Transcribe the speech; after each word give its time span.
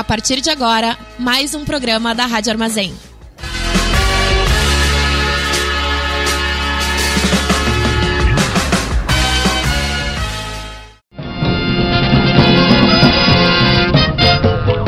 A 0.00 0.02
partir 0.02 0.40
de 0.40 0.48
agora, 0.48 0.96
mais 1.18 1.54
um 1.54 1.62
programa 1.62 2.14
da 2.14 2.24
Rádio 2.24 2.50
Armazém. 2.50 2.94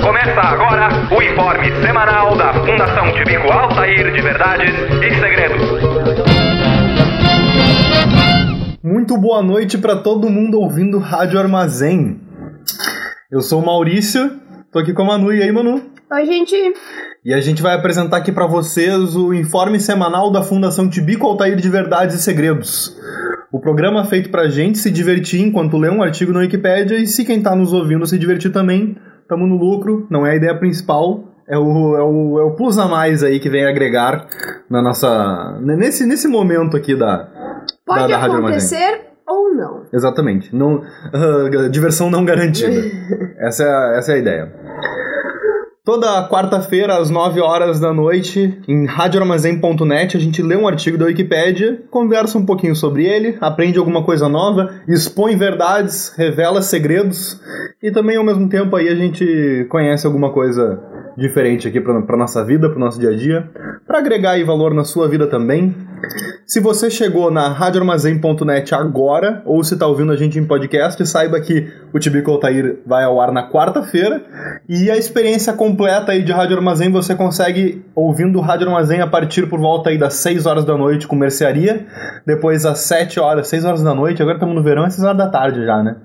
Começa 0.01 0.41
agora 0.41 0.89
o 1.15 1.23
informe 1.23 1.87
semanal 1.87 2.35
da 2.35 2.55
Fundação 2.55 3.13
Tibico 3.13 3.53
Altair 3.53 4.15
de 4.15 4.23
Verdades 4.23 4.71
e 4.71 5.21
Segredos. 5.21 5.63
Muito 8.83 9.19
boa 9.19 9.43
noite 9.43 9.77
para 9.77 9.97
todo 9.97 10.31
mundo 10.31 10.59
ouvindo 10.59 10.99
Rádio 10.99 11.39
Armazém. 11.39 12.19
Eu 13.31 13.43
sou 13.43 13.63
o 13.63 13.67
Maurício, 13.67 14.42
tô 14.73 14.79
aqui 14.79 14.95
com 14.95 15.03
a 15.03 15.05
Manu. 15.05 15.33
E 15.33 15.43
aí, 15.43 15.53
Manu? 15.53 15.83
Oi, 16.11 16.25
gente. 16.25 16.57
E 17.25 17.33
a 17.33 17.41
gente 17.41 17.63
vai 17.63 17.75
apresentar 17.75 18.17
aqui 18.17 18.33
para 18.33 18.47
vocês 18.47 19.15
o 19.15 19.33
informe 19.35 19.79
semanal 19.79 20.33
da 20.33 20.43
Fundação 20.43 20.89
Tibico 20.89 21.27
Altair 21.27 21.57
de 21.57 21.69
Verdades 21.69 22.17
e 22.17 22.23
Segredos. 22.23 22.97
O 23.53 23.61
programa 23.61 24.05
feito 24.07 24.31
pra 24.31 24.49
gente 24.49 24.79
se 24.79 24.91
divertir 24.91 25.43
enquanto 25.43 25.77
lê 25.77 25.91
um 25.91 26.03
artigo 26.03 26.33
na 26.33 26.41
Wikipédia 26.41 26.97
e 26.97 27.07
se 27.07 27.23
quem 27.23 27.43
tá 27.43 27.55
nos 27.55 27.73
ouvindo 27.73 28.07
se 28.07 28.19
divertir 28.19 28.51
também, 28.51 28.97
tamo 29.29 29.47
no 29.47 29.57
lucro, 29.57 30.07
não 30.11 30.27
é 30.27 30.31
a 30.31 30.37
ideia 30.37 30.59
principal, 30.59 31.23
é 31.47 31.59
o, 31.59 31.97
é 31.97 32.03
o, 32.03 32.41
é 32.41 32.45
o 32.45 32.57
plus 32.57 32.79
a 32.79 32.89
mais 32.89 33.23
aí 33.23 33.39
que 33.39 33.51
vem 33.51 33.67
agregar 33.67 34.27
na 34.71 34.81
nossa. 34.81 35.61
nesse, 35.61 36.07
nesse 36.07 36.27
momento 36.27 36.79
aqui 36.79 36.97
da, 36.97 37.29
Pode 37.85 38.09
da, 38.09 38.19
da 38.19 38.25
acontecer 38.25 39.12
ou 39.27 39.55
não. 39.55 39.83
Exatamente. 39.93 40.55
Não, 40.55 40.83
ah, 41.13 41.69
diversão 41.69 42.11
não 42.11 42.25
garantida. 42.25 42.73
essa, 43.39 43.65
é, 43.65 43.69
a- 43.69 43.95
essa 43.99 44.13
é 44.13 44.15
a 44.15 44.19
ideia. 44.19 44.53
Toda 45.85 46.29
quarta-feira, 46.29 46.97
às 46.97 47.11
9 47.11 47.41
horas 47.41 47.81
da 47.81 47.93
noite, 47.93 48.57
em 48.69 48.87
radioarmazém.net, 48.87 50.17
a 50.17 50.21
gente 50.21 50.41
lê 50.41 50.55
um 50.57 50.69
artigo 50.69 50.97
da 50.97 51.07
Wikipédia, 51.07 51.83
conversa 51.91 52.39
um 52.39 52.47
pouquinho 52.47 52.77
sobre 52.77 53.05
ele, 53.05 53.37
aprende 53.41 53.81
alguma 53.81 54.05
coisa 54.05 54.29
nova, 54.29 54.71
expõe 54.87 55.35
verdades, 55.35 56.15
revela 56.17 56.63
segredos 56.63 57.41
e 57.83 57.91
também, 57.91 58.17
ao 58.17 58.23
mesmo 58.23 58.49
tempo, 58.49 58.77
aí 58.77 58.89
a 58.89 58.95
gente 58.95 59.67
conhece 59.71 60.07
alguma 60.07 60.33
coisa 60.33 60.79
diferente 61.19 61.67
aqui 61.67 61.81
pra 61.81 62.17
nossa 62.17 62.45
vida, 62.45 62.71
pro 62.71 62.79
nosso 62.79 63.01
dia 63.01 63.11
a 63.11 63.17
dia, 63.17 63.51
pra 63.85 63.99
agregar 63.99 64.31
aí 64.33 64.45
valor 64.45 64.73
na 64.73 64.85
sua 64.85 65.09
vida 65.09 65.27
também. 65.27 65.75
Se 66.45 66.61
você 66.61 66.91
chegou 66.91 67.31
na 67.31 67.49
radioarmazém.net 67.49 68.75
agora, 68.75 69.43
ou 69.45 69.63
se 69.63 69.75
está 69.75 69.87
ouvindo 69.87 70.13
a 70.13 70.17
gente 70.17 70.39
em 70.39 70.45
podcast, 70.45 71.05
saiba 71.07 71.41
que 71.41 71.71
o 71.93 71.99
Tibico 71.99 72.31
Altair 72.31 72.81
vai 72.85 73.05
ao 73.05 73.21
ar 73.21 73.33
na 73.33 73.49
quarta-feira. 73.49 74.23
E 74.69 74.91
a 74.91 74.97
experiência 74.97 75.53
completa 75.53 76.13
aí 76.13 76.23
de 76.23 76.33
Rádio 76.33 76.57
Armazém 76.57 76.91
você 76.91 77.15
consegue 77.15 77.85
ouvindo 77.95 78.41
Rádio 78.41 78.67
Armazém 78.67 79.01
a 79.01 79.07
partir 79.07 79.49
por 79.49 79.61
volta 79.61 79.91
aí 79.91 79.99
das 79.99 80.15
6 80.15 80.45
horas 80.47 80.65
da 80.65 80.77
noite 80.77 81.07
com 81.07 81.15
mercearia. 81.15 81.87
Depois 82.27 82.67
às 82.67 82.81
7 82.81 83.21
horas, 83.21 83.49
6 83.49 83.65
horas 83.65 83.83
da 83.83 83.95
noite, 83.95 84.21
agora 84.21 84.37
estamos 84.37 84.55
no 84.55 84.63
verão, 84.63 84.85
é 84.85 84.91
6 84.91 85.05
horas 85.05 85.19
da 85.19 85.29
tarde 85.29 85.65
já, 85.65 85.83
né? 85.83 85.97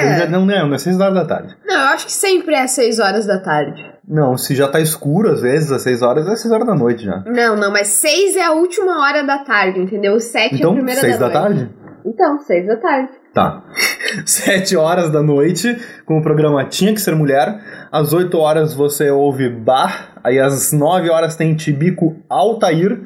É. 0.00 0.26
Não, 0.28 0.44
não, 0.44 0.66
não 0.68 0.74
é 0.74 0.78
6 0.78 1.00
horas 1.00 1.14
da 1.14 1.24
tarde. 1.24 1.56
Não, 1.66 1.74
eu 1.74 1.86
acho 1.88 2.06
que 2.06 2.12
sempre 2.12 2.54
é 2.54 2.66
6 2.66 2.98
horas 2.98 3.26
da 3.26 3.38
tarde. 3.38 3.84
Não, 4.06 4.36
se 4.36 4.54
já 4.54 4.68
tá 4.68 4.80
escuro 4.80 5.30
às 5.30 5.40
vezes, 5.40 5.70
às 5.72 5.82
6 5.82 6.02
horas, 6.02 6.28
é 6.28 6.36
6 6.36 6.52
horas 6.52 6.66
da 6.66 6.74
noite 6.74 7.04
já. 7.04 7.22
Não, 7.26 7.56
não, 7.56 7.70
mas 7.72 7.88
6 7.88 8.36
é 8.36 8.44
a 8.44 8.52
última 8.52 9.00
hora 9.02 9.22
da 9.24 9.38
tarde, 9.38 9.80
entendeu? 9.80 10.18
7 10.20 10.52
é 10.52 10.54
a 10.54 10.58
Então, 10.58 10.74
primeira 10.74 11.00
6 11.00 11.18
da 11.18 11.28
da, 11.28 11.40
noite. 11.40 11.58
tarde? 11.58 11.74
Então, 12.06 12.38
6 12.38 12.66
da 12.66 12.76
tarde. 12.76 13.08
Tá. 13.32 13.62
7 14.26 14.76
horas 14.76 15.10
da 15.10 15.22
noite, 15.22 15.74
com 16.04 16.18
o 16.18 16.22
programa 16.22 16.64
Tinha 16.66 16.92
Que 16.92 17.00
Ser 17.00 17.14
Mulher. 17.14 17.58
Às 17.90 18.12
8 18.12 18.36
horas 18.38 18.74
você 18.74 19.10
ouve 19.10 19.48
Bar. 19.48 20.13
Aí 20.24 20.40
às 20.40 20.72
9 20.72 21.10
horas 21.10 21.36
tem 21.36 21.54
Tibico 21.54 22.16
Altair. 22.30 22.98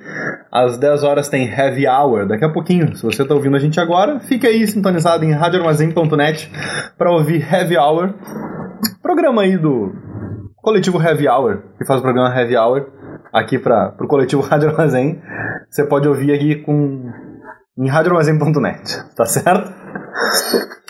Às 0.53 0.79
10 0.79 1.03
horas 1.03 1.29
tem 1.29 1.49
Heavy 1.49 1.89
Hour. 1.89 2.29
Daqui 2.29 2.45
a 2.45 2.49
pouquinho, 2.49 2.97
se 2.97 3.03
você 3.03 3.25
tá 3.25 3.35
ouvindo 3.35 3.57
a 3.57 3.59
gente 3.59 3.81
agora, 3.81 4.21
fique 4.21 4.47
aí 4.47 4.65
sintonizado 4.69 5.25
em 5.25 5.33
radioarmazém.net 5.33 6.49
para 6.97 7.11
ouvir 7.11 7.43
Heavy 7.53 7.77
Hour. 7.77 8.15
Programa 9.03 9.43
aí 9.43 9.59
do 9.59 9.93
coletivo 10.57 11.03
Heavy 11.03 11.29
Hour, 11.29 11.63
que 11.77 11.85
faz 11.85 11.99
o 11.99 12.03
programa 12.03 12.33
Heavy 12.33 12.57
Hour 12.57 12.87
aqui 13.33 13.59
para 13.59 13.91
pro 13.91 14.07
coletivo 14.07 14.43
Rádio 14.47 14.69
Armazém. 14.69 15.21
Você 15.69 15.85
pode 15.85 16.07
ouvir 16.07 16.33
aqui 16.33 16.55
com 16.57 17.11
em 17.77 17.89
radioarmazém.net, 17.89 19.15
tá 19.17 19.25
certo? 19.25 19.73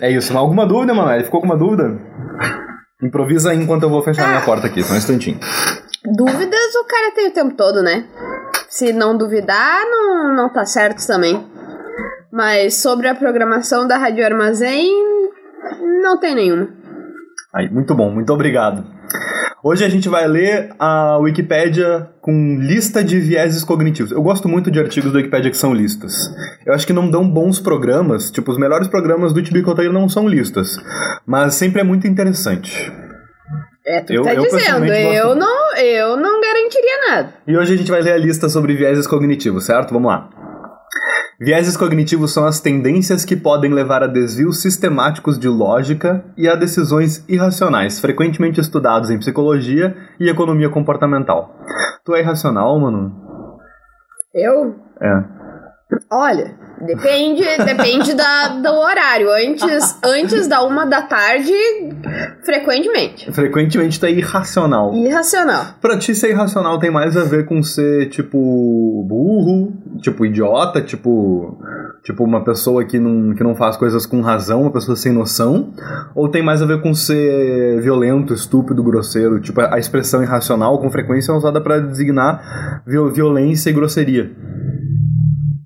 É 0.00 0.11
isso. 0.11 0.37
Alguma 0.37 0.67
dúvida, 0.67 0.93
Manoel? 0.93 1.25
Ficou 1.25 1.38
alguma 1.38 1.56
dúvida? 1.56 1.99
Improvisa 3.03 3.55
enquanto 3.55 3.84
eu 3.84 3.91
vou 3.91 4.03
fechar 4.03 4.28
minha 4.28 4.41
porta 4.41 4.67
aqui, 4.67 4.83
só 4.83 4.94
um 4.94 4.97
instantinho. 4.97 5.38
Dúvidas 6.17 6.75
o 6.77 6.85
cara 6.87 7.13
tem 7.15 7.29
o 7.29 7.33
tempo 7.33 7.55
todo, 7.57 7.83
né? 7.83 8.05
Se 8.69 8.93
não 8.93 9.17
duvidar, 9.17 9.81
não, 9.91 10.35
não 10.35 10.53
tá 10.53 10.65
certo 10.65 11.07
também. 11.07 11.45
Mas 12.33 12.75
sobre 12.77 13.09
a 13.09 13.15
programação 13.15 13.87
da 13.87 13.97
Rádio 13.97 14.25
Armazém, 14.25 14.91
não 16.03 16.19
tem 16.19 16.35
nenhuma. 16.35 16.69
Aí, 17.55 17.69
muito 17.71 17.95
bom, 17.95 18.11
muito 18.11 18.33
obrigado. 18.33 18.85
Hoje 19.65 19.85
a 19.85 19.89
gente 19.89 20.09
vai 20.09 20.27
ler 20.29 20.71
a 20.79 21.17
Wikipédia 21.19 22.09
com 22.21 22.59
lista 22.61 23.03
de 23.03 23.19
vieses 23.19 23.65
cognitivos. 23.65 24.13
Eu 24.13 24.23
gosto 24.23 24.49
muito 24.49 24.71
de 24.71 24.79
artigos 24.79 25.13
da 25.13 25.17
Wikipédia 25.19 25.51
que 25.51 25.57
são 25.57 25.75
listas. 25.75 26.13
Eu 26.65 26.73
acho 26.75 26.87
que 26.87 26.93
não 26.93 27.11
dão 27.11 27.29
bons 27.29 27.59
programas, 27.59 28.31
tipo, 28.31 28.53
os 28.53 28.59
melhores 28.59 28.87
programas 28.87 29.33
do 29.33 29.43
Tibico 29.43 29.71
Altair 29.71 29.93
não 29.93 30.09
são 30.09 30.29
listas. 30.29 30.77
Mas 31.27 31.55
sempre 31.55 31.81
é 31.81 31.85
muito 31.85 32.07
interessante. 32.07 32.93
É, 33.85 34.01
tu 34.03 34.13
Eu- 34.13 34.23
tá 34.23 34.35
eu 34.35 34.43
dizendo, 34.43 34.85
eu 34.85 35.35
não, 35.35 35.58
eu 35.81 36.16
não 36.16 36.41
garantiria 36.41 37.11
nada. 37.11 37.34
E 37.47 37.56
hoje 37.56 37.75
a 37.75 37.77
gente 37.77 37.91
vai 37.91 38.03
ler 38.03 38.12
a 38.12 38.19
lista 38.19 38.49
sobre 38.49 38.75
vieses 38.75 39.06
cognitivos, 39.06 39.65
certo? 39.65 39.93
Vamos 39.93 40.11
lá. 40.11 40.28
Vieses 41.41 41.77
cognitivos 41.77 42.33
são 42.33 42.44
as 42.44 42.61
tendências 42.61 43.25
que 43.25 43.37
podem 43.37 43.72
levar 43.72 44.03
a 44.03 44.09
desvios 44.09 44.61
sistemáticos 44.61 45.38
de 45.38 45.49
lógica 45.49 46.25
e 46.37 46.49
a 46.49 46.56
decisões 46.56 47.25
irracionais, 47.28 48.00
frequentemente 48.00 48.61
estudados 48.61 49.09
em 49.09 49.19
psicologia 49.19 49.97
e 50.19 50.28
economia 50.28 50.69
comportamental. 50.69 51.55
Tu 52.05 52.17
é 52.17 52.21
irracional, 52.21 52.81
mano? 52.81 53.15
Eu? 54.34 54.75
É. 55.00 55.25
Olha, 56.11 56.59
depende, 56.87 57.43
depende 57.65 58.15
da, 58.15 58.49
do 58.49 58.69
horário. 58.78 59.28
Antes, 59.33 59.99
antes 60.05 60.47
da 60.47 60.62
uma 60.65 60.84
da 60.87 61.03
tarde, 61.03 61.53
frequentemente. 62.44 63.31
Frequentemente 63.33 64.05
é 64.05 64.11
irracional. 64.11 64.94
Irracional. 64.94 65.65
Pra 65.81 65.99
ti, 65.99 66.15
ser 66.15 66.31
irracional 66.31 66.78
tem 66.78 66.91
mais 66.91 67.17
a 67.17 67.25
ver 67.25 67.44
com 67.47 67.62
ser, 67.62 68.09
tipo, 68.09 69.05
burro, 69.09 69.72
tipo, 70.00 70.25
idiota, 70.25 70.81
tipo. 70.81 71.59
Tipo, 72.05 72.25
uma 72.25 72.43
pessoa 72.43 72.84
que 72.84 72.99
não, 72.99 73.34
que 73.34 73.43
não 73.44 73.55
faz 73.55 73.77
coisas 73.77 74.06
com 74.06 74.21
razão, 74.22 74.62
uma 74.62 74.71
pessoa 74.71 74.97
sem 74.97 75.12
noção? 75.12 75.75
Ou 76.15 76.28
tem 76.28 76.43
mais 76.43 76.62
a 76.62 76.67
ver 76.67 76.81
com 76.81 76.94
ser 76.94 77.81
violento, 77.83 78.33
estúpido, 78.33 78.83
grosseiro? 78.83 79.41
Tipo, 79.41 79.61
a 79.61 79.78
expressão 79.78 80.22
irracional 80.22 80.78
com 80.78 80.88
frequência 80.91 81.33
é 81.33 81.34
usada 81.34 81.61
pra 81.61 81.81
designar 81.81 82.83
viol- 82.87 83.11
violência 83.11 83.69
e 83.69 83.72
grosseria. 83.75 84.31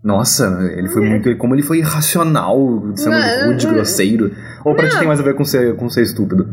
Nossa, 0.04 0.68
ele 0.76 0.88
foi 0.88 1.08
muito. 1.08 1.36
Como 1.36 1.54
ele 1.54 1.62
foi 1.62 1.78
irracional, 1.78 2.58
sendo 2.96 3.12
Não, 3.16 3.46
rude, 3.48 3.66
não. 3.66 3.74
grosseiro. 3.74 4.32
Ou 4.64 4.74
pra 4.74 4.88
ti 4.88 4.98
tem 4.98 5.06
mais 5.06 5.20
a 5.20 5.22
ver 5.22 5.34
com 5.34 5.44
ser, 5.44 5.76
com 5.76 5.88
ser 5.88 6.02
estúpido? 6.02 6.46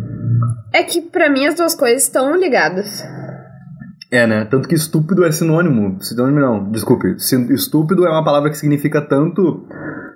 É 0.72 0.84
que 0.84 1.02
pra 1.02 1.30
mim 1.30 1.48
as 1.48 1.56
duas 1.56 1.74
coisas 1.74 2.04
estão 2.04 2.36
ligadas. 2.36 3.04
É, 4.12 4.26
né? 4.28 4.46
Tanto 4.46 4.68
que 4.68 4.76
estúpido 4.76 5.24
é 5.26 5.32
sinônimo. 5.32 5.98
Sinônimo 6.02 6.40
não, 6.40 6.72
desculpe. 6.72 7.16
Estúpido 7.52 8.06
é 8.06 8.10
uma 8.10 8.24
palavra 8.24 8.50
que 8.50 8.58
significa 8.58 9.02
tanto 9.02 9.66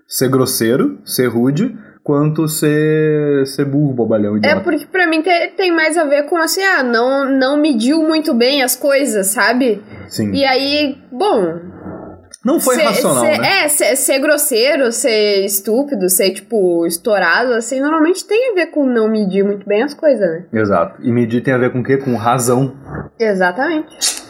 ser 0.08 0.30
grosseiro, 0.30 1.00
ser 1.06 1.28
rude, 1.28 1.76
quanto 2.04 2.48
ser, 2.48 3.46
ser 3.48 3.66
burro, 3.66 3.94
bobalhão, 3.94 4.36
É 4.36 4.38
idiota. 4.38 4.62
porque 4.62 4.86
pra 4.86 5.08
mim 5.08 5.22
te- 5.22 5.54
tem 5.56 5.72
mais 5.74 5.98
a 5.98 6.04
ver 6.06 6.24
com 6.24 6.38
assim, 6.38 6.62
ah, 6.62 6.84
não, 6.84 7.32
não 7.38 7.60
mediu 7.60 8.04
muito 8.04 8.34
bem 8.34 8.62
as 8.62 8.76
coisas, 8.76 9.28
sabe? 9.28 9.82
Sim. 10.08 10.32
E 10.34 10.44
aí, 10.44 10.98
bom. 11.12 11.73
Não 12.44 12.60
foi 12.60 12.76
ser- 12.76 12.84
racional, 12.84 13.24
ser- 13.26 13.38
né? 13.40 13.64
É, 13.64 13.68
ser, 13.70 13.96
ser 13.96 14.20
grosseiro, 14.20 14.92
ser 14.92 15.46
estúpido, 15.46 16.10
ser, 16.10 16.32
tipo, 16.32 16.86
estourado, 16.86 17.54
assim, 17.54 17.80
normalmente 17.80 18.26
tem 18.26 18.52
a 18.52 18.56
ver 18.56 18.66
com 18.68 18.86
não 18.86 19.08
medir 19.10 19.44
muito 19.46 19.66
bem 19.68 19.82
as 19.84 19.94
coisas, 19.94 20.20
né? 20.30 20.44
Exato. 20.52 21.02
E 21.02 21.12
medir 21.12 21.42
tem 21.42 21.54
a 21.54 21.58
ver 21.58 21.72
com 21.72 21.80
o 21.80 21.84
quê? 21.84 21.98
Com 21.98 22.16
razão. 22.16 22.74
Exatamente. 23.20 24.23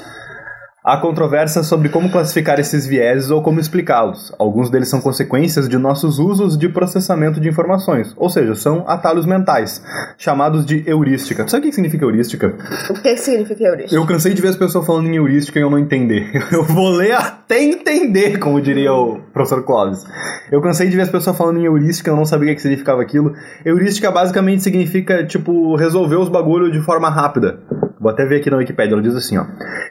Há 0.86 0.98
controvérsia 0.98 1.64
sobre 1.64 1.88
como 1.88 2.12
classificar 2.12 2.60
esses 2.60 2.86
vieses 2.86 3.32
ou 3.32 3.42
como 3.42 3.58
explicá-los. 3.58 4.34
Alguns 4.38 4.70
deles 4.70 4.90
são 4.90 5.00
consequências 5.00 5.70
de 5.70 5.78
nossos 5.78 6.20
usos 6.20 6.58
de 6.58 6.68
processamento 6.68 7.40
de 7.40 7.48
informações, 7.48 8.14
ou 8.18 8.30
seja, 8.30 8.54
são 8.54 8.84
atalhos 8.86 9.26
mentais, 9.26 9.82
chamados 10.18 10.66
de 10.66 10.84
heurística. 10.86 11.46
Tu 11.46 11.52
sabe 11.52 11.68
o 11.68 11.70
que 11.70 11.76
significa 11.76 12.04
heurística? 12.04 12.54
O 12.90 12.96
que 12.96 13.16
significa 13.16 13.64
heurística? 13.64 13.96
Eu 13.96 14.06
cansei 14.06 14.34
de 14.34 14.42
ver 14.42 14.50
as 14.50 14.58
pessoas 14.58 14.86
falando 14.86 15.08
em 15.08 15.16
heurística 15.16 15.58
e 15.58 15.62
eu 15.62 15.70
não 15.70 15.80
entender. 15.80 16.30
Eu 16.52 16.66
vou 16.66 16.90
ler 16.90 17.14
até 17.14 17.64
entender, 17.64 18.38
como 18.38 18.62
diria 18.62 18.92
o 18.92 19.22
professor 19.32 19.64
Clóvis. 19.64 20.04
Eu 20.52 20.62
cansei 20.62 20.90
de 20.90 20.98
ver 20.98 21.04
as 21.04 21.10
pessoas 21.10 21.38
falando 21.38 21.60
em 21.60 21.64
heurística 21.64 22.10
e 22.10 22.12
eu 22.12 22.18
não 22.18 22.26
sabia 22.26 22.52
o 22.52 22.56
que 22.56 22.62
significava 22.62 23.02
aquilo. 23.02 23.34
Heurística 23.66 24.12
basicamente 24.12 24.62
significa, 24.64 25.26
tipo, 25.26 25.76
resolver 25.78 26.18
os 26.18 26.28
bagulhos 26.28 26.74
de 26.74 26.82
forma 26.82 27.10
rápida. 27.10 27.60
Vou 28.04 28.12
até 28.12 28.26
ver 28.26 28.42
aqui 28.42 28.50
na 28.50 28.58
Wikipedia, 28.58 28.94
ela 28.94 29.02
diz 29.02 29.16
assim, 29.16 29.38
ó. 29.38 29.46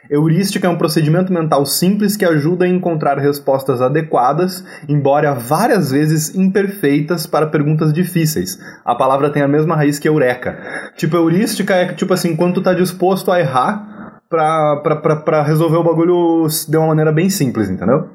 Heurística 0.07 0.67
é 0.67 0.69
um 0.69 0.77
procedimento 0.77 1.33
mental 1.33 1.65
simples 1.65 2.15
que 2.15 2.23
ajuda 2.23 2.65
a 2.65 2.67
encontrar 2.67 3.17
respostas 3.17 3.81
adequadas, 3.81 4.63
embora 4.87 5.33
várias 5.33 5.89
vezes 5.89 6.35
imperfeitas 6.35 7.25
para 7.25 7.47
perguntas 7.47 7.91
difíceis. 7.91 8.59
A 8.85 8.93
palavra 8.93 9.31
tem 9.31 9.41
a 9.41 9.47
mesma 9.47 9.75
raiz 9.75 9.97
que 9.97 10.07
eureka. 10.07 10.55
Tipo, 10.95 11.17
heurística 11.17 11.73
é 11.73 11.91
tipo 11.93 12.13
assim, 12.13 12.35
quando 12.35 12.53
tu 12.53 12.61
tá 12.61 12.75
disposto 12.75 13.31
a 13.31 13.39
errar 13.39 14.21
pra 14.29 15.43
resolver 15.43 15.77
o 15.77 15.83
bagulho 15.83 16.47
de 16.67 16.77
uma 16.77 16.87
maneira 16.87 17.11
bem 17.11 17.29
simples, 17.29 17.69
entendeu? 17.69 18.09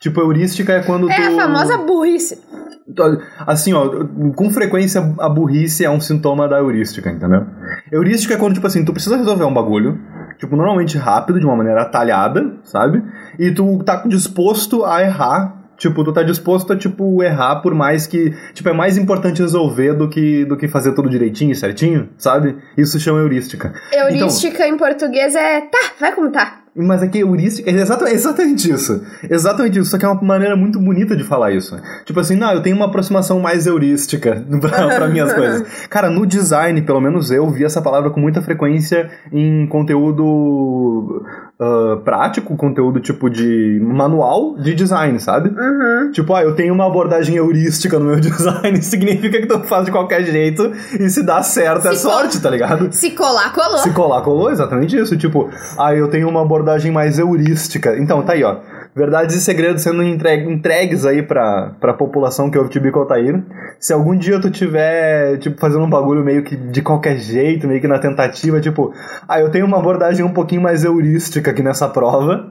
Tipo, 0.00 0.22
heurística 0.22 0.72
é 0.72 0.82
quando 0.82 1.06
tu... 1.06 1.12
É 1.12 1.26
a 1.26 1.36
famosa 1.36 1.76
burrice. 1.76 2.38
Assim, 3.46 3.74
ó, 3.74 3.88
com 4.34 4.50
frequência 4.50 5.14
a 5.18 5.28
burrice 5.28 5.84
é 5.84 5.90
um 5.90 6.00
sintoma 6.00 6.48
da 6.48 6.58
heurística, 6.58 7.10
entendeu? 7.10 7.46
Heurística 7.92 8.34
é 8.34 8.36
quando, 8.38 8.54
tipo 8.54 8.66
assim, 8.66 8.82
tu 8.82 8.94
precisa 8.94 9.18
resolver 9.18 9.44
um 9.44 9.52
bagulho, 9.52 10.00
tipo, 10.38 10.56
normalmente 10.56 10.96
rápido, 10.96 11.38
de 11.38 11.44
uma 11.44 11.54
maneira 11.54 11.82
atalhada, 11.82 12.54
sabe? 12.64 13.02
E 13.38 13.50
tu 13.52 13.82
tá 13.84 14.02
disposto 14.06 14.84
a 14.86 15.02
errar. 15.02 15.60
Tipo, 15.76 16.04
tu 16.04 16.12
tá 16.12 16.22
disposto 16.22 16.72
a, 16.72 16.76
tipo, 16.76 17.22
errar 17.22 17.56
por 17.62 17.74
mais 17.74 18.06
que... 18.06 18.34
Tipo, 18.52 18.68
é 18.68 18.72
mais 18.72 18.98
importante 18.98 19.40
resolver 19.40 19.94
do 19.94 20.08
que, 20.08 20.44
do 20.44 20.56
que 20.56 20.68
fazer 20.68 20.94
tudo 20.94 21.08
direitinho, 21.08 21.54
certinho, 21.54 22.10
sabe? 22.18 22.56
Isso 22.76 23.00
chama 23.00 23.20
heurística. 23.20 23.72
Heurística 23.90 24.66
em 24.66 24.76
português 24.76 25.34
é 25.34 25.62
tá, 25.62 25.78
vai 25.98 26.14
como 26.14 26.30
tá. 26.30 26.59
Mas 26.74 27.02
aqui 27.02 27.18
heurística 27.18 27.68
é 27.68 27.74
exatamente, 27.74 28.14
exatamente 28.14 28.70
isso. 28.70 29.02
Exatamente 29.28 29.78
isso. 29.80 29.90
Só 29.90 29.98
que 29.98 30.04
é 30.04 30.08
uma 30.08 30.22
maneira 30.22 30.54
muito 30.56 30.78
bonita 30.78 31.16
de 31.16 31.24
falar 31.24 31.50
isso. 31.52 31.76
Tipo 32.04 32.20
assim, 32.20 32.36
não, 32.36 32.52
eu 32.52 32.62
tenho 32.62 32.76
uma 32.76 32.86
aproximação 32.86 33.40
mais 33.40 33.66
heurística 33.66 34.44
pra, 34.60 34.86
pra 34.96 35.08
minhas 35.08 35.32
coisas. 35.32 35.62
Cara, 35.90 36.08
no 36.08 36.24
design, 36.24 36.80
pelo 36.82 37.00
menos 37.00 37.30
eu 37.30 37.48
vi 37.50 37.64
essa 37.64 37.82
palavra 37.82 38.10
com 38.10 38.20
muita 38.20 38.40
frequência 38.40 39.10
em 39.32 39.66
conteúdo 39.66 41.24
uh, 41.60 41.96
prático, 42.04 42.56
conteúdo 42.56 43.00
tipo 43.00 43.28
de 43.28 43.80
manual 43.82 44.56
de 44.56 44.74
design, 44.74 45.18
sabe? 45.18 45.48
Uhum. 45.50 46.12
Tipo, 46.12 46.34
ah, 46.34 46.42
eu 46.42 46.54
tenho 46.54 46.72
uma 46.72 46.86
abordagem 46.86 47.34
heurística 47.36 47.98
no 47.98 48.06
meu 48.06 48.20
design, 48.20 48.80
significa 48.82 49.40
que 49.40 49.46
tu 49.46 49.58
faz 49.64 49.86
de 49.86 49.90
qualquer 49.90 50.22
jeito 50.24 50.70
e 50.98 51.08
se 51.10 51.22
dá 51.24 51.42
certo 51.42 51.88
é 51.88 51.94
Se 51.94 52.04
co- 52.06 52.12
sorte, 52.12 52.40
tá 52.40 52.48
ligado? 52.50 52.92
Se 52.92 53.10
colar, 53.10 53.52
colou. 53.52 53.78
Se 53.78 53.90
colar, 53.92 54.22
colou, 54.22 54.50
exatamente 54.50 54.96
isso. 54.96 55.16
Tipo, 55.16 55.50
ah, 55.76 55.94
eu 55.94 56.08
tenho 56.08 56.28
uma 56.28 56.42
abordagem 56.42 56.59
mais 56.90 57.18
heurística. 57.18 57.96
Então, 57.98 58.22
tá 58.22 58.32
aí, 58.34 58.42
ó. 58.44 58.56
Verdades 58.94 59.36
e 59.36 59.40
segredos 59.40 59.82
sendo 59.82 60.02
entregue- 60.02 60.50
entregues 60.50 61.06
aí 61.06 61.22
pra, 61.22 61.72
pra 61.80 61.94
população 61.94 62.50
que 62.50 62.58
ouve 62.58 62.70
Tibico 62.70 62.98
Altair. 62.98 63.40
Se 63.78 63.92
algum 63.92 64.16
dia 64.16 64.40
tu 64.40 64.50
tiver, 64.50 65.38
tipo, 65.38 65.60
fazendo 65.60 65.84
um 65.84 65.90
bagulho 65.90 66.24
meio 66.24 66.42
que 66.42 66.56
de 66.56 66.82
qualquer 66.82 67.16
jeito, 67.18 67.68
meio 67.68 67.80
que 67.80 67.86
na 67.88 67.98
tentativa, 68.00 68.60
tipo, 68.60 68.92
ah, 69.28 69.38
eu 69.40 69.48
tenho 69.50 69.64
uma 69.64 69.78
abordagem 69.78 70.24
um 70.24 70.32
pouquinho 70.32 70.60
mais 70.62 70.82
heurística 70.84 71.52
aqui 71.52 71.62
nessa 71.62 71.88
prova, 71.88 72.50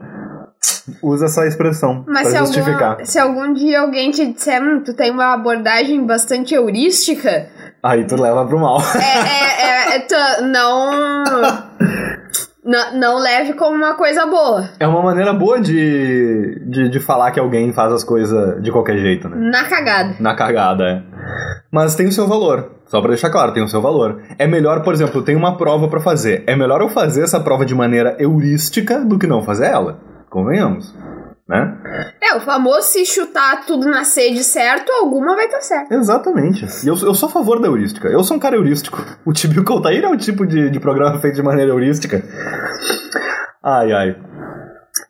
usa 1.02 1.26
essa 1.26 1.46
expressão 1.46 2.04
Mas 2.08 2.28
se 2.28 2.38
justificar. 2.38 2.92
algum, 2.92 3.04
se 3.04 3.18
algum 3.18 3.52
dia 3.52 3.80
alguém 3.80 4.10
te 4.10 4.32
disser, 4.32 4.62
hum, 4.62 4.82
tu 4.82 4.94
tem 4.94 5.10
uma 5.10 5.34
abordagem 5.34 6.04
bastante 6.06 6.54
heurística, 6.54 7.48
Aí 7.82 8.04
tu 8.06 8.14
leva 8.20 8.44
pro 8.46 8.58
mal. 8.58 8.78
é, 8.80 9.92
é, 9.92 9.96
é, 9.96 9.98
tu 10.00 10.42
não, 10.44 11.32
não. 12.64 12.98
Não 12.98 13.18
leve 13.18 13.54
como 13.54 13.76
uma 13.76 13.94
coisa 13.94 14.26
boa. 14.26 14.68
É 14.78 14.86
uma 14.86 15.02
maneira 15.02 15.32
boa 15.32 15.60
de, 15.60 16.62
de, 16.66 16.88
de 16.88 17.00
falar 17.00 17.30
que 17.30 17.40
alguém 17.40 17.72
faz 17.72 17.92
as 17.92 18.04
coisas 18.04 18.62
de 18.62 18.70
qualquer 18.70 18.98
jeito, 18.98 19.28
né? 19.28 19.36
Na 19.36 19.64
cagada. 19.64 20.16
Na 20.20 20.34
cagada, 20.34 20.84
é. 20.84 21.02
Mas 21.70 21.94
tem 21.94 22.06
o 22.06 22.12
seu 22.12 22.26
valor. 22.26 22.72
Só 22.86 23.00
pra 23.00 23.10
deixar 23.10 23.30
claro, 23.30 23.52
tem 23.52 23.62
o 23.62 23.68
seu 23.68 23.80
valor. 23.80 24.20
É 24.38 24.46
melhor, 24.46 24.82
por 24.82 24.92
exemplo, 24.92 25.22
tem 25.22 25.36
uma 25.36 25.56
prova 25.56 25.88
pra 25.88 26.00
fazer. 26.00 26.42
É 26.46 26.56
melhor 26.56 26.80
eu 26.80 26.88
fazer 26.88 27.22
essa 27.22 27.38
prova 27.38 27.64
de 27.64 27.74
maneira 27.74 28.16
heurística 28.18 29.00
do 29.04 29.18
que 29.18 29.26
não 29.26 29.42
fazer 29.42 29.66
ela. 29.66 30.00
Convenhamos. 30.28 30.94
Né? 31.50 31.76
É, 32.22 32.36
o 32.36 32.40
famoso 32.40 32.82
se 32.82 33.04
chutar 33.04 33.66
tudo 33.66 33.90
na 33.90 34.04
sede 34.04 34.44
certo, 34.44 34.88
alguma 34.92 35.34
vai 35.34 35.46
estar 35.46 35.60
certo. 35.60 35.92
Exatamente. 35.92 36.64
E 36.84 36.86
eu, 36.86 36.96
eu 37.02 37.12
sou 37.12 37.28
a 37.28 37.32
favor 37.32 37.60
da 37.60 37.66
heurística. 37.66 38.06
Eu 38.06 38.22
sou 38.22 38.36
um 38.36 38.40
cara 38.40 38.54
heurístico. 38.54 39.04
O 39.26 39.32
Tibio 39.32 39.64
Altair 39.66 40.04
é 40.04 40.08
um 40.08 40.16
tipo 40.16 40.46
de, 40.46 40.70
de 40.70 40.80
programa 40.80 41.18
feito 41.18 41.34
de 41.34 41.42
maneira 41.42 41.72
heurística. 41.72 42.22
Ai, 43.62 43.92
ai. 43.92 44.16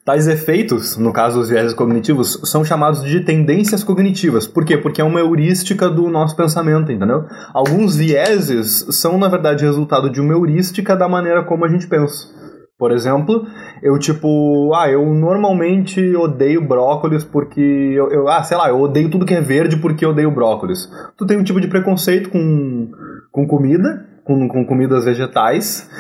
Tais 0.05 0.27
efeitos, 0.27 0.97
no 0.97 1.13
caso 1.13 1.41
os 1.41 1.49
viéses 1.49 1.75
cognitivos, 1.75 2.41
são 2.45 2.65
chamados 2.65 3.03
de 3.03 3.21
tendências 3.21 3.85
cognitivas. 3.85 4.47
Por 4.47 4.65
quê? 4.65 4.77
Porque 4.77 5.01
é 5.01 5.05
uma 5.05 5.21
heurística 5.21 5.89
do 5.89 6.09
nosso 6.09 6.35
pensamento, 6.37 6.91
entendeu? 6.91 7.27
Alguns 7.53 7.97
vieses 7.97 8.87
são, 8.91 9.19
na 9.19 9.29
verdade, 9.29 9.65
resultado 9.65 10.11
de 10.11 10.21
uma 10.21 10.33
heurística 10.33 10.97
da 10.97 11.09
maneira 11.09 11.45
como 11.45 11.65
a 11.65 11.69
gente 11.69 11.87
pensa. 11.87 12.40
Por 12.81 12.93
exemplo, 12.93 13.47
eu 13.83 13.99
tipo, 13.99 14.73
ah, 14.75 14.89
eu 14.91 15.05
normalmente 15.05 16.01
odeio 16.17 16.67
brócolis 16.67 17.23
porque 17.23 17.61
eu, 17.61 18.11
eu- 18.11 18.27
ah, 18.27 18.43
sei 18.43 18.57
lá, 18.57 18.71
eu 18.71 18.81
odeio 18.81 19.11
tudo 19.11 19.27
que 19.27 19.35
é 19.35 19.41
verde 19.43 19.77
porque 19.77 20.03
eu 20.03 20.11
odeio 20.11 20.31
brócolis. 20.31 20.91
Tu 21.19 21.27
tem 21.27 21.37
um 21.39 21.45
tipo 21.45 21.61
de 21.61 21.69
preconceito 21.69 22.31
com, 22.31 22.91
com 23.31 23.47
comida, 23.47 24.07
com, 24.25 24.49
com 24.49 24.65
comidas 24.65 25.05
vegetais, 25.05 25.91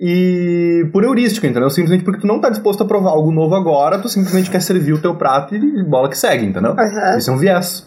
e 0.00 0.88
por 0.92 1.04
heurística, 1.04 1.46
entendeu? 1.46 1.70
Simplesmente 1.70 2.04
porque 2.04 2.20
tu 2.20 2.26
não 2.26 2.40
tá 2.40 2.50
disposto 2.50 2.82
a 2.82 2.86
provar 2.86 3.10
algo 3.10 3.30
novo 3.30 3.54
agora, 3.54 4.00
tu 4.00 4.08
simplesmente 4.08 4.50
quer 4.50 4.60
servir 4.60 4.92
o 4.92 5.00
teu 5.00 5.14
prato 5.14 5.54
e 5.54 5.84
bola 5.84 6.08
que 6.08 6.18
segue, 6.18 6.44
entendeu? 6.46 6.72
Aham. 6.72 7.16
Isso 7.16 7.30
é 7.30 7.32
um 7.32 7.38
viés, 7.38 7.86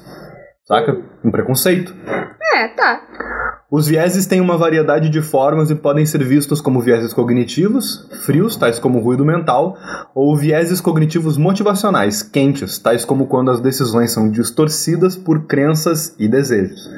saca? 0.66 0.98
Um 1.22 1.32
preconceito. 1.32 1.94
É, 2.56 2.68
tá. 2.70 3.02
Os 3.70 3.86
vieses 3.86 4.26
têm 4.26 4.40
uma 4.40 4.58
variedade 4.58 5.10
de 5.10 5.22
formas 5.22 5.70
e 5.70 5.76
podem 5.76 6.06
ser 6.06 6.24
vistos 6.24 6.62
como 6.62 6.80
vieses 6.80 7.12
cognitivos, 7.12 8.08
frios, 8.26 8.56
tais 8.56 8.80
como 8.80 9.00
ruído 9.00 9.26
mental, 9.26 9.78
ou 10.16 10.38
vieses 10.38 10.80
cognitivos 10.80 11.36
motivacionais, 11.36 12.24
quentes, 12.24 12.78
tais 12.78 13.04
como 13.04 13.28
quando 13.28 13.52
as 13.52 13.60
decisões 13.60 14.14
são 14.14 14.32
distorcidas 14.32 15.18
por 15.18 15.48
crenças 15.48 16.16
e 16.18 16.30
desejos. 16.30 16.90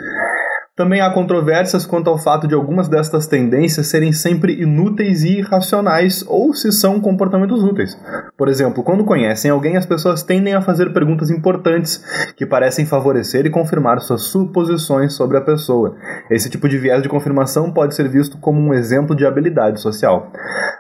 Também 0.80 1.02
há 1.02 1.10
controvérsias 1.10 1.86
quanto 1.86 2.10
ao 2.10 2.18
fato 2.18 2.48
de 2.48 2.56
algumas 2.56 2.88
destas 2.88 3.28
tendências 3.28 3.88
serem 3.88 4.14
sempre 4.14 4.62
inúteis 4.62 5.24
e 5.24 5.40
irracionais, 5.40 6.24
ou 6.26 6.54
se 6.54 6.72
são 6.72 7.02
comportamentos 7.02 7.62
úteis. 7.62 8.00
Por 8.38 8.48
exemplo, 8.48 8.82
quando 8.82 9.04
conhecem 9.04 9.52
alguém, 9.52 9.76
as 9.76 9.86
pessoas 9.86 10.24
tendem 10.24 10.54
a 10.54 10.62
fazer 10.62 10.94
perguntas 10.94 11.30
importantes 11.30 12.02
que 12.38 12.46
parecem 12.46 12.86
favorecer 12.86 13.46
e 13.46 13.50
confirmar 13.50 14.00
suas 14.00 14.22
suposições 14.22 15.16
sobre 15.16 15.36
a 15.36 15.42
pessoa. 15.42 15.98
Esse 16.32 16.50
tipo 16.50 16.70
de 16.70 16.78
viés 16.78 17.04
de 17.04 17.10
confirmação 17.10 17.74
pode 17.74 17.94
ser 17.94 18.08
visto 18.08 18.38
como 18.38 18.62
um 18.62 18.74
exemplo 18.74 19.14
de 19.14 19.26
habilidade 19.26 19.82
social. 19.82 20.32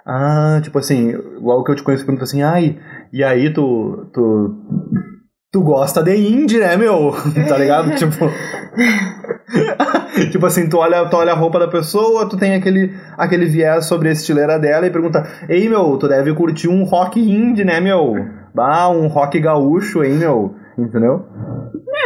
Ah, 0.06 0.62
tipo 0.64 0.80
assim, 0.80 1.14
logo 1.42 1.66
que 1.66 1.72
eu 1.72 1.76
te 1.76 1.84
conheço, 1.84 2.06
pergunta 2.06 2.24
assim, 2.24 2.42
ai, 2.42 2.80
e 3.12 3.22
aí 3.22 3.54
tu. 3.54 4.10
tu. 4.14 4.56
Tu 5.52 5.64
gosta 5.64 6.04
de 6.04 6.16
indie, 6.16 6.60
né, 6.60 6.78
meu? 6.78 7.12
tá 7.48 7.58
ligado? 7.58 7.90
tipo. 7.98 8.30
tipo 10.32 10.46
assim, 10.46 10.70
tu 10.70 10.78
olha, 10.78 11.10
tu 11.10 11.18
olha 11.18 11.32
a 11.32 11.36
roupa 11.36 11.58
da 11.58 11.68
pessoa, 11.68 12.30
tu 12.30 12.38
tem 12.38 12.54
aquele, 12.54 12.94
aquele 13.18 13.48
viés 13.48 13.86
sobre 13.86 14.10
a 14.10 14.12
estileira 14.12 14.60
dela 14.60 14.86
e 14.86 14.92
pergunta: 14.92 15.28
Ei, 15.50 15.68
meu, 15.68 15.98
tu 15.98 16.08
deve 16.08 16.36
curtir 16.36 16.68
um 16.68 16.84
rock 16.84 17.20
indie, 17.20 17.66
né, 17.66 17.80
meu? 17.80 18.14
Bah, 18.54 18.90
um 18.90 19.08
rock 19.08 19.40
gaúcho, 19.40 20.04
hein, 20.04 20.14
meu? 20.14 20.54
Entendeu? 20.84 21.26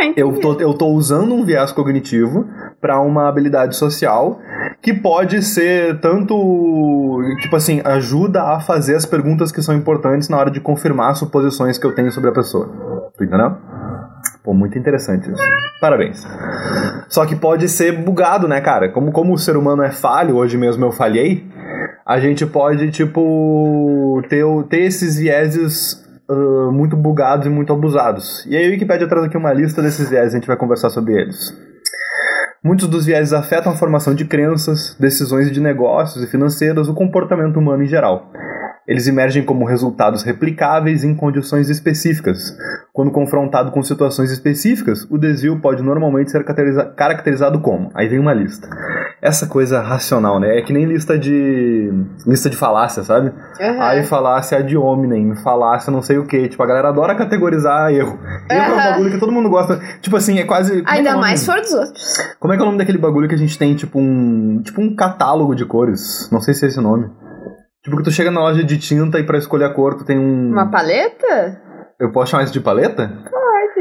É, 0.02 0.14
Eu 0.16 0.40
tô, 0.40 0.54
eu 0.60 0.74
tô 0.74 0.88
usando 0.88 1.34
um 1.34 1.46
viés 1.46 1.72
cognitivo 1.72 2.46
para 2.82 3.00
uma 3.00 3.30
habilidade 3.30 3.76
social 3.76 4.40
que 4.82 4.94
pode 4.94 5.42
ser 5.42 6.00
tanto, 6.02 7.22
tipo 7.42 7.56
assim, 7.56 7.82
ajuda 7.86 8.44
a 8.44 8.60
fazer 8.60 8.96
as 8.96 9.06
perguntas 9.06 9.52
que 9.52 9.62
são 9.62 9.74
importantes 9.76 10.28
na 10.28 10.38
hora 10.38 10.52
de 10.52 10.60
confirmar 10.60 11.16
suposições 11.16 11.78
que 11.78 11.86
eu 11.86 11.96
tenho 11.96 12.12
sobre 12.12 12.30
a 12.30 12.34
pessoa. 12.34 12.70
Tu 13.18 13.24
entendeu? 13.24 13.56
Pô, 14.44 14.54
muito 14.54 14.78
interessante 14.78 15.32
isso. 15.32 15.42
Parabéns. 15.80 16.28
Só 17.08 17.26
que 17.26 17.36
pode 17.36 17.70
ser 17.70 17.94
bugado, 18.04 18.48
né, 18.48 18.60
cara? 18.60 18.90
Como, 18.90 19.12
como 19.12 19.34
o 19.34 19.38
ser 19.38 19.56
humano 19.56 19.84
é 19.84 19.92
falho, 19.92 20.36
hoje 20.36 20.58
mesmo 20.58 20.84
eu 20.84 20.92
falhei, 20.92 21.48
a 22.06 22.20
gente 22.20 22.46
pode, 22.46 22.92
tipo, 22.92 24.22
ter, 24.28 24.44
ter 24.70 24.82
esses 24.82 25.18
vieses 25.18 26.03
muito 26.72 26.96
bugados 26.96 27.46
e 27.46 27.50
muito 27.50 27.74
abusados. 27.74 28.46
E 28.46 28.56
aí 28.56 28.68
a 28.68 28.70
Wikipedia 28.70 29.08
traz 29.08 29.26
aqui 29.26 29.38
uma 29.38 29.54
lista 29.54 29.82
desses 29.82 30.10
vieses, 30.10 30.34
a 30.34 30.38
gente 30.38 30.48
vai 30.48 30.58
conversar 30.58 30.90
sobre 30.90 31.14
eles. 31.14 31.54
Muitos 32.64 32.88
dos 32.88 33.06
vieses 33.06 33.34
afetam 33.34 33.74
a 33.74 33.76
formação 33.76 34.16
de 34.16 34.24
crenças, 34.24 34.96
decisões 34.98 35.52
de 35.52 35.60
negócios 35.60 36.24
e 36.24 36.28
financeiras, 36.28 36.88
o 36.88 36.94
comportamento 36.94 37.58
humano 37.58 37.84
em 37.84 37.88
geral. 37.88 38.32
Eles 38.88 39.08
emergem 39.08 39.44
como 39.44 39.66
resultados 39.66 40.24
replicáveis 40.24 41.04
em 41.04 41.16
condições 41.16 41.70
específicas. 41.70 42.56
Quando 42.92 43.12
confrontado 43.12 43.72
com 43.72 43.82
situações 43.82 44.30
específicas, 44.30 45.08
o 45.10 45.18
desvio 45.18 45.60
pode 45.62 45.82
normalmente 45.82 46.30
ser 46.32 46.44
caracteriza- 46.44 46.86
caracterizado 46.96 47.60
como. 47.62 47.90
Aí 47.96 48.08
vem 48.08 48.20
uma 48.20 48.34
lista. 48.34 48.68
Essa 49.22 49.48
coisa 49.48 49.80
racional, 49.82 50.38
né? 50.40 50.58
É 50.60 50.62
que 50.62 50.74
nem 50.74 50.84
lista 50.86 51.18
de. 51.18 51.92
lista 52.28 52.50
de 52.50 52.58
falácia, 52.58 53.04
sabe? 53.04 53.32
Aham. 53.60 53.82
Aí 53.82 54.04
falácia 54.04 54.58
ad 54.58 54.76
hominem, 54.78 55.34
falácia 55.38 55.90
não 55.92 56.02
sei 56.02 56.18
o 56.18 56.26
que. 56.26 56.50
Tipo, 56.50 56.62
a 56.62 56.66
galera 56.66 56.90
adora 56.90 57.16
categorizar 57.16 57.90
erro. 57.92 58.20
Erro 58.52 58.62
é 58.62 58.72
um 58.74 58.76
bagulho 58.76 59.12
que 59.12 59.20
todo 59.20 59.32
mundo 59.32 59.50
gosta. 59.50 59.80
Tipo 60.02 60.18
assim, 60.18 60.40
é 60.40 60.44
quase. 60.44 60.74
é 60.74 60.78
é 60.80 60.84
Ainda 60.86 61.12
nome? 61.12 61.22
mais 61.22 61.40
se 61.40 61.46
for 61.46 61.60
dos 61.62 61.74
outros. 61.74 62.18
Como 62.38 62.54
é 62.54 62.58
que 62.58 62.62
é 62.62 62.64
o 62.64 62.66
nome 62.66 62.78
daquele 62.78 62.98
bagulho 62.98 63.30
que 63.30 63.36
a 63.36 63.38
gente 63.38 63.58
tem, 63.58 63.74
tipo 63.76 63.98
um. 63.98 64.62
Tipo 64.62 64.82
um 64.82 64.94
catálogo 64.94 65.56
de 65.56 65.66
cores? 65.66 66.30
Não 66.30 66.42
sei 66.42 66.54
se 66.54 66.66
é 66.66 66.68
esse 66.68 66.82
nome. 66.82 67.10
Tipo 67.84 67.98
que 67.98 68.04
tu 68.04 68.12
chega 68.12 68.32
na 68.32 68.40
loja 68.40 68.64
de 68.64 68.78
tinta 68.78 69.20
e 69.20 69.24
pra 69.24 69.38
escolher 69.38 69.66
a 69.66 69.74
cor 69.74 69.96
tu 69.96 70.06
tem 70.06 70.18
um. 70.18 70.52
Uma 70.52 70.72
paleta? 70.72 71.62
Eu 72.00 72.12
posso 72.14 72.32
chamar 72.32 72.46
isso 72.46 72.54
de 72.54 72.62
paleta? 72.62 73.12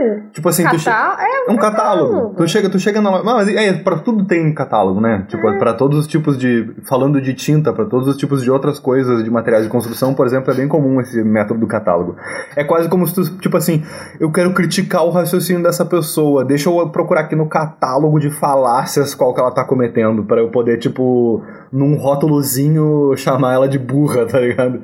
Pode. 0.09 0.30
Tipo 0.32 0.49
assim, 0.49 0.66
tu 0.68 0.78
chega. 0.78 0.97
Catal... 0.97 1.16
É 1.21 1.32
É 1.49 1.52
um 1.52 1.56
catálogo. 1.56 2.11
catálogo. 2.12 2.35
Tu 2.37 2.49
chega, 2.49 2.68
tu 2.71 2.78
chega 2.78 3.00
na 3.00 3.11
loja. 3.11 3.25
Mas 3.25 3.49
é, 3.49 3.73
pra 3.73 3.97
tudo 3.99 4.25
tem 4.25 4.52
catálogo, 4.54 5.00
né? 5.00 5.25
Tipo, 5.28 5.49
É. 5.49 5.59
pra 5.59 5.75
todos 5.75 5.99
os 5.99 6.06
tipos 6.06 6.37
de. 6.38 6.73
Falando 6.88 7.21
de 7.21 7.35
tinta, 7.35 7.73
pra 7.73 7.85
todos 7.85 8.09
os 8.09 8.16
tipos 8.16 8.42
de 8.42 8.50
outras 8.50 8.78
coisas, 8.78 9.23
de 9.25 9.30
materiais 9.30 9.64
de 9.64 9.71
construção, 9.71 10.14
por 10.14 10.26
exemplo, 10.26 10.52
é 10.52 10.56
bem 10.56 10.68
comum 10.68 11.00
esse 11.00 11.23
método 11.23 11.61
do 11.61 11.66
catálogo. 11.66 12.16
É 12.56 12.64
quase 12.64 12.88
como 12.88 13.06
se 13.06 13.14
tu, 13.14 13.38
tipo 13.38 13.56
assim, 13.56 13.82
eu 14.21 14.30
quero 14.30 14.52
criticar 14.52 15.04
o 15.04 15.11
raciocínio 15.11 15.62
dessa 15.62 15.85
pessoa, 15.85 16.44
deixa 16.44 16.68
eu 16.71 16.88
procurar 16.90 17.23
aqui 17.23 17.35
no 17.37 17.49
catálogo 17.49 18.18
de 18.18 18.30
falácias 18.30 19.14
qual 19.14 19.35
que 19.35 19.40
ela 19.40 19.50
tá 19.50 19.64
cometendo, 19.64 20.25
pra 20.25 20.40
eu 20.40 20.50
poder, 20.50 20.78
tipo, 20.78 21.42
num 21.73 21.97
rótulozinho 21.97 23.14
chamar 23.16 23.54
ela 23.54 23.68
de 23.68 23.78
burra, 23.78 24.25
tá 24.30 24.38
ligado? 24.40 24.80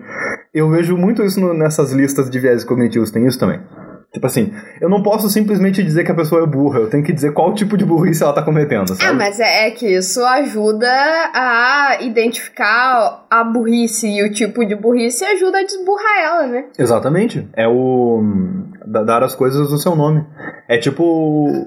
Eu 0.53 0.69
vejo 0.71 0.97
muito 0.97 1.23
isso 1.23 1.41
no- 1.41 1.55
nessas 1.55 1.93
listas 1.93 2.29
de 2.31 2.39
viés 2.39 2.65
cognitivos, 2.65 3.11
tem 3.11 3.27
isso 3.27 3.39
também. 3.39 3.61
Tipo 4.13 4.27
assim, 4.27 4.51
eu 4.81 4.89
não 4.89 5.03
posso 5.03 5.29
simplesmente 5.29 5.83
dizer 5.83 6.03
que 6.03 6.11
a 6.11 6.15
pessoa 6.15 6.43
é 6.43 6.47
burra, 6.47 6.79
eu 6.81 6.89
tenho 6.89 7.05
que 7.05 7.13
dizer 7.13 7.33
qual 7.35 7.53
tipo 7.55 7.77
de 7.77 7.85
burrice 7.85 8.23
ela 8.23 8.33
tá 8.33 8.43
cometendo, 8.43 8.89
sabe? 8.89 9.05
Ah, 9.05 9.13
mas 9.13 9.39
é, 9.39 9.69
é 9.69 9.71
que 9.71 9.87
isso 9.87 10.25
ajuda 10.25 10.89
a 11.35 11.99
identificar 12.01 13.27
a 13.31 13.45
burrice 13.45 14.09
e 14.09 14.23
o 14.27 14.33
tipo 14.33 14.65
de 14.65 14.75
burrice 14.75 15.25
e 15.25 15.27
ajuda 15.27 15.59
a 15.59 15.63
desburrar 15.63 16.21
ela, 16.25 16.47
né? 16.47 16.65
Exatamente. 16.79 17.47
É 17.55 17.69
o. 17.69 18.23
da- 18.87 19.05
dar 19.05 19.23
as 19.23 19.35
coisas 19.35 19.71
o 19.71 19.79
seu 19.79 19.95
nome. 19.95 20.25
É 20.67 20.79
tipo. 20.79 21.03
o, 21.05 21.63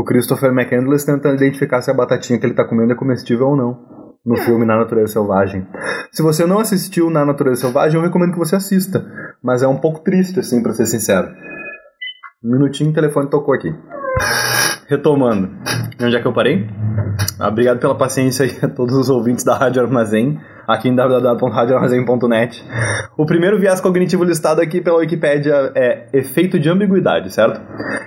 o 0.00 0.04
Christopher 0.04 0.50
McCandless 0.52 1.04
tentando 1.04 1.34
identificar 1.36 1.82
se 1.82 1.90
a 1.90 1.94
batatinha 1.94 2.38
que 2.38 2.46
ele 2.46 2.54
tá 2.54 2.64
comendo 2.64 2.92
é 2.92 2.96
comestível 2.96 3.48
ou 3.48 3.56
não. 3.56 3.95
No 4.26 4.36
filme 4.38 4.66
Na 4.66 4.76
Natureza 4.76 5.12
Selvagem. 5.12 5.64
Se 6.10 6.20
você 6.20 6.44
não 6.44 6.58
assistiu 6.58 7.08
Na 7.08 7.24
Natureza 7.24 7.60
Selvagem, 7.62 7.96
eu 7.96 8.04
recomendo 8.04 8.32
que 8.32 8.38
você 8.38 8.56
assista. 8.56 9.06
Mas 9.40 9.62
é 9.62 9.68
um 9.68 9.76
pouco 9.76 10.00
triste, 10.00 10.40
assim, 10.40 10.60
pra 10.60 10.72
ser 10.72 10.86
sincero. 10.86 11.28
Um 12.42 12.50
minutinho, 12.50 12.90
o 12.90 12.94
telefone 12.94 13.30
tocou 13.30 13.54
aqui. 13.54 13.72
Retomando. 14.88 15.50
Onde 16.02 16.16
é 16.16 16.20
que 16.20 16.26
eu 16.26 16.32
parei? 16.32 16.68
Ah, 17.38 17.48
Obrigado 17.48 17.78
pela 17.78 17.96
paciência 17.96 18.44
aí 18.44 18.56
a 18.62 18.68
todos 18.68 18.96
os 18.96 19.08
ouvintes 19.08 19.44
da 19.44 19.56
Rádio 19.56 19.82
Armazém, 19.82 20.40
aqui 20.66 20.88
em 20.88 20.94
www.radioarmazém.net. 20.94 22.64
O 23.16 23.24
primeiro 23.24 23.58
viés 23.58 23.80
cognitivo 23.80 24.24
listado 24.24 24.60
aqui 24.60 24.80
pela 24.80 24.98
Wikipédia 24.98 25.72
é 25.74 26.08
efeito 26.12 26.58
de 26.58 26.68
ambiguidade, 26.68 27.32
certo? 27.32 27.60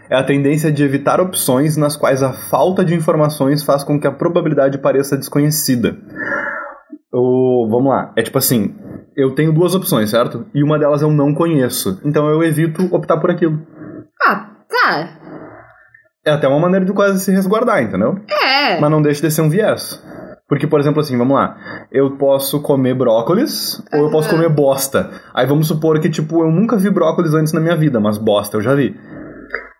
É 0.09 0.15
a 0.15 0.23
tendência 0.23 0.71
de 0.71 0.83
evitar 0.83 1.21
opções 1.21 1.77
nas 1.77 1.95
quais 1.95 2.21
a 2.21 2.33
falta 2.49 2.83
de 2.83 2.93
informações 2.93 3.63
faz 3.63 3.83
com 3.83 3.99
que 3.99 4.07
a 4.07 4.11
probabilidade 4.11 4.77
pareça 4.77 5.17
desconhecida. 5.17 5.97
O, 7.11 7.67
vamos 7.69 7.89
lá, 7.89 8.13
é 8.15 8.21
tipo 8.21 8.37
assim, 8.37 8.75
eu 9.15 9.33
tenho 9.33 9.51
duas 9.51 9.73
opções, 9.73 10.09
certo? 10.09 10.45
E 10.53 10.63
uma 10.63 10.77
delas 10.77 11.01
eu 11.01 11.11
não 11.11 11.33
conheço, 11.33 11.99
então 12.05 12.27
eu 12.29 12.43
evito 12.43 12.87
optar 12.93 13.17
por 13.17 13.31
aquilo. 13.31 13.59
Ah, 14.21 14.49
tá. 14.69 15.09
É 16.25 16.31
até 16.31 16.47
uma 16.47 16.59
maneira 16.59 16.85
de 16.85 16.93
quase 16.93 17.19
se 17.19 17.31
resguardar, 17.31 17.81
entendeu? 17.81 18.19
É. 18.29 18.79
Mas 18.79 18.91
não 18.91 19.01
deixa 19.01 19.21
de 19.21 19.31
ser 19.31 19.41
um 19.41 19.49
viés. 19.49 20.03
Porque, 20.49 20.65
por 20.65 20.79
exemplo, 20.79 20.99
assim, 20.99 21.15
vamos 21.15 21.37
lá. 21.37 21.55
Eu 21.91 22.17
posso 22.17 22.59
comer 22.59 22.95
brócolis 22.95 23.79
ou 23.93 24.05
eu 24.05 24.09
posso 24.09 24.31
comer 24.31 24.49
bosta. 24.49 25.11
Aí 25.31 25.45
vamos 25.45 25.67
supor 25.67 25.99
que, 25.99 26.09
tipo, 26.09 26.43
eu 26.43 26.49
nunca 26.49 26.75
vi 26.75 26.89
brócolis 26.89 27.35
antes 27.35 27.53
na 27.53 27.61
minha 27.61 27.77
vida, 27.77 27.99
mas 27.99 28.17
bosta 28.17 28.57
eu 28.57 28.61
já 28.61 28.73
vi. 28.73 28.99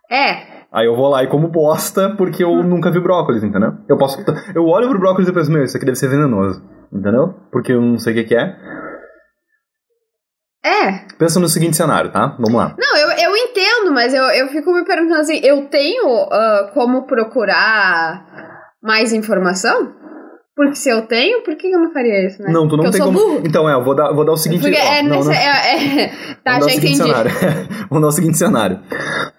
É. 0.08 0.60
Aí 0.72 0.86
eu 0.86 0.94
vou 0.94 1.08
lá 1.08 1.24
e 1.24 1.26
como 1.26 1.48
bosta 1.48 2.14
porque 2.16 2.44
eu 2.44 2.62
nunca 2.62 2.88
vi 2.92 3.00
brócolis, 3.00 3.42
entendeu? 3.42 3.72
Eu 3.88 3.98
posso. 3.98 4.24
Eu 4.54 4.64
olho 4.66 4.88
pro 4.88 5.00
brócolis 5.00 5.28
e 5.28 5.32
penso, 5.32 5.50
meu, 5.50 5.64
isso 5.64 5.76
aqui 5.76 5.84
deve 5.84 5.98
ser 5.98 6.08
venenoso. 6.08 6.62
Entendeu? 6.92 7.34
Porque 7.50 7.72
eu 7.72 7.80
não 7.80 7.98
sei 7.98 8.12
o 8.12 8.16
que, 8.16 8.24
que 8.24 8.36
é. 8.36 8.56
É. 10.64 11.16
Pensa 11.18 11.40
no 11.40 11.48
seguinte 11.48 11.76
cenário, 11.76 12.12
tá? 12.12 12.36
Vamos 12.38 12.54
lá. 12.54 12.76
Não, 12.78 12.96
eu, 12.96 13.10
eu 13.10 13.36
entendo, 13.36 13.92
mas 13.92 14.14
eu, 14.14 14.22
eu 14.24 14.48
fico 14.48 14.72
me 14.72 14.84
perguntando 14.84 15.20
assim, 15.20 15.40
eu 15.42 15.66
tenho 15.68 16.28
ah, 16.30 16.70
como 16.74 17.06
procurar 17.06 18.24
mais 18.82 19.12
informação? 19.12 19.99
Porque 20.62 20.74
se 20.74 20.90
eu 20.90 21.00
tenho, 21.06 21.42
por 21.42 21.56
que 21.56 21.68
eu 21.70 21.78
não 21.78 21.90
faria 21.90 22.26
isso, 22.26 22.42
né? 22.42 22.52
Não, 22.52 22.68
tu 22.68 22.76
não 22.76 22.84
Porque 22.84 22.98
tem 22.98 23.06
como. 23.06 23.18
burro. 23.18 23.40
Então, 23.46 23.66
é, 23.66 23.72
eu 23.72 23.82
vou 23.82 23.94
dar, 23.94 24.12
vou 24.12 24.26
dar 24.26 24.32
o 24.32 24.36
seguinte. 24.36 24.60
Porque 24.60 24.76
ó, 24.76 24.92
é, 24.92 25.02
não, 25.02 25.24
não. 25.24 25.32
é, 25.32 26.04
é- 26.04 26.12
Tá, 26.44 26.58
Vamos 26.58 26.66
já 26.66 26.74
entendi. 26.78 26.96
cenário. 26.98 27.30
Vamos 27.88 28.02
dar 28.02 28.08
o 28.08 28.12
seguinte 28.12 28.36
cenário. 28.36 28.78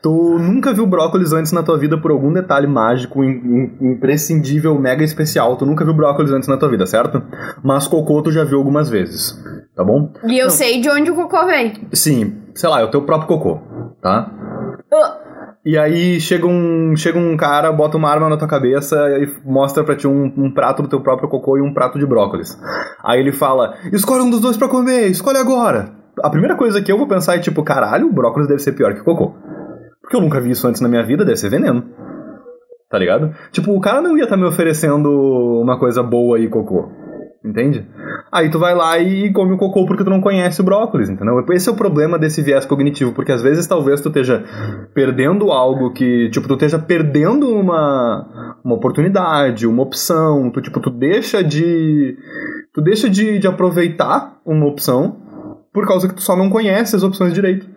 Tu 0.02 0.10
nunca 0.40 0.74
viu 0.74 0.88
brócolis 0.88 1.32
antes 1.32 1.52
na 1.52 1.62
tua 1.62 1.78
vida 1.78 1.96
por 1.96 2.10
algum 2.10 2.34
detalhe 2.34 2.66
mágico, 2.66 3.24
im- 3.24 3.30
im- 3.80 3.92
imprescindível, 3.92 4.80
mega 4.80 5.04
especial. 5.04 5.56
Tu 5.58 5.66
nunca 5.66 5.86
viu 5.86 5.94
brócolis 5.94 6.32
antes 6.32 6.50
na 6.50 6.58
tua 6.58 6.70
vida, 6.70 6.88
certo? 6.88 7.22
Mas 7.64 7.88
cocô 7.88 8.20
tu 8.24 8.32
já 8.32 8.44
viu 8.44 8.58
algumas 8.58 8.90
vezes, 8.90 9.40
tá 9.76 9.84
bom? 9.84 10.12
E 10.26 10.40
eu 10.40 10.50
sei 10.50 10.82
de 10.82 10.90
onde 10.90 11.12
o 11.12 11.16
cocô 11.16 11.46
vem. 11.46 11.74
Sim, 11.94 12.34
sei 12.56 12.68
lá, 12.68 12.82
é 12.82 12.84
o 12.84 12.90
teu 12.90 13.04
próprio 13.04 13.28
cocô, 13.28 13.60
tá? 14.02 14.32
E 15.64 15.78
aí 15.78 16.20
chega 16.20 16.48
um, 16.48 16.96
chega 16.96 17.20
um 17.20 17.38
cara, 17.38 17.72
bota 17.72 17.96
uma 17.96 18.10
arma 18.10 18.28
na 18.28 18.38
tua 18.38 18.48
cabeça 18.48 18.96
e 19.20 19.30
mostra 19.46 19.84
pra 19.84 19.96
ti 19.96 20.08
um, 20.08 20.34
um 20.36 20.52
prato 20.52 20.82
do 20.82 20.88
teu 20.88 21.02
próprio 21.02 21.30
cocô 21.30 21.58
e 21.58 21.62
um 21.62 21.74
prato 21.74 22.00
de 22.00 22.06
brócolis. 22.06 22.58
Aí 23.04 23.20
ele 23.20 23.32
fala: 23.32 23.76
escolhe 23.94 24.24
um 24.24 24.30
dos 24.30 24.42
dois 24.42 24.58
pra 24.58 24.68
comer, 24.68 25.08
escolhe 25.08 25.38
agora. 25.38 25.92
A 26.24 26.30
primeira 26.32 26.56
coisa 26.56 26.82
que 26.82 26.92
eu 26.92 26.98
vou 26.98 27.08
pensar 27.08 27.36
é 27.36 27.40
tipo: 27.40 27.64
caralho, 27.64 28.08
o 28.08 28.14
brócolis 28.14 28.48
deve 28.48 28.60
ser 28.60 28.72
pior 28.72 28.96
que 28.96 29.04
cocô. 29.04 29.36
Porque 30.02 30.16
eu 30.16 30.22
nunca 30.22 30.42
vi 30.42 30.50
isso 30.50 30.68
antes 30.68 30.82
na 30.82 30.90
minha 30.90 31.04
vida, 31.04 31.24
deve 31.24 31.38
ser 31.38 31.50
veneno. 31.50 31.86
Tá 32.90 32.98
ligado? 32.98 33.34
Tipo, 33.52 33.72
o 33.72 33.80
cara 33.80 34.02
não 34.02 34.18
ia 34.18 34.24
estar 34.24 34.36
me 34.36 34.46
oferecendo 34.46 35.10
uma 35.62 35.78
coisa 35.78 36.02
boa 36.02 36.38
aí, 36.38 36.50
cocô. 36.50 36.90
Entende? 37.44 37.88
Aí 38.32 38.52
tu 38.52 38.60
vai 38.60 38.76
lá 38.76 39.00
e 39.00 39.32
come 39.34 39.54
o 39.54 39.58
cocô 39.58 39.86
porque 39.88 40.04
tu 40.04 40.12
não 40.12 40.22
conhece 40.22 40.62
o 40.62 40.64
brócolis, 40.64 41.10
entendeu? 41.10 41.44
Esse 41.50 41.70
é 41.70 41.72
o 41.72 41.76
problema 41.76 42.20
desse 42.20 42.40
viés 42.44 42.68
cognitivo, 42.68 43.14
porque 43.14 43.32
às 43.32 43.42
vezes 43.42 43.66
talvez 43.66 44.00
tu 44.00 44.10
esteja 44.10 44.44
perdendo 44.94 45.52
algo 45.52 45.92
que, 45.92 46.30
tipo, 46.30 46.48
tu 46.48 46.54
esteja 46.54 46.78
perdendo 46.78 47.50
uma, 47.50 48.60
uma 48.64 48.76
oportunidade, 48.76 49.66
uma 49.66 49.82
opção, 49.82 50.52
tu, 50.52 50.62
tipo, 50.62 50.80
tu 50.80 50.92
deixa 50.92 51.44
de 51.44 52.16
tu 52.72 52.80
deixa 52.80 53.10
de, 53.10 53.40
de 53.40 53.48
aproveitar 53.48 54.40
uma 54.46 54.68
opção 54.68 55.18
por 55.74 55.88
causa 55.88 56.08
que 56.08 56.14
tu 56.14 56.22
só 56.22 56.36
não 56.36 56.50
conhece 56.50 56.96
as 56.96 57.02
opções 57.02 57.34
direito. 57.34 57.68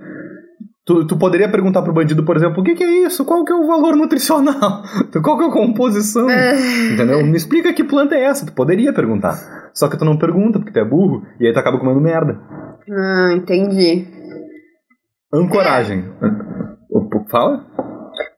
Tu, 0.87 1.07
tu 1.07 1.17
poderia 1.17 1.49
perguntar 1.51 1.81
pro 1.81 1.95
bandido, 1.95 2.23
por 2.25 2.37
exemplo, 2.37 2.61
o 2.61 2.65
que, 2.65 2.75
que 2.75 2.85
é 2.85 3.07
isso? 3.07 3.25
Qual 3.25 3.43
que 3.43 3.51
é 3.53 3.55
o 3.55 3.67
valor 3.67 3.97
nutricional? 3.97 4.83
Qual 5.23 5.39
que 5.39 5.45
é 5.45 5.47
a 5.47 5.51
composição? 5.51 6.27
Entendeu? 6.93 7.25
Me 7.25 7.37
explica 7.37 7.73
que 7.73 7.83
planta 7.83 8.15
é 8.15 8.25
essa. 8.25 8.45
Tu 8.45 8.53
poderia 8.53 8.93
perguntar. 8.93 9.71
Só 9.73 9.89
que 9.89 9.97
tu 9.97 10.05
não 10.05 10.19
pergunta, 10.19 10.59
porque 10.59 10.73
tu 10.73 10.79
é 10.79 10.85
burro, 10.85 11.23
e 11.41 11.47
aí 11.47 11.53
tu 11.55 11.59
acaba 11.59 11.79
comendo 11.79 12.01
merda. 12.01 12.39
ah, 12.91 13.33
entendi. 13.35 14.07
Ancoragem. 15.33 16.05
O- 16.91 17.09
Fala? 17.31 17.65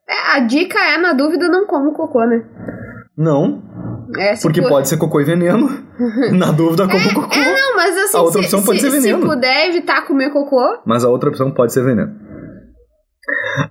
É, 0.09 0.37
a 0.37 0.39
dica 0.39 0.79
é, 0.79 0.97
na 0.97 1.11
dúvida, 1.13 1.49
não 1.49 1.67
como 1.67 1.91
cocô, 1.93 2.25
né? 2.25 2.43
Não, 3.17 3.61
É, 4.17 4.35
porque 4.41 4.61
pode 4.61 4.87
ser 4.87 4.95
cocô 4.97 5.19
e 5.19 5.23
veneno. 5.25 5.67
Na 6.31 6.51
dúvida, 6.51 6.87
como 6.87 7.13
cocô. 7.13 7.33
É, 7.35 7.59
não, 7.61 7.75
mas 7.75 7.97
assim, 7.97 8.17
A 8.17 8.21
outra 8.21 8.39
se, 8.41 8.45
opção 8.47 8.63
pode 8.63 8.79
se- 8.79 8.89
ser 8.89 9.01
veneno. 9.01 9.19
se 9.21 9.27
puder 9.27 9.69
evitar 9.69 10.05
comer 10.07 10.29
cocô, 10.31 10.79
Mas 10.85 11.03
a 11.03 11.09
outra 11.09 11.29
opção 11.29 11.51
pode 11.51 11.73
ser 11.73 11.83
veneno. 11.83 12.15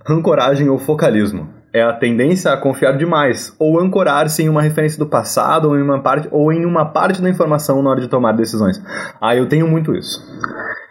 Ancoragem 0.07 0.69
ou 0.69 0.77
focalismo. 0.77 1.49
É 1.73 1.83
a 1.83 1.93
tendência 1.93 2.51
a 2.51 2.57
confiar 2.57 2.97
demais, 2.97 3.53
ou 3.59 3.79
ancorar-se 3.79 4.41
em 4.41 4.49
uma 4.49 4.61
referência 4.61 4.97
do 4.97 5.05
passado, 5.05 5.67
ou 5.67 5.77
em 5.77 5.81
uma 5.81 5.99
parte, 6.01 6.27
ou 6.31 6.51
em 6.51 6.65
uma 6.65 6.85
parte 6.85 7.21
da 7.21 7.29
informação 7.29 7.83
na 7.83 7.89
hora 7.89 8.01
de 8.01 8.07
tomar 8.07 8.31
decisões. 8.31 8.81
Ah, 9.21 9.35
eu 9.35 9.47
tenho 9.47 9.67
muito 9.67 9.93
isso. 9.93 10.19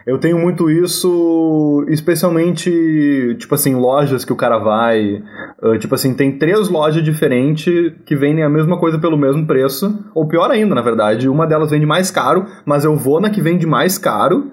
Eu 0.05 0.17
tenho 0.17 0.39
muito 0.39 0.69
isso, 0.71 1.85
especialmente, 1.89 3.35
tipo 3.37 3.53
assim, 3.53 3.75
lojas 3.75 4.23
que 4.23 4.31
o 4.31 4.37
cara 4.37 4.57
vai. 4.57 5.21
ah, 5.61 5.77
tipo 5.77 5.93
assim, 5.93 6.13
tem 6.13 6.37
três 6.37 6.69
lojas 6.69 7.03
diferentes 7.03 7.93
que 8.05 8.15
vendem 8.15 8.43
a 8.43 8.49
mesma 8.49 8.77
coisa 8.77 8.97
pelo 8.97 9.17
mesmo 9.17 9.45
preço. 9.45 10.05
Ou 10.15 10.25
pior 10.27 10.49
ainda, 10.49 10.73
na 10.73 10.81
verdade, 10.81 11.27
uma 11.27 11.45
delas 11.45 11.71
vende 11.71 11.85
mais 11.85 12.09
caro, 12.09 12.45
mas 12.65 12.85
eu 12.85 12.95
vou 12.95 13.19
na 13.19 13.29
que 13.29 13.41
vende 13.41 13.67
mais 13.67 13.97
caro 13.97 14.49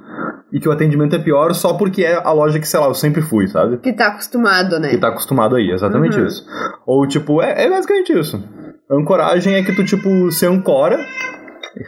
e 0.55 0.61
que 0.61 0.69
o 0.69 0.73
atendimento 0.73 1.17
é 1.17 1.19
pior 1.19 1.53
só 1.53 1.75
porque 1.75 2.05
é 2.05 2.15
a 2.15 2.31
loja 2.31 2.61
que, 2.61 2.69
sei 2.69 2.79
lá, 2.79 2.87
eu 2.87 2.95
sempre 2.95 3.21
fui, 3.21 3.49
sabe? 3.49 3.79
que 3.79 3.93
tá 3.93 4.07
acostumado, 4.07 4.79
né? 4.79 4.91
Que 4.91 4.99
tá 4.99 5.09
acostumado 5.09 5.57
aí, 5.57 5.73
exatamente 5.73 6.17
Uhum. 6.17 6.27
isso. 6.27 6.47
Ou, 6.87 7.09
tipo, 7.09 7.43
é, 7.43 7.65
é 7.65 7.69
basicamente 7.69 8.17
isso. 8.17 8.41
Ancoragem 8.89 9.57
é 9.57 9.65
que 9.65 9.75
tu, 9.75 9.85
tipo, 9.85 10.31
se 10.31 10.47
ancora 10.47 10.97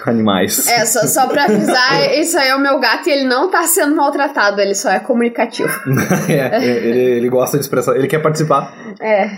Animais. 0.05 0.67
É, 0.67 0.85
só, 0.85 1.07
só 1.07 1.29
pra 1.29 1.45
avisar, 1.45 2.11
isso 2.19 2.37
aí 2.37 2.49
é 2.49 2.57
o 2.57 2.61
meu 2.61 2.81
gato 2.81 3.09
e 3.09 3.13
ele 3.13 3.25
não 3.25 3.49
tá 3.49 3.63
sendo 3.63 3.95
maltratado, 3.95 4.61
ele 4.61 4.75
só 4.75 4.91
é 4.91 4.99
comunicativo. 4.99 5.71
É, 6.29 6.65
ele, 6.65 6.99
ele 7.19 7.29
gosta 7.29 7.57
de 7.57 7.63
expressar, 7.63 7.95
ele 7.95 8.09
quer 8.09 8.21
participar. 8.21 8.75
É. 9.01 9.31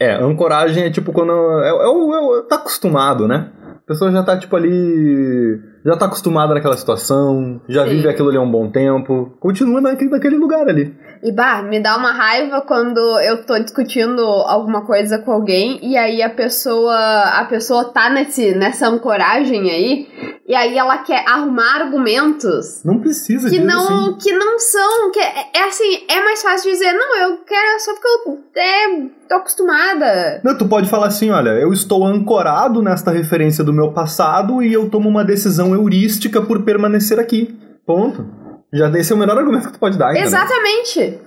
É, 0.00 0.14
ancoragem 0.14 0.84
é 0.84 0.90
tipo 0.90 1.12
quando. 1.12 1.32
É, 1.62 1.68
é, 1.68 1.72
é, 1.72 2.38
é, 2.38 2.42
tá 2.48 2.56
acostumado, 2.56 3.26
né? 3.28 3.50
A 3.88 3.92
pessoa 3.92 4.12
já 4.12 4.22
tá 4.22 4.36
tipo 4.36 4.54
ali. 4.54 5.58
Já 5.82 5.96
tá 5.96 6.04
acostumada 6.04 6.52
naquela 6.52 6.76
situação, 6.76 7.58
já 7.66 7.84
Sim. 7.84 7.90
vive 7.96 8.08
aquilo 8.08 8.28
ali 8.28 8.36
há 8.36 8.40
um 8.42 8.50
bom 8.50 8.68
tempo, 8.68 9.32
continua 9.40 9.80
naquele, 9.80 10.10
naquele 10.10 10.36
lugar 10.36 10.68
ali. 10.68 10.94
E 11.22 11.32
bah, 11.32 11.62
me 11.62 11.80
dá 11.80 11.96
uma 11.96 12.12
raiva 12.12 12.60
quando 12.60 12.98
eu 13.20 13.44
tô 13.44 13.58
discutindo 13.58 14.22
alguma 14.22 14.82
coisa 14.84 15.18
com 15.18 15.32
alguém 15.32 15.78
e 15.82 15.96
aí 15.96 16.22
a 16.22 16.30
pessoa 16.30 16.96
a 16.96 17.44
pessoa 17.44 17.84
tá 17.86 18.08
nesse, 18.10 18.54
nessa 18.54 18.88
ancoragem 18.88 19.70
aí 19.70 20.08
e 20.46 20.54
aí 20.54 20.78
ela 20.78 20.98
quer 20.98 21.24
arrumar 21.28 21.82
argumentos 21.82 22.82
Não 22.84 22.98
precisa 22.98 23.50
que 23.50 23.58
não 23.58 24.10
assim. 24.10 24.18
que 24.18 24.32
não 24.32 24.58
são 24.58 25.10
que 25.10 25.20
é, 25.20 25.46
é 25.54 25.64
assim 25.68 26.04
é 26.08 26.24
mais 26.24 26.42
fácil 26.42 26.70
dizer 26.70 26.92
não 26.92 27.16
eu 27.18 27.38
quero 27.38 27.80
só 27.80 27.92
porque 27.92 28.08
eu 28.08 28.38
é, 28.56 29.00
tô 29.28 29.34
acostumada 29.34 30.40
Não, 30.44 30.56
tu 30.56 30.66
pode 30.68 30.88
falar 30.88 31.08
assim, 31.08 31.30
olha, 31.30 31.50
eu 31.50 31.72
estou 31.72 32.06
ancorado 32.06 32.82
nesta 32.82 33.10
referência 33.10 33.64
do 33.64 33.72
meu 33.72 33.92
passado 33.92 34.62
e 34.62 34.72
eu 34.72 34.88
tomo 34.88 35.08
uma 35.08 35.24
decisão 35.24 35.74
heurística 35.74 36.40
por 36.40 36.62
permanecer 36.62 37.18
aqui. 37.18 37.56
Ponto. 37.86 38.26
Já 38.72 38.88
esse 38.90 39.12
é 39.12 39.14
o 39.14 39.18
melhor 39.18 39.38
argumento 39.38 39.66
que 39.68 39.72
tu 39.72 39.78
pode 39.78 39.96
dar, 39.98 40.10
entendeu? 40.10 40.26
exatamente 40.28 41.18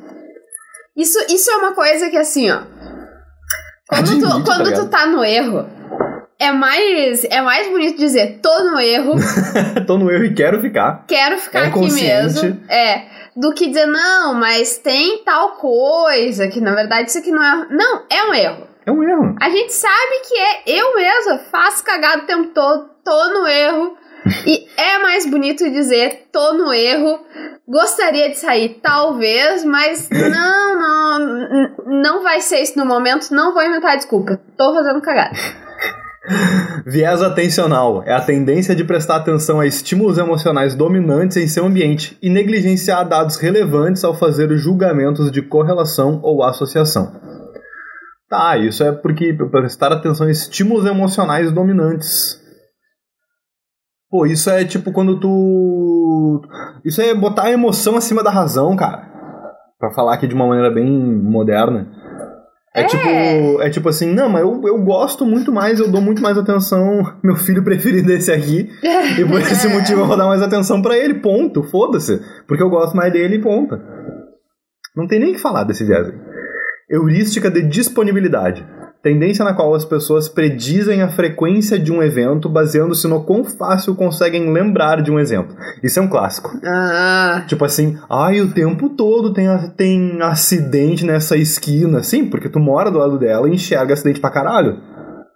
isso 0.96 1.18
isso 1.30 1.50
é 1.52 1.58
uma 1.58 1.74
coisa 1.74 2.10
que 2.10 2.18
assim 2.18 2.50
ó 2.52 2.62
quando 3.88 4.10
Admite, 4.10 4.22
tu, 4.22 4.30
tá 4.30 4.44
quando 4.46 4.64
tu 4.66 4.70
ligado? 4.70 4.90
tá 4.90 5.06
no 5.06 5.24
erro 5.24 5.68
é 6.40 6.52
mais 6.52 7.24
é 7.26 7.42
mais 7.42 7.68
bonito 7.70 7.98
dizer 7.98 8.40
tô 8.42 8.64
no 8.64 8.80
erro 8.80 9.16
Tô 9.88 9.98
no 9.98 10.10
erro 10.12 10.26
e 10.26 10.34
quero 10.34 10.62
ficar. 10.62 11.06
quero 11.08 11.38
ficar 11.38 11.66
É 11.66 11.68
aqui 11.68 11.92
mesmo. 11.92 12.62
É. 12.70 13.06
Do 13.36 13.54
que 13.54 13.68
dizer, 13.68 13.86
não, 13.86 14.34
mas 14.34 14.78
tem 14.78 15.24
tal 15.24 15.52
coisa 15.52 16.48
que 16.48 16.60
na 16.60 16.74
verdade 16.76 17.10
isso 17.10 17.18
aqui 17.20 17.32
não 17.32 17.44
é. 17.44 17.68
Não, 17.70 18.04
é 18.10 18.24
um 18.24 18.34
erro. 18.34 18.68
É 18.86 18.92
um 18.92 19.04
erro. 19.04 19.36
A 19.40 19.50
gente 19.50 19.72
sabe 19.74 20.22
que 20.28 20.38
é 20.38 20.80
eu 20.80 20.96
mesma, 20.96 21.40
faço 21.52 21.84
cagada 21.84 22.24
o 22.24 22.26
tempo 22.26 22.48
todo, 22.54 22.90
tô 23.04 23.30
no 23.30 23.48
erro. 23.48 23.96
E 24.46 24.68
é 24.78 25.00
mais 25.00 25.26
bonito 25.26 25.70
dizer, 25.70 26.28
tô 26.32 26.54
no 26.54 26.74
erro, 26.74 27.20
gostaria 27.68 28.30
de 28.30 28.38
sair, 28.38 28.80
talvez, 28.82 29.64
mas 29.66 30.10
não, 30.10 30.80
não, 30.80 31.76
não 32.02 32.24
vai 32.24 32.42
ser 32.42 32.60
isso 32.60 32.78
no 32.78 32.86
momento, 32.86 33.32
não 33.32 33.54
vou 33.54 33.64
inventar 33.64 33.98
desculpa. 33.98 34.40
Tô 34.58 34.74
fazendo 34.74 35.02
cagada. 35.02 35.36
Viés 36.86 37.22
atencional 37.22 38.04
é 38.06 38.14
a 38.14 38.22
tendência 38.22 38.76
de 38.76 38.84
prestar 38.84 39.18
atenção 39.18 39.60
a 39.60 39.66
estímulos 39.66 40.20
emocionais 40.20 40.76
dominantes 40.76 41.38
em 41.38 41.48
seu 41.48 41.66
ambiente 41.66 42.18
e 42.22 42.30
negligenciar 42.30 43.08
dados 43.08 43.38
relevantes 43.38 44.04
ao 44.04 44.14
fazer 44.14 44.56
julgamentos 44.56 45.32
de 45.32 45.42
correlação 45.42 46.20
ou 46.22 46.44
associação. 46.44 47.12
Tá, 48.30 48.56
isso 48.58 48.84
é 48.84 48.92
porque 48.92 49.34
prestar 49.34 49.92
atenção 49.92 50.28
a 50.28 50.32
estímulos 50.32 50.86
emocionais 50.86 51.52
dominantes. 51.52 52.41
Pô, 54.12 54.26
isso 54.26 54.50
é 54.50 54.66
tipo 54.66 54.92
quando 54.92 55.20
tu. 55.22 56.42
Isso 56.84 57.02
é 57.02 57.16
botar 57.16 57.44
a 57.44 57.52
emoção 57.52 57.96
acima 57.96 58.22
da 58.22 58.30
razão, 58.30 58.76
cara. 58.76 59.10
Pra 59.80 59.90
falar 59.92 60.14
aqui 60.16 60.28
de 60.28 60.36
uma 60.36 60.46
maneira 60.46 60.70
bem 60.70 60.86
moderna. 60.92 61.88
É, 62.76 62.82
É. 62.82 62.86
tipo, 62.86 63.62
é 63.62 63.70
tipo 63.70 63.90
assim, 63.90 64.14
não, 64.14 64.30
mas 64.30 64.42
eu, 64.42 64.62
eu 64.66 64.82
gosto 64.84 65.26
muito 65.26 65.52
mais, 65.52 65.80
eu 65.80 65.90
dou 65.92 66.02
muito 66.02 66.22
mais 66.22 66.38
atenção, 66.38 67.04
meu 67.24 67.36
filho 67.36 67.64
preferido 67.64 68.10
é 68.12 68.16
esse 68.16 68.32
aqui, 68.32 68.70
e 69.20 69.26
por 69.26 69.40
esse 69.42 69.68
motivo 69.74 70.02
eu 70.02 70.06
vou 70.06 70.16
dar 70.16 70.26
mais 70.28 70.42
atenção 70.42 70.82
pra 70.82 70.98
ele, 70.98 71.16
ponto, 71.16 71.64
foda-se, 71.64 72.22
porque 72.48 72.64
eu 72.64 72.70
gosto 72.70 72.96
mais 72.96 73.12
dele, 73.12 73.40
ponto. 73.40 73.78
Não 74.96 75.06
tem 75.08 75.20
nem 75.20 75.32
o 75.32 75.34
que 75.34 75.42
falar 75.42 75.64
desse 75.66 75.84
viés. 75.86 76.14
Heurística 76.90 77.50
de 77.52 77.62
disponibilidade. 77.64 78.66
Tendência 79.04 79.44
na 79.44 79.54
qual 79.54 79.74
as 79.74 79.84
pessoas 79.84 80.30
predizem 80.30 81.02
a 81.02 81.10
frequência 81.10 81.80
de 81.80 81.92
um 81.92 82.04
evento 82.04 82.48
baseando-se 82.48 83.08
no 83.08 83.24
quão 83.24 83.44
fácil 83.44 83.96
conseguem 83.96 84.54
lembrar 84.54 85.02
de 85.02 85.10
um 85.10 85.20
exemplo. 85.20 85.56
Isso 85.82 85.98
é 85.98 86.04
um 86.04 86.08
clássico. 86.08 86.52
Ah. 86.64 87.44
Tipo 87.48 87.66
assim, 87.66 87.98
ai, 88.08 88.42
o 88.42 88.52
tempo 88.52 88.90
todo 88.90 89.34
tem, 89.34 89.48
tem 89.76 90.22
acidente 90.22 91.04
nessa 91.04 91.36
esquina. 91.36 92.04
Sim, 92.04 92.26
porque 92.28 92.48
tu 92.48 92.60
mora 92.60 92.92
do 92.92 93.00
lado 93.00 93.18
dela 93.18 93.50
e 93.50 93.54
enxerga 93.54 93.96
acidente 93.96 94.20
pra 94.20 94.30
caralho. 94.30 94.78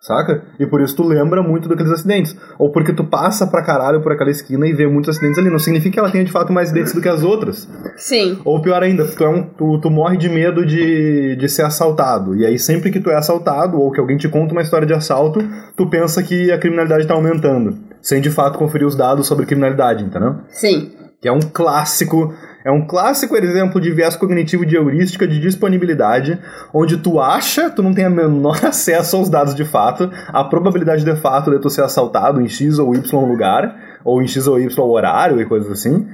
Saca? 0.06 0.44
E 0.60 0.68
por 0.68 0.82
isso 0.82 0.96
tu 0.96 1.04
lembra 1.04 1.42
muito 1.42 1.68
daqueles 1.68 1.92
acidentes. 1.92 2.38
Ou 2.60 2.72
porque 2.72 2.94
tu 2.94 3.04
passa 3.04 3.48
pra 3.48 3.64
caralho 3.64 4.02
por 4.02 4.12
aquela 4.12 4.30
esquina 4.30 4.68
e 4.68 4.74
vê 4.74 4.86
muitos 4.86 5.10
acidentes 5.10 5.40
ali. 5.40 5.50
Não 5.50 5.58
significa 5.58 5.94
que 5.94 6.00
ela 6.00 6.12
tenha 6.12 6.24
de 6.24 6.32
fato 6.32 6.54
mais 6.54 6.68
acidentes 6.68 6.94
do 6.94 7.02
que 7.02 7.10
as 7.10 7.24
outras. 7.24 7.68
Sim. 7.98 8.40
Ou 8.46 8.62
pior 8.62 8.84
ainda, 8.84 9.04
tu, 9.04 9.24
é 9.24 9.30
um, 9.30 9.42
tu, 9.42 9.80
tu 9.82 9.90
morre 9.90 10.16
de 10.16 10.30
medo 10.30 10.64
de, 10.64 11.36
de 11.36 11.50
ser 11.50 11.64
assaltado. 11.64 12.36
E 12.36 12.46
aí, 12.46 12.60
sempre 12.60 12.92
que 12.92 13.00
tu 13.00 13.10
é 13.10 13.16
assaltado, 13.16 13.80
ou 13.80 13.92
que 13.92 14.00
alguém 14.00 14.16
te 14.16 14.30
conta 14.30 14.52
uma 14.52 14.62
história 14.62 14.86
de 14.86 14.94
assalto, 14.94 15.40
tu 15.76 15.90
pensa 15.90 16.22
que 16.22 16.52
a 16.52 16.60
criminalidade 16.60 17.08
tá 17.08 17.16
aumentando. 17.16 17.76
Sem 18.00 18.22
de 18.22 18.30
fato 18.30 18.60
conferir 18.60 18.86
os 18.86 18.96
dados 18.96 19.26
sobre 19.26 19.48
criminalidade, 19.48 20.04
entendeu? 20.04 20.36
Sim. 20.50 20.92
Que 21.20 21.28
é 21.28 21.32
um 21.32 21.40
clássico. 21.40 22.32
É 22.66 22.72
um 22.72 22.88
clássico 22.88 23.38
exemplo 23.38 23.80
de 23.80 23.92
viés 23.92 24.16
cognitivo 24.16 24.66
de 24.66 24.76
heurística 24.76 25.28
de 25.28 25.40
disponibilidade, 25.40 26.40
onde 26.74 26.98
tu 26.98 27.20
acha, 27.20 27.70
tu 27.70 27.84
não 27.84 27.94
tem 27.94 28.08
o 28.08 28.10
menor 28.10 28.58
acesso 28.66 29.18
aos 29.18 29.30
dados 29.30 29.54
de 29.54 29.64
fato, 29.64 30.10
a 30.30 30.44
probabilidade 30.44 31.06
de 31.06 31.16
fato 31.16 31.52
de 31.52 31.60
tu 31.60 31.70
ser 31.70 31.84
assaltado 31.84 32.42
em 32.42 32.48
X 32.48 32.80
ou 32.80 32.96
Y 32.96 33.28
lugar, 33.28 33.76
ou 34.04 34.20
em 34.20 34.28
X 34.28 34.48
ou 34.48 34.60
Y 34.60 34.80
horário 34.80 35.40
e 35.40 35.46
coisas 35.46 35.72
assim. 35.72 36.08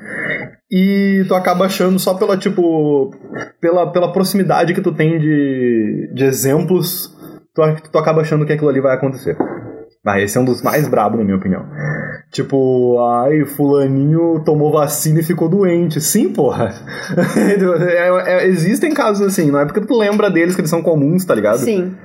E 0.69 1.23
tu 1.25 1.35
acaba 1.35 1.67
achando 1.67 1.97
só 1.97 2.15
pela, 2.15 2.35
tipo, 2.35 3.11
pela, 3.61 3.89
pela 3.89 4.11
proximidade 4.11 4.73
que 4.73 4.81
tu 4.81 4.91
tem 4.91 5.19
de, 5.19 6.11
de 6.13 6.25
exemplos, 6.25 7.15
tu, 7.55 7.61
tu 7.89 7.97
acaba 7.97 8.21
achando 8.21 8.45
que 8.45 8.51
aquilo 8.51 8.69
ali 8.69 8.81
vai 8.81 8.93
acontecer. 8.93 9.37
Ah, 10.03 10.19
esse 10.19 10.35
é 10.35 10.41
um 10.41 10.45
dos 10.45 10.63
mais 10.63 10.87
brabos, 10.87 11.19
na 11.19 11.23
minha 11.23 11.37
opinião. 11.37 11.63
Tipo, 12.31 12.97
ai, 13.05 13.45
fulaninho 13.45 14.41
tomou 14.43 14.71
vacina 14.71 15.19
e 15.19 15.23
ficou 15.23 15.47
doente. 15.47 16.01
Sim, 16.01 16.29
porra. 16.33 16.73
É- 17.37 18.33
é- 18.33 18.47
existem 18.47 18.93
casos 18.93 19.25
assim, 19.27 19.51
não 19.51 19.59
é 19.59 19.65
porque 19.65 19.81
tu 19.81 19.95
lembra 19.97 20.31
deles 20.31 20.55
que 20.55 20.61
eles 20.61 20.69
são 20.71 20.81
comuns, 20.81 21.23
tá 21.23 21.35
ligado? 21.35 21.59
Sim. 21.59 21.95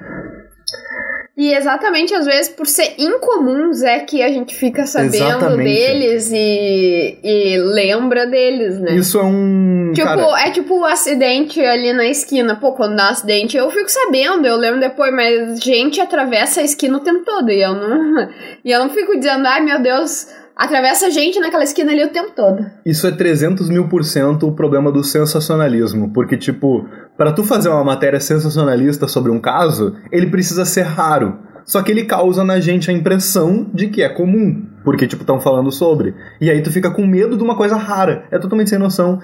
E 1.36 1.52
exatamente, 1.52 2.14
às 2.14 2.24
vezes, 2.24 2.48
por 2.48 2.66
ser 2.66 2.94
incomuns, 2.96 3.82
é 3.82 3.98
que 3.98 4.22
a 4.22 4.28
gente 4.28 4.54
fica 4.54 4.86
sabendo 4.86 5.16
Exatamente. 5.16 5.64
deles 5.64 6.32
e, 6.32 7.18
e 7.22 7.58
lembra 7.58 8.26
deles, 8.26 8.80
né? 8.80 8.96
Isso 8.96 9.18
é 9.18 9.22
um. 9.22 9.92
Tipo, 9.94 10.06
cara, 10.06 10.40
é 10.40 10.50
tipo 10.50 10.78
o 10.78 10.84
acidente 10.86 11.60
ali 11.60 11.92
na 11.92 12.06
esquina. 12.06 12.56
Pô, 12.56 12.72
quando 12.72 12.96
dá 12.96 13.08
um 13.08 13.10
acidente, 13.10 13.54
eu 13.54 13.70
fico 13.70 13.90
sabendo, 13.90 14.46
eu 14.46 14.56
lembro 14.56 14.80
depois, 14.80 15.12
mas 15.12 15.60
gente 15.60 16.00
atravessa 16.00 16.62
a 16.62 16.64
esquina 16.64 16.96
o 16.96 17.00
tempo 17.00 17.22
todo. 17.22 17.50
E 17.50 17.62
eu 17.62 17.74
não. 17.74 18.28
E 18.64 18.72
eu 18.72 18.80
não 18.80 18.88
fico 18.90 19.16
dizendo, 19.16 19.46
ai 19.46 19.60
meu 19.60 19.80
Deus, 19.80 20.26
atravessa 20.56 21.10
gente 21.10 21.38
naquela 21.38 21.64
esquina 21.64 21.92
ali 21.92 22.02
o 22.04 22.08
tempo 22.12 22.30
todo. 22.34 22.64
Isso 22.84 23.06
é 23.06 23.10
300 23.12 23.68
mil 23.68 23.88
por 23.88 24.04
cento 24.04 24.48
o 24.48 24.52
problema 24.52 24.90
do 24.90 25.04
sensacionalismo. 25.04 26.10
Porque, 26.12 26.36
tipo, 26.36 26.88
pra 27.16 27.32
tu 27.32 27.44
fazer 27.44 27.68
uma 27.68 27.84
matéria 27.84 28.18
sensacionalista 28.20 29.06
sobre 29.06 29.30
um 29.30 29.38
caso, 29.38 29.94
ele 30.10 30.26
precisa 30.28 30.64
ser 30.64 30.82
raro. 30.82 31.38
Só 31.64 31.82
que 31.82 31.90
ele 31.90 32.04
causa 32.04 32.44
na 32.44 32.60
gente 32.60 32.88
a 32.90 32.94
impressão 32.94 33.68
de 33.74 33.88
que 33.88 34.00
é 34.00 34.08
comum. 34.08 34.64
Porque, 34.84 35.04
tipo, 35.04 35.22
estão 35.24 35.40
falando 35.40 35.72
sobre. 35.72 36.14
E 36.40 36.48
aí 36.48 36.62
tu 36.62 36.70
fica 36.70 36.92
com 36.92 37.04
medo 37.04 37.36
de 37.36 37.42
uma 37.42 37.56
coisa 37.56 37.74
rara. 37.74 38.22
É 38.30 38.38
totalmente 38.38 38.70
sem 38.70 38.78
noção. 38.78 39.18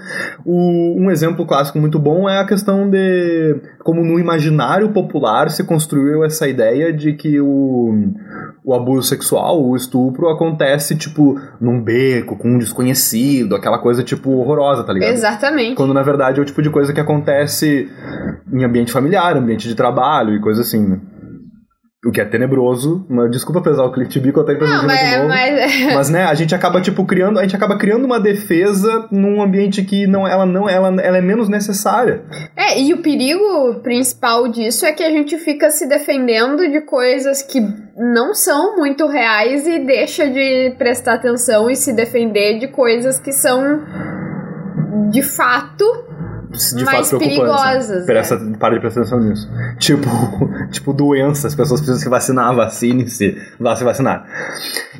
O- 0.45 0.97
um 1.01 1.09
exemplo 1.09 1.47
clássico 1.47 1.79
muito 1.79 2.01
bom 2.01 2.29
é 2.29 2.39
a 2.41 2.45
questão 2.45 2.91
de 2.91 3.61
como 3.85 4.03
no 4.05 4.19
imaginário 4.19 4.89
popular 4.89 5.51
se 5.51 5.63
construiu 5.63 6.25
essa 6.25 6.49
ideia 6.49 6.93
de 6.93 7.13
que 7.13 7.41
o, 7.41 8.13
o 8.65 8.75
abuso 8.75 9.09
sexual, 9.09 9.61
o 9.61 9.77
estupro, 9.77 10.29
acontece, 10.29 10.97
tipo, 10.97 11.41
num 11.61 11.81
beco, 11.81 12.37
com 12.37 12.49
um 12.49 12.59
desconhecido, 12.59 13.57
aquela 13.57 13.79
coisa, 13.79 14.05
tipo, 14.05 14.31
horrorosa, 14.31 14.85
tá 14.85 14.93
ligado? 14.93 15.13
Exatamente. 15.13 15.75
Quando 15.75 15.93
na 15.93 16.03
verdade 16.03 16.39
é 16.39 16.43
o 16.43 16.47
tipo 16.47 16.63
de 16.63 16.71
coisa 16.71 16.93
que 16.93 17.01
acontece 17.01 17.91
em 18.53 18.63
ambiente 18.65 18.93
familiar, 18.93 19.37
ambiente 19.37 19.67
de 19.67 19.75
trabalho 19.75 20.35
e 20.35 20.41
coisa 20.41 20.61
assim, 20.61 20.87
né? 20.87 21.01
O 22.05 22.11
que 22.11 22.21
é 22.21 22.25
tenebroso, 22.25 23.07
mas 23.09 23.31
desculpa 23.31 23.61
pesar 23.61 23.85
o 23.85 23.93
clipe 23.93 24.19
bico 24.19 24.41
até 24.41 24.55
Não, 24.55 24.81
de 24.81 24.87
mas, 24.87 25.17
novo. 25.17 25.29
mas 25.29 25.95
Mas 25.95 26.11
né, 26.11 26.25
a 26.25 26.35
gente 26.35 26.53
acaba 26.53 26.81
tipo 26.81 27.07
criando, 27.07 27.39
a 27.39 27.43
gente 27.43 27.55
acaba 27.55 27.79
criando 27.79 28.05
uma 28.05 28.19
defesa 28.19 29.07
num 29.13 29.41
ambiente 29.41 29.85
que 29.85 30.05
não 30.09 30.27
ela 30.27 30.45
não 30.45 30.69
ela, 30.69 30.89
ela 31.01 31.19
é 31.19 31.21
menos 31.21 31.49
necessária. 31.49 32.25
É, 32.57 32.81
e 32.81 32.93
o 32.93 33.03
perigo 33.03 33.81
principal 33.85 34.49
disso 34.49 34.85
é 34.85 34.91
que 34.91 35.05
a 35.05 35.11
gente 35.11 35.39
fica 35.39 35.71
se 35.71 35.89
defendendo 35.89 36.69
de 36.69 36.81
coisas 36.81 37.41
que 37.41 37.61
não 37.97 38.35
são 38.35 38.77
muito 38.77 39.07
reais 39.07 39.65
e 39.69 39.79
deixa 39.79 40.29
de 40.29 40.75
prestar 40.77 41.15
atenção 41.15 41.71
e 41.71 41.77
se 41.77 41.93
defender 41.93 42.59
de 42.59 42.67
coisas 42.67 43.21
que 43.21 43.31
são 43.31 43.81
de 45.13 45.23
fato 45.23 45.85
de 46.53 46.85
Mais 46.85 47.11
fato 47.11 47.19
preocupantes. 47.19 47.57
perigosas, 47.57 48.01
né? 48.01 48.07
Presta, 48.07 48.37
Para 48.59 48.75
de 48.75 48.81
prestar 48.81 49.01
atenção 49.01 49.21
nisso. 49.21 49.49
Tipo, 49.79 50.09
tipo 50.71 50.93
doenças, 50.93 51.47
as 51.47 51.55
pessoas 51.55 51.81
precisam 51.81 52.01
se 52.01 52.09
vacinar, 52.09 52.55
vacine-se, 52.55 53.37
vá 53.59 53.75
se 53.75 53.85
vacinar. 53.85 54.27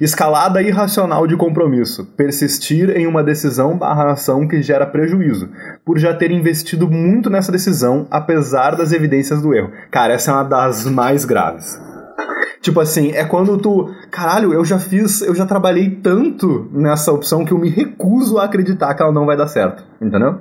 Escalada 0.01 0.63
irracional 0.63 1.27
de 1.27 1.37
compromisso. 1.37 2.05
Persistir 2.17 2.91
em 2.91 3.07
uma 3.07 3.23
decisão 3.23 3.77
barra 3.77 4.13
ação 4.13 4.49
que 4.49 4.63
gera 4.63 4.87
prejuízo, 4.87 5.49
por 5.85 5.99
já 5.99 6.15
ter 6.15 6.31
investido 6.31 6.89
muito 6.91 7.31
nessa 7.31 7.53
decisão, 7.53 8.07
apesar 8.11 8.75
das 8.75 8.93
evidências 8.93 9.41
do 9.43 9.55
erro. 9.55 9.71
Cara, 9.91 10.15
essa 10.15 10.31
é 10.31 10.35
uma 10.35 10.45
das 10.45 10.87
mais 10.87 11.25
graves. 11.25 11.79
Tipo 12.63 12.81
assim, 12.81 13.11
é 13.11 13.25
quando 13.25 13.59
tu. 13.59 13.93
Caralho, 14.09 14.55
eu 14.55 14.65
já 14.65 14.79
fiz. 14.79 15.21
Eu 15.21 15.35
já 15.35 15.45
trabalhei 15.45 15.91
tanto 15.91 16.71
nessa 16.73 17.11
opção 17.13 17.45
que 17.45 17.53
eu 17.53 17.59
me 17.59 17.69
recuso 17.69 18.39
a 18.39 18.45
acreditar 18.45 18.95
que 18.95 19.03
ela 19.03 19.11
não 19.11 19.27
vai 19.27 19.37
dar 19.37 19.49
certo. 19.49 19.83
Entendeu? 20.01 20.39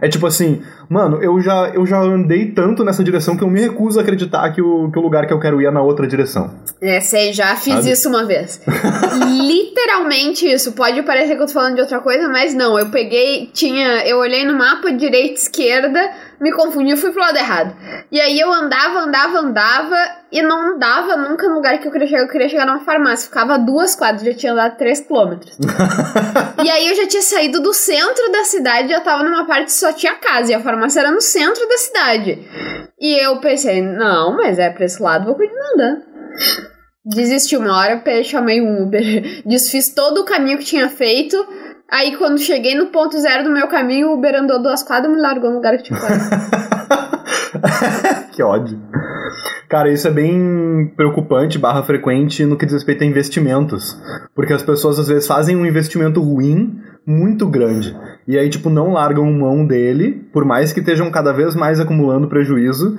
É 0.00 0.08
tipo 0.08 0.26
assim, 0.26 0.62
mano, 0.88 1.22
eu 1.22 1.40
já, 1.40 1.70
eu 1.74 1.86
já 1.86 1.98
andei 1.98 2.50
tanto 2.50 2.84
nessa 2.84 3.02
direção 3.02 3.36
que 3.36 3.42
eu 3.42 3.48
me 3.48 3.60
recuso 3.60 3.98
a 3.98 4.02
acreditar 4.02 4.50
que 4.50 4.60
o, 4.60 4.90
que 4.90 4.98
o 4.98 5.02
lugar 5.02 5.26
que 5.26 5.32
eu 5.32 5.40
quero 5.40 5.60
ir 5.60 5.66
é 5.66 5.70
na 5.70 5.80
outra 5.80 6.06
direção. 6.06 6.54
É, 6.80 7.00
sei, 7.00 7.32
já 7.32 7.56
fiz 7.56 7.74
Sabe? 7.76 7.90
isso 7.90 8.08
uma 8.08 8.24
vez. 8.24 8.60
Literalmente 9.26 10.46
isso. 10.46 10.72
Pode 10.72 11.02
parecer 11.02 11.36
que 11.36 11.42
eu 11.42 11.46
tô 11.46 11.52
falando 11.52 11.76
de 11.76 11.80
outra 11.80 12.00
coisa, 12.00 12.28
mas 12.28 12.54
não. 12.54 12.78
Eu 12.78 12.90
peguei, 12.90 13.48
tinha. 13.52 14.06
Eu 14.06 14.18
olhei 14.18 14.44
no 14.44 14.56
mapa 14.56 14.92
direita 14.92 15.32
e 15.32 15.34
esquerda, 15.34 16.10
me 16.40 16.52
confundi 16.52 16.92
e 16.92 16.96
fui 16.96 17.10
pro 17.10 17.20
lado 17.20 17.36
errado. 17.36 17.74
E 18.10 18.20
aí 18.20 18.38
eu 18.38 18.52
andava, 18.52 19.00
andava, 19.00 19.38
andava 19.38 19.96
e 20.30 20.42
não 20.42 20.74
andava 20.74 21.16
nunca 21.16 21.48
no 21.48 21.56
lugar 21.56 21.78
que 21.78 21.88
eu 21.88 21.92
queria 21.92 22.06
chegar. 22.06 22.22
Eu 22.22 22.28
queria 22.28 22.48
chegar 22.48 22.66
numa 22.66 22.80
farmácia. 22.80 23.28
Ficava 23.28 23.58
duas 23.58 23.94
quadras, 23.94 24.22
já 24.22 24.34
tinha 24.34 24.52
andado 24.52 24.76
três 24.76 25.00
quilômetros. 25.00 25.56
e 26.64 26.70
aí 26.70 26.88
eu 26.88 26.94
já 26.94 27.06
tinha 27.06 27.22
saído 27.22 27.60
do 27.60 27.72
centro 27.72 28.30
da 28.30 28.44
cidade, 28.44 28.88
já 28.88 29.00
tava 29.00 29.22
numa 29.22 29.46
parte 29.46 29.66
que 29.66 29.72
só 29.72 29.92
tinha 29.92 30.14
casa. 30.14 30.52
E 30.52 30.54
a 30.54 30.60
farmácia 30.60 31.00
era 31.00 31.10
no 31.10 31.20
centro 31.20 31.66
da 31.68 31.76
cidade. 31.78 32.46
E 33.00 33.24
eu 33.24 33.40
pensei, 33.40 33.82
não, 33.82 34.36
mas 34.36 34.58
é 34.58 34.70
pra 34.70 34.84
esse 34.84 35.02
lado, 35.02 35.26
vou 35.26 35.34
continuar 35.34 35.72
andando. 35.74 36.02
Desisti 37.04 37.56
uma 37.56 37.78
hora, 37.78 38.02
chamei 38.24 38.60
um 38.60 38.82
Uber. 38.82 39.02
Desfiz 39.46 39.94
todo 39.94 40.22
o 40.22 40.24
caminho 40.24 40.58
que 40.58 40.64
tinha 40.64 40.88
feito. 40.88 41.36
Aí 41.90 42.16
quando 42.16 42.38
cheguei 42.38 42.74
no 42.74 42.86
ponto 42.86 43.18
zero 43.18 43.44
do 43.44 43.50
meu 43.50 43.68
caminho, 43.68 44.08
o 44.08 44.14
Uber 44.14 44.34
andou 44.34 44.60
duas 44.60 44.82
quadras 44.82 45.12
e 45.12 45.16
me 45.16 45.22
largou 45.22 45.50
no 45.50 45.56
lugar 45.56 45.76
que 45.76 45.84
tinha 45.84 45.98
que 48.32 48.42
ódio. 48.42 48.80
Cara, 49.68 49.90
isso 49.90 50.06
é 50.06 50.10
bem 50.10 50.92
preocupante, 50.96 51.58
barra 51.58 51.82
frequente 51.82 52.44
no 52.44 52.56
que 52.56 52.64
diz 52.64 52.74
respeito 52.74 53.02
a 53.02 53.06
investimentos. 53.06 54.00
Porque 54.34 54.52
as 54.52 54.62
pessoas 54.62 54.98
às 54.98 55.08
vezes 55.08 55.26
fazem 55.26 55.56
um 55.56 55.66
investimento 55.66 56.20
ruim 56.20 56.80
muito 57.06 57.46
grande. 57.46 57.96
E 58.26 58.36
aí, 58.36 58.48
tipo, 58.48 58.68
não 58.68 58.92
largam 58.92 59.30
mão 59.32 59.64
dele, 59.64 60.26
por 60.32 60.44
mais 60.44 60.72
que 60.72 60.80
estejam 60.80 61.10
cada 61.10 61.32
vez 61.32 61.54
mais 61.54 61.78
acumulando 61.78 62.28
prejuízo, 62.28 62.98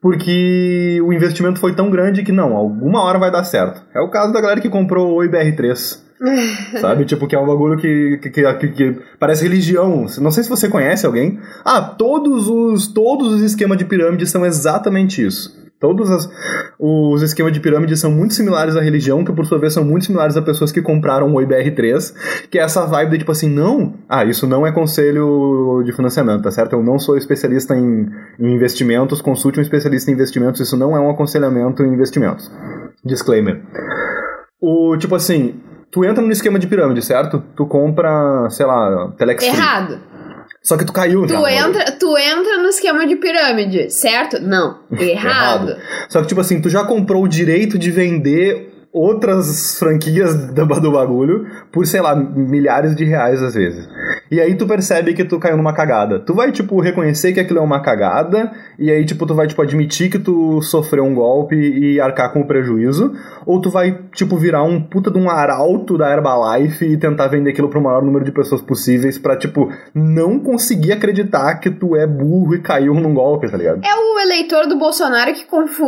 porque 0.00 1.00
o 1.04 1.12
investimento 1.12 1.60
foi 1.60 1.74
tão 1.74 1.90
grande 1.90 2.24
que 2.24 2.32
não, 2.32 2.56
alguma 2.56 3.02
hora 3.02 3.18
vai 3.18 3.30
dar 3.30 3.44
certo. 3.44 3.82
É 3.94 4.00
o 4.00 4.10
caso 4.10 4.32
da 4.32 4.40
galera 4.40 4.60
que 4.60 4.68
comprou 4.68 5.16
o 5.16 5.22
IBR3. 5.22 6.02
Sabe? 6.80 7.04
Tipo, 7.04 7.26
que 7.26 7.34
é 7.34 7.38
um 7.38 7.46
bagulho 7.46 7.76
que, 7.76 8.18
que, 8.18 8.30
que, 8.30 8.68
que- 8.68 8.98
parece 9.18 9.42
religião. 9.42 10.06
Não 10.20 10.30
sei 10.30 10.42
se 10.44 10.48
você 10.50 10.68
conhece 10.68 11.04
alguém. 11.06 11.38
Ah, 11.64 11.80
todos 11.82 12.48
os, 12.48 12.86
todos 12.86 13.34
os 13.34 13.42
esquemas 13.42 13.78
de 13.78 13.84
pirâmide 13.84 14.26
são 14.26 14.44
exatamente 14.46 15.24
isso. 15.24 15.62
Todos 15.80 16.10
as- 16.10 16.30
os 16.78 17.20
esquemas 17.20 17.52
de 17.52 17.60
pirâmide 17.60 17.94
são 17.96 18.10
muito 18.10 18.32
similares 18.32 18.74
à 18.76 18.80
religião, 18.80 19.22
que 19.24 19.32
por 19.32 19.44
sua 19.44 19.58
vez 19.58 19.72
são 19.74 19.84
muito 19.84 20.06
similares 20.06 20.34
a 20.36 20.40
pessoas 20.40 20.72
que 20.72 20.80
compraram 20.80 21.34
o 21.34 21.38
IBR3, 21.40 22.14
que 22.50 22.58
é 22.58 22.62
essa 22.62 22.86
vibe 22.86 23.10
de 23.10 23.18
tipo 23.18 23.32
assim, 23.32 23.50
não, 23.50 23.92
ah, 24.08 24.24
isso 24.24 24.46
não 24.46 24.66
é 24.66 24.72
conselho 24.72 25.82
de 25.84 25.92
financiamento, 25.92 26.42
tá 26.42 26.50
certo? 26.50 26.72
Eu 26.74 26.82
não 26.82 26.98
sou 26.98 27.18
especialista 27.18 27.74
em, 27.76 28.08
em 28.38 28.54
investimentos, 28.54 29.20
consulte 29.20 29.58
um 29.58 29.62
especialista 29.62 30.10
em 30.10 30.14
investimentos, 30.14 30.60
isso 30.60 30.76
não 30.76 30.96
é 30.96 31.00
um 31.00 31.10
aconselhamento 31.10 31.82
em 31.82 31.92
investimentos. 31.92 32.50
Disclaimer. 33.04 33.60
O, 34.60 34.96
tipo 34.96 35.14
assim, 35.14 35.54
tu 35.90 36.04
entra 36.04 36.22
no 36.22 36.32
esquema 36.32 36.58
de 36.58 36.66
pirâmide, 36.66 37.02
certo? 37.02 37.42
Tu 37.56 37.66
compra, 37.66 38.48
sei 38.50 38.66
lá, 38.66 39.12
Telex. 39.16 39.44
Errado. 39.44 40.00
Só 40.62 40.78
que 40.78 40.84
tu 40.84 40.92
caiu. 40.92 41.26
Tu 41.26 41.46
entra, 41.46 41.92
tu 41.92 42.16
entra 42.16 42.56
no 42.58 42.68
esquema 42.68 43.06
de 43.06 43.16
pirâmide, 43.16 43.90
certo? 43.90 44.40
Não. 44.40 44.78
Errado. 44.98 45.76
Só 46.08 46.22
que, 46.22 46.28
tipo 46.28 46.40
assim, 46.40 46.60
tu 46.60 46.70
já 46.70 46.84
comprou 46.84 47.22
o 47.22 47.28
direito 47.28 47.78
de 47.78 47.90
vender 47.90 48.72
outras 48.90 49.78
franquias 49.78 50.34
do 50.52 50.92
bagulho 50.92 51.46
por, 51.70 51.86
sei 51.86 52.00
lá, 52.00 52.14
milhares 52.14 52.96
de 52.96 53.04
reais 53.04 53.42
às 53.42 53.54
vezes. 53.54 53.86
E 54.30 54.40
aí 54.40 54.54
tu 54.56 54.66
percebe 54.66 55.14
que 55.14 55.24
tu 55.24 55.38
caiu 55.38 55.56
numa 55.56 55.72
cagada. 55.72 56.18
Tu 56.18 56.34
vai, 56.34 56.50
tipo, 56.50 56.80
reconhecer 56.80 57.32
que 57.32 57.40
aquilo 57.40 57.58
é 57.58 57.62
uma 57.62 57.80
cagada, 57.80 58.50
e 58.78 58.90
aí, 58.90 59.04
tipo, 59.04 59.26
tu 59.26 59.34
vai, 59.34 59.46
tipo, 59.46 59.60
admitir 59.62 60.10
que 60.10 60.18
tu 60.18 60.60
sofreu 60.62 61.04
um 61.04 61.14
golpe 61.14 61.54
e 61.54 62.00
arcar 62.00 62.32
com 62.32 62.40
o 62.40 62.46
prejuízo, 62.46 63.12
ou 63.46 63.60
tu 63.60 63.70
vai, 63.70 63.98
tipo, 64.14 64.36
virar 64.36 64.62
um 64.62 64.80
puta 64.80 65.10
de 65.10 65.18
um 65.18 65.30
arauto 65.30 65.98
da 65.98 66.10
Herbalife 66.10 66.84
e 66.84 66.96
tentar 66.96 67.28
vender 67.28 67.50
aquilo 67.50 67.68
pro 67.68 67.80
maior 67.80 68.02
número 68.02 68.24
de 68.24 68.32
pessoas 68.32 68.62
possíveis 68.62 69.18
pra, 69.18 69.36
tipo, 69.36 69.70
não 69.94 70.38
conseguir 70.38 70.92
acreditar 70.92 71.56
que 71.56 71.70
tu 71.70 71.94
é 71.94 72.06
burro 72.06 72.54
e 72.54 72.60
caiu 72.60 72.94
num 72.94 73.14
golpe, 73.14 73.48
tá 73.50 73.56
ligado? 73.56 73.80
É 73.84 73.94
o 73.94 74.18
eleitor 74.20 74.66
do 74.66 74.76
Bolsonaro 74.78 75.32
que 75.32 75.44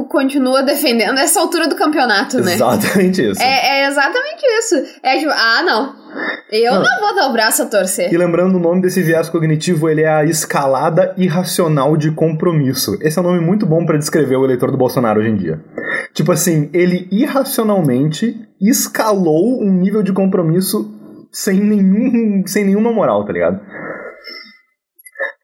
continua 0.08 0.62
defendendo 0.62 1.18
essa 1.18 1.40
altura 1.40 1.68
do 1.68 1.74
campeonato, 1.74 2.40
né? 2.40 2.54
Exatamente 2.54 3.22
isso. 3.22 3.42
É, 3.42 3.80
é 3.80 3.88
exatamente 3.88 4.42
isso. 4.58 4.74
É 5.02 5.18
tipo, 5.18 5.32
ah, 5.32 5.62
não. 5.62 6.05
Eu 6.50 6.74
Não. 6.74 6.82
não, 6.82 7.00
vou 7.00 7.14
dar 7.14 7.28
o 7.28 7.32
braço 7.32 7.62
a 7.62 7.66
torcer. 7.66 8.12
E 8.12 8.16
lembrando 8.16 8.56
o 8.56 8.60
nome 8.60 8.80
desse 8.82 9.02
viés 9.02 9.28
cognitivo, 9.28 9.88
ele 9.88 10.02
é 10.02 10.08
a 10.08 10.24
escalada 10.24 11.12
irracional 11.16 11.96
de 11.96 12.10
compromisso. 12.12 12.96
Esse 13.00 13.18
é 13.18 13.22
um 13.22 13.24
nome 13.24 13.40
muito 13.40 13.66
bom 13.66 13.84
pra 13.84 13.96
descrever 13.98 14.36
o 14.36 14.44
eleitor 14.44 14.70
do 14.70 14.76
Bolsonaro 14.78 15.20
hoje 15.20 15.30
em 15.30 15.36
dia. 15.36 15.60
Tipo 16.14 16.32
assim, 16.32 16.70
ele 16.72 17.08
irracionalmente 17.10 18.34
escalou 18.60 19.60
um 19.62 19.72
nível 19.72 20.02
de 20.02 20.12
compromisso 20.12 20.92
sem 21.32 21.60
nenhum, 21.60 22.42
sem 22.46 22.64
nenhuma 22.64 22.92
moral, 22.92 23.24
tá 23.26 23.32
ligado? 23.32 23.60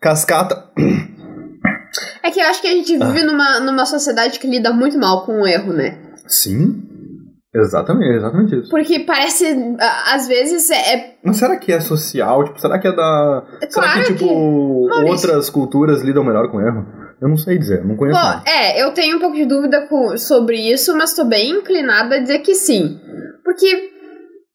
Cascata. 0.01 0.65
É 2.23 2.31
que 2.31 2.41
eu 2.41 2.47
acho 2.47 2.61
que 2.63 2.69
a 2.69 2.73
gente 2.73 2.97
Ah. 3.01 3.07
vive 3.11 3.25
numa, 3.27 3.61
numa 3.61 3.85
sociedade 3.87 4.39
que 4.39 4.47
lida 4.47 4.73
muito 4.73 4.99
mal 4.99 5.25
com 5.27 5.43
o 5.43 5.47
erro, 5.47 5.73
né? 5.73 5.99
Sim. 6.27 6.89
Exatamente, 7.55 8.17
exatamente 8.17 8.57
isso. 8.61 8.71
Porque 8.71 9.01
parece, 9.01 9.45
às 10.13 10.27
vezes, 10.27 10.71
é, 10.71 10.95
é- 10.95 11.15
Mas 11.23 11.37
será 11.37 11.57
que 11.59 11.71
é 11.71 11.81
social? 11.81 12.45
Tipo, 12.45 12.59
será 12.61 12.79
que 12.79 12.89
é 12.89 12.93
da. 12.97 13.45
É 13.61 13.69
será 13.71 13.93
claro 13.93 14.01
que, 14.07 14.13
que- 14.15 14.19
tipo, 14.25 14.89
Maurício. 14.89 15.11
outras 15.13 15.51
culturas 15.51 16.03
lidam 16.03 16.25
melhor 16.25 16.51
com 16.51 16.61
erro? 16.61 16.87
Eu 17.21 17.29
não 17.29 17.37
sei 17.37 17.59
dizer, 17.59 17.85
não 17.85 17.95
conheço. 17.97 18.19
nada. 18.19 18.43
Pô, 18.43 18.51
é, 18.51 18.83
eu 18.83 18.93
tenho 18.93 19.17
um 19.17 19.21
pouco 19.21 19.37
de 19.37 19.45
dúvida 19.45 19.87
com- 19.87 20.17
sobre 20.17 20.57
isso, 20.73 20.97
mas 20.97 21.15
tô 21.15 21.25
bem 21.25 21.51
inclinada 21.51 22.17
a 22.17 22.19
dizer 22.19 22.39
que 22.39 22.55
sim. 22.55 22.99
Porque, 23.45 23.91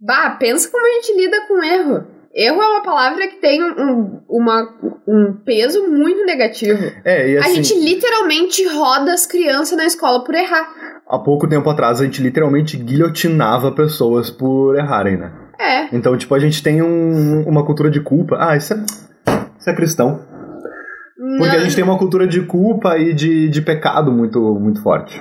bah, 0.02 0.32
pensa 0.40 0.70
como 0.70 0.86
a 0.86 0.90
gente 0.96 1.16
lida 1.18 1.38
com 1.48 1.64
erro. 1.64 2.04
Erro 2.34 2.62
é 2.62 2.68
uma 2.68 2.84
palavra 2.84 3.28
que 3.28 3.38
tem 3.38 3.64
um, 3.64 4.22
uma, 4.30 4.76
um 5.08 5.34
peso 5.46 5.88
muito 5.88 6.26
negativo. 6.26 6.84
É, 7.06 7.30
e 7.32 7.38
assim. 7.38 7.50
A 7.50 7.54
gente 7.54 7.80
literalmente 7.80 8.68
roda 8.68 9.14
as 9.14 9.26
crianças 9.26 9.78
na 9.78 9.86
escola 9.86 10.24
por 10.24 10.36
errar. 10.36 10.68
Há 11.10 11.20
pouco 11.20 11.48
tempo 11.48 11.70
atrás 11.70 12.02
a 12.02 12.04
gente 12.04 12.22
literalmente 12.22 12.76
guilhotinava 12.78 13.72
pessoas 13.72 14.30
por 14.30 14.76
errarem, 14.78 15.18
né? 15.18 15.32
É. 15.60 15.96
Então, 15.96 16.18
tipo, 16.18 16.36
a 16.36 16.40
gente 16.40 16.62
tem 16.62 16.82
um- 16.82 17.44
uma 17.48 17.66
cultura 17.66 17.90
de 17.90 18.02
culpa. 18.02 18.36
Ah, 18.40 18.56
isso 18.58 18.74
é, 18.74 18.78
isso 19.58 19.70
é 19.70 19.74
cristão. 19.74 20.20
Porque 21.38 21.56
a 21.56 21.58
Não, 21.58 21.60
gente 21.62 21.76
tem 21.76 21.84
uma 21.84 21.98
cultura 21.98 22.28
de 22.28 22.42
culpa 22.42 22.98
e 22.98 23.14
de, 23.14 23.50
de 23.50 23.62
pecado 23.62 24.12
muito, 24.12 24.40
muito 24.60 24.82
forte. 24.84 25.20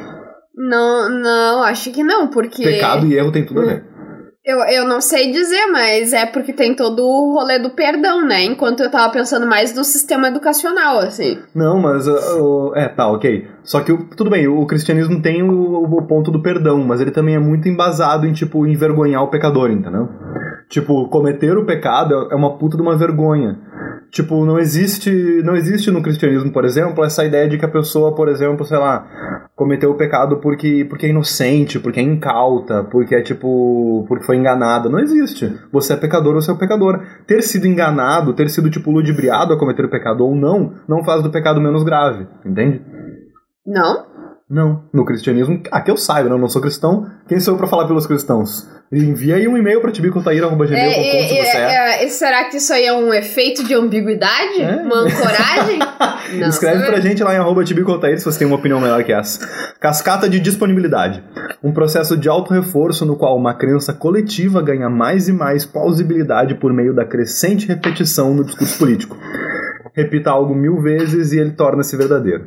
não, 0.56 1.08
não, 1.08 1.62
acho 1.62 1.90
que 1.92 2.02
não, 2.02 2.28
porque. 2.28 2.62
Pecado 2.62 3.06
e 3.06 3.14
erro 3.14 3.30
tem 3.32 3.44
tudo 3.46 3.60
a 3.60 3.64
ver. 3.64 3.84
Eu, 4.46 4.60
eu 4.60 4.86
não 4.86 5.00
sei 5.00 5.32
dizer, 5.32 5.66
mas 5.72 6.12
é 6.12 6.24
porque 6.24 6.52
tem 6.52 6.72
todo 6.72 7.04
o 7.04 7.34
rolê 7.34 7.58
do 7.58 7.70
perdão, 7.70 8.24
né? 8.24 8.44
Enquanto 8.44 8.80
eu 8.80 8.88
tava 8.88 9.12
pensando 9.12 9.44
mais 9.44 9.74
no 9.74 9.82
sistema 9.82 10.28
educacional, 10.28 11.00
assim. 11.00 11.36
Não, 11.52 11.80
mas. 11.80 12.06
uh, 12.06 12.12
uh, 12.40 12.76
é, 12.76 12.86
tá, 12.86 13.08
ok. 13.08 13.48
Só 13.64 13.80
que, 13.80 13.92
tudo 14.16 14.30
bem, 14.30 14.46
o 14.46 14.64
cristianismo 14.64 15.20
tem 15.20 15.42
o, 15.42 15.82
o 15.82 16.02
ponto 16.06 16.30
do 16.30 16.40
perdão, 16.40 16.78
mas 16.84 17.00
ele 17.00 17.10
também 17.10 17.34
é 17.34 17.40
muito 17.40 17.68
embasado 17.68 18.24
em, 18.24 18.32
tipo, 18.32 18.64
envergonhar 18.64 19.24
o 19.24 19.30
pecador, 19.30 19.68
entendeu? 19.68 20.08
Tipo, 20.68 21.08
cometer 21.08 21.58
o 21.58 21.66
pecado 21.66 22.28
é 22.30 22.34
uma 22.36 22.56
puta 22.56 22.76
de 22.76 22.82
uma 22.84 22.96
vergonha. 22.96 23.58
Tipo, 24.10 24.44
não 24.44 24.58
existe, 24.58 25.10
não 25.44 25.54
existe 25.54 25.90
no 25.90 26.02
cristianismo, 26.02 26.52
por 26.52 26.64
exemplo, 26.64 27.04
essa 27.04 27.24
ideia 27.24 27.48
de 27.48 27.58
que 27.58 27.64
a 27.64 27.70
pessoa, 27.70 28.14
por 28.14 28.28
exemplo, 28.28 28.64
sei 28.64 28.78
lá, 28.78 29.48
cometeu 29.54 29.90
o 29.90 29.96
pecado 29.96 30.38
porque, 30.38 30.86
porque 30.88 31.06
é 31.06 31.10
inocente, 31.10 31.78
porque 31.78 32.00
é 32.00 32.02
incauta, 32.02 32.84
porque 32.84 33.14
é 33.14 33.22
tipo, 33.22 34.04
porque 34.08 34.24
foi 34.24 34.36
enganada. 34.36 34.88
Não 34.88 34.98
existe. 34.98 35.52
Você 35.72 35.92
é 35.92 35.96
pecador, 35.96 36.34
você 36.34 36.50
é 36.50 36.54
pecador. 36.54 37.02
Ter 37.26 37.42
sido 37.42 37.66
enganado, 37.66 38.32
ter 38.32 38.48
sido 38.48 38.70
tipo 38.70 38.90
ludibriado 38.90 39.52
a 39.52 39.58
cometer 39.58 39.84
o 39.84 39.90
pecado 39.90 40.24
ou 40.24 40.34
não, 40.34 40.74
não 40.88 41.04
faz 41.04 41.22
do 41.22 41.30
pecado 41.30 41.60
menos 41.60 41.82
grave, 41.82 42.26
entende? 42.44 42.82
Não? 43.66 44.15
Não. 44.48 44.84
No 44.92 45.04
cristianismo, 45.04 45.60
ah, 45.72 45.80
que 45.80 45.90
eu 45.90 45.96
saiba, 45.96 46.28
né? 46.28 46.34
eu 46.36 46.38
não 46.38 46.48
sou 46.48 46.62
cristão. 46.62 47.10
Quem 47.28 47.40
sou 47.40 47.54
eu 47.54 47.58
pra 47.58 47.66
falar 47.66 47.86
pelos 47.86 48.06
cristãos? 48.06 48.68
Envia 48.92 49.34
aí 49.34 49.48
um 49.48 49.56
e-mail 49.56 49.80
pra 49.80 49.90
tibicotaíra.gmail.com 49.90 50.76
É, 50.76 51.28
se 51.28 51.36
é, 51.36 51.44
você 51.44 51.56
é. 51.56 51.60
é, 51.60 52.04
é, 52.04 52.08
será 52.08 52.44
que 52.44 52.58
isso 52.58 52.72
aí 52.72 52.84
é 52.84 52.92
um 52.92 53.12
efeito 53.12 53.64
de 53.64 53.74
ambiguidade? 53.74 54.62
É. 54.62 54.76
Uma 54.76 55.00
ancoragem? 55.00 55.78
Não, 56.38 56.48
Escreve 56.48 56.86
pra 56.86 57.00
gente 57.00 57.22
lá 57.24 57.34
em 57.34 57.38
arroba 57.38 57.64
tibicotaíra 57.64 58.16
se 58.18 58.24
você 58.24 58.38
tem 58.38 58.46
uma 58.46 58.56
opinião 58.56 58.80
melhor 58.80 59.02
que 59.02 59.12
essa. 59.12 59.44
Cascata 59.80 60.28
de 60.28 60.38
disponibilidade. 60.38 61.24
Um 61.62 61.72
processo 61.72 62.16
de 62.16 62.28
auto-reforço 62.28 63.04
no 63.04 63.16
qual 63.16 63.36
uma 63.36 63.54
crença 63.54 63.92
coletiva 63.92 64.62
ganha 64.62 64.88
mais 64.88 65.28
e 65.28 65.32
mais 65.32 65.64
plausibilidade 65.64 66.54
por 66.54 66.72
meio 66.72 66.94
da 66.94 67.04
crescente 67.04 67.66
repetição 67.66 68.32
no 68.32 68.44
discurso 68.44 68.78
político. 68.78 69.16
Repita 69.92 70.30
algo 70.30 70.54
mil 70.54 70.80
vezes 70.80 71.32
e 71.32 71.40
ele 71.40 71.50
torna-se 71.50 71.96
verdadeiro. 71.96 72.44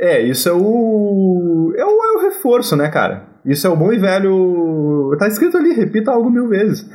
É, 0.00 0.22
isso 0.22 0.48
é 0.48 0.52
o. 0.52 1.74
É 1.76 1.84
o, 1.84 1.88
é 1.88 2.12
o 2.16 2.20
reforço, 2.22 2.74
né, 2.74 2.88
cara? 2.88 3.29
Isso 3.44 3.66
é 3.66 3.70
o 3.70 3.76
bom 3.76 3.92
e 3.92 3.98
velho. 3.98 5.16
Tá 5.18 5.26
escrito 5.26 5.56
ali, 5.56 5.72
repita 5.72 6.10
algo 6.10 6.30
mil 6.30 6.48
vezes. 6.48 6.86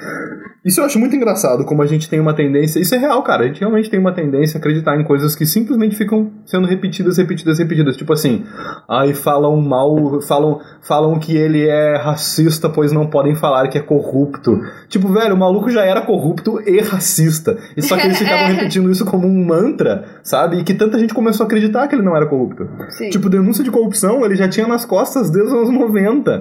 Isso 0.65 0.81
eu 0.81 0.85
acho 0.85 0.97
muito 0.97 1.15
engraçado, 1.15 1.63
como 1.63 1.83
a 1.83 1.85
gente 1.85 2.09
tem 2.09 2.19
uma 2.19 2.33
tendência. 2.33 2.79
Isso 2.79 2.95
é 2.95 2.97
real, 2.97 3.21
cara. 3.21 3.43
A 3.43 3.47
gente 3.47 3.59
realmente 3.59 3.87
tem 3.87 3.99
uma 3.99 4.11
tendência 4.11 4.57
a 4.57 4.59
acreditar 4.59 4.99
em 4.99 5.03
coisas 5.03 5.35
que 5.35 5.45
simplesmente 5.45 5.95
ficam 5.95 6.31
sendo 6.43 6.65
repetidas, 6.65 7.17
repetidas, 7.17 7.59
repetidas. 7.59 7.95
Tipo 7.95 8.13
assim, 8.13 8.43
aí 8.89 9.13
falam 9.13 9.61
mal, 9.61 10.19
falam, 10.21 10.59
falam 10.81 11.19
que 11.19 11.37
ele 11.37 11.67
é 11.67 11.97
racista, 11.97 12.67
pois 12.67 12.91
não 12.91 13.05
podem 13.07 13.35
falar 13.35 13.67
que 13.67 13.77
é 13.77 13.81
corrupto. 13.81 14.59
Tipo, 14.89 15.07
velho, 15.13 15.35
o 15.35 15.37
maluco 15.37 15.69
já 15.69 15.85
era 15.85 16.01
corrupto 16.01 16.59
e 16.65 16.81
racista. 16.81 17.57
E 17.77 17.83
só 17.83 17.95
que 17.95 18.07
eles 18.07 18.17
ficavam 18.19 18.47
repetindo 18.47 18.89
isso 18.89 19.05
como 19.05 19.27
um 19.27 19.45
mantra, 19.45 20.05
sabe? 20.23 20.57
E 20.57 20.63
que 20.63 20.73
tanta 20.73 20.97
gente 20.97 21.13
começou 21.13 21.43
a 21.43 21.47
acreditar 21.47 21.87
que 21.87 21.93
ele 21.93 22.03
não 22.03 22.15
era 22.15 22.25
corrupto. 22.25 22.67
Sim. 22.89 23.11
Tipo, 23.11 23.29
denúncia 23.29 23.63
de 23.63 23.69
corrupção 23.69 24.25
ele 24.25 24.35
já 24.35 24.49
tinha 24.49 24.67
nas 24.67 24.83
costas 24.83 25.29
desde 25.29 25.53
os 25.53 25.69
anos 25.69 25.69
90, 25.69 26.34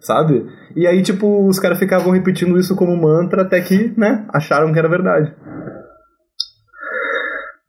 sabe? 0.00 0.46
E 0.76 0.86
aí, 0.86 1.02
tipo, 1.02 1.46
os 1.46 1.58
caras 1.58 1.78
ficavam 1.78 2.12
repetindo 2.12 2.58
isso 2.58 2.74
como 2.76 2.96
mantra 2.96 3.42
até 3.42 3.60
que, 3.60 3.92
né, 3.96 4.24
acharam 4.32 4.72
que 4.72 4.78
era 4.78 4.88
verdade. 4.88 5.32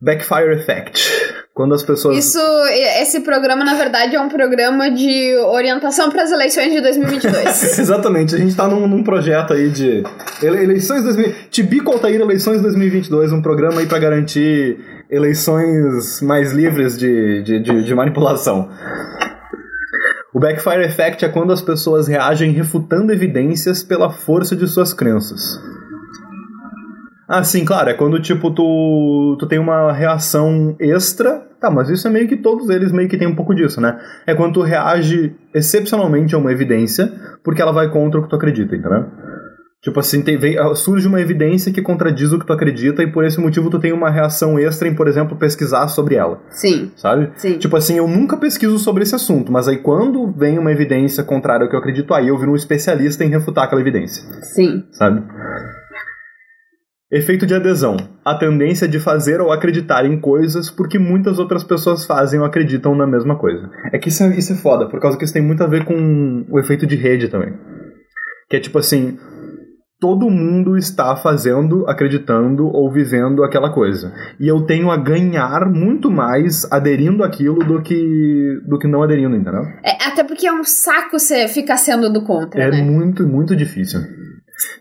Backfire 0.00 0.52
Effect. 0.52 1.36
Quando 1.54 1.74
as 1.74 1.82
pessoas. 1.82 2.18
Isso, 2.18 2.38
esse 3.00 3.20
programa, 3.20 3.64
na 3.64 3.72
verdade, 3.72 4.14
é 4.14 4.20
um 4.20 4.28
programa 4.28 4.90
de 4.90 5.34
orientação 5.36 6.10
para 6.10 6.22
as 6.22 6.30
eleições 6.30 6.70
de 6.70 6.82
2022. 6.82 7.78
Exatamente, 7.80 8.34
a 8.34 8.38
gente 8.38 8.54
tá 8.54 8.68
num, 8.68 8.86
num 8.86 9.02
projeto 9.02 9.54
aí 9.54 9.70
de 9.70 10.04
ele- 10.42 10.62
eleições 10.64 11.02
2000, 11.02 11.32
Tibico 11.50 11.90
Altair 11.90 12.20
Eleições 12.20 12.60
2022, 12.60 13.32
um 13.32 13.40
programa 13.40 13.80
aí 13.80 13.86
pra 13.86 13.98
garantir 13.98 14.78
eleições 15.10 16.20
mais 16.20 16.52
livres 16.52 16.98
de, 16.98 17.42
de, 17.42 17.58
de, 17.60 17.84
de 17.84 17.94
manipulação. 17.94 18.68
O 20.36 20.38
backfire 20.38 20.84
effect 20.84 21.24
é 21.24 21.30
quando 21.30 21.50
as 21.50 21.62
pessoas 21.62 22.06
reagem 22.06 22.52
refutando 22.52 23.10
evidências 23.10 23.82
pela 23.82 24.10
força 24.10 24.54
de 24.54 24.68
suas 24.68 24.92
crenças. 24.92 25.58
Ah, 27.26 27.42
sim, 27.42 27.64
claro, 27.64 27.88
é 27.88 27.94
quando, 27.94 28.20
tipo, 28.20 28.50
tu, 28.50 29.38
tu 29.40 29.46
tem 29.46 29.58
uma 29.58 29.90
reação 29.94 30.76
extra. 30.78 31.42
Tá, 31.58 31.70
mas 31.70 31.88
isso 31.88 32.06
é 32.06 32.10
meio 32.10 32.28
que 32.28 32.36
todos 32.36 32.68
eles 32.68 32.92
meio 32.92 33.08
que 33.08 33.16
tem 33.16 33.26
um 33.26 33.34
pouco 33.34 33.54
disso, 33.54 33.80
né? 33.80 33.98
É 34.26 34.34
quando 34.34 34.52
tu 34.52 34.60
reage 34.60 35.34
excepcionalmente 35.54 36.34
a 36.34 36.38
uma 36.38 36.52
evidência 36.52 37.10
porque 37.42 37.62
ela 37.62 37.72
vai 37.72 37.88
contra 37.88 38.20
o 38.20 38.22
que 38.22 38.28
tu 38.28 38.36
acredita, 38.36 38.76
entendeu? 38.76 39.06
Tipo 39.86 40.00
assim, 40.00 40.20
tem, 40.20 40.36
vem- 40.36 40.56
surge 40.74 41.06
uma 41.06 41.20
evidência 41.20 41.72
que 41.72 41.80
contradiz 41.80 42.32
o 42.32 42.40
que 42.40 42.44
tu 42.44 42.52
acredita 42.52 43.04
e 43.04 43.06
por 43.06 43.24
esse 43.24 43.38
motivo 43.40 43.70
tu 43.70 43.78
tem 43.78 43.92
uma 43.92 44.10
reação 44.10 44.58
extra 44.58 44.88
em, 44.88 44.94
por 44.96 45.06
exemplo, 45.06 45.36
pesquisar 45.36 45.86
sobre 45.86 46.16
ela, 46.16 46.40
Sim, 46.50 46.90
sabe? 46.96 47.30
sim. 47.36 47.56
Tipo 47.56 47.76
assim, 47.76 47.96
eu 47.96 48.08
nunca 48.08 48.36
pesquiso 48.36 48.80
sobre 48.80 49.04
esse 49.04 49.14
assunto, 49.14 49.52
mas 49.52 49.68
aí 49.68 49.76
quando 49.78 50.26
vem 50.32 50.58
uma 50.58 50.72
evidência 50.72 51.22
contrária 51.22 51.62
ao 51.62 51.70
que 51.70 51.76
eu 51.76 51.78
acredito, 51.78 52.12
aí 52.12 52.26
eu 52.26 52.36
viro 52.36 52.50
um 52.50 52.56
especialista 52.56 53.24
em 53.24 53.28
refutar 53.28 53.62
aquela 53.66 53.80
evidência 53.80 54.24
Sim. 54.42 54.82
sabe? 54.90 55.22
Efeito 57.12 57.46
de 57.46 57.54
adesão. 57.54 57.96
A 58.24 58.34
tendência 58.34 58.88
de 58.88 58.98
fazer 58.98 59.40
ou 59.40 59.52
acreditar 59.52 60.04
em 60.04 60.18
coisas 60.20 60.68
porque 60.68 60.98
muitas 60.98 61.38
outras 61.38 61.62
pessoas 61.62 62.04
fazem 62.04 62.40
ou 62.40 62.44
acreditam 62.44 62.96
na 62.96 63.06
mesma 63.06 63.36
coisa. 63.38 63.70
É 63.92 63.98
que 64.00 64.08
isso 64.08 64.24
é, 64.24 64.36
isso 64.36 64.52
é 64.52 64.56
foda, 64.56 64.88
por 64.88 64.98
causa 65.00 65.16
que 65.16 65.24
isso 65.24 65.32
tem 65.32 65.42
muito 65.42 65.62
a 65.62 65.68
ver 65.68 65.84
com 65.84 66.44
o 66.50 66.58
efeito 66.58 66.84
de 66.88 66.96
rede 66.96 67.28
também. 67.28 67.54
Que 68.50 68.56
é 68.56 68.60
tipo 68.60 68.78
assim, 68.80 69.16
todo 69.98 70.28
mundo 70.30 70.76
está 70.76 71.16
fazendo, 71.16 71.88
acreditando 71.88 72.66
ou 72.66 72.92
vivendo 72.92 73.42
aquela 73.42 73.70
coisa. 73.72 74.12
E 74.38 74.46
eu 74.46 74.62
tenho 74.66 74.90
a 74.90 74.96
ganhar 74.96 75.70
muito 75.70 76.10
mais 76.10 76.70
aderindo 76.70 77.24
àquilo 77.24 77.58
do 77.60 77.82
que 77.82 78.60
do 78.66 78.78
que 78.78 78.86
não 78.86 79.02
aderindo, 79.02 79.34
entendeu? 79.34 79.62
É, 79.82 80.06
até 80.06 80.22
porque 80.22 80.46
é 80.46 80.52
um 80.52 80.64
saco 80.64 81.18
você 81.18 81.48
ficar 81.48 81.76
sendo 81.78 82.12
do 82.12 82.22
contra, 82.22 82.62
É 82.62 82.70
né? 82.70 82.82
muito, 82.82 83.26
muito 83.26 83.56
difícil. 83.56 84.00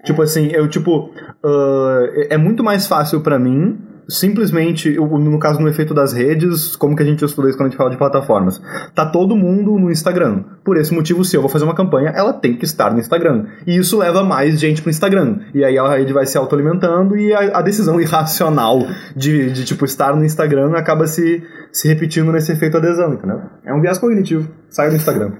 Tipo 0.03 0.21
assim, 0.21 0.47
eu, 0.51 0.67
tipo, 0.69 1.11
ah, 1.43 2.03
é 2.29 2.35
é 2.35 2.37
muito 2.37 2.63
mais 2.63 2.87
fácil 2.87 3.21
pra 3.21 3.39
mim, 3.39 3.77
simplesmente, 4.07 4.91
no 4.95 5.39
caso 5.39 5.59
no 5.59 5.67
efeito 5.67 5.93
das 5.93 6.13
redes, 6.13 6.75
como 6.75 6.95
que 6.95 7.03
a 7.03 7.05
gente 7.05 7.23
estuda 7.23 7.49
isso 7.49 7.57
quando 7.57 7.67
a 7.67 7.69
gente 7.69 7.77
fala 7.77 7.89
de 7.89 7.97
plataformas? 7.97 8.61
Tá 8.93 9.05
todo 9.05 9.35
mundo 9.35 9.77
no 9.79 9.91
Instagram. 9.91 10.43
Por 10.63 10.77
esse 10.77 10.93
motivo, 10.93 11.23
se 11.23 11.35
eu 11.35 11.41
vou 11.41 11.49
fazer 11.49 11.65
uma 11.65 11.75
campanha, 11.75 12.09
ela 12.09 12.33
tem 12.33 12.55
que 12.55 12.65
estar 12.65 12.91
no 12.91 12.99
Instagram. 12.99 13.45
E 13.65 13.77
isso 13.77 13.97
leva 13.97 14.23
mais 14.23 14.59
gente 14.59 14.81
pro 14.81 14.89
Instagram. 14.89 15.39
E 15.53 15.63
aí 15.63 15.77
a 15.77 15.89
rede 15.89 16.13
vai 16.13 16.25
se 16.25 16.37
autoalimentando 16.37 17.17
e 17.17 17.33
a, 17.33 17.59
a 17.59 17.61
decisão 17.61 17.99
irracional 18.01 18.79
de, 19.15 19.51
de, 19.51 19.65
tipo, 19.65 19.85
estar 19.85 20.15
no 20.15 20.23
Instagram 20.23 20.73
acaba 20.75 21.07
se, 21.07 21.43
se 21.71 21.87
repetindo 21.87 22.31
nesse 22.31 22.51
efeito 22.51 22.77
adesão, 22.77 23.13
entendeu? 23.13 23.41
É 23.65 23.73
um 23.73 23.81
viés 23.81 23.97
cognitivo. 23.97 24.47
Sai 24.69 24.89
do 24.89 24.95
Instagram. 24.95 25.31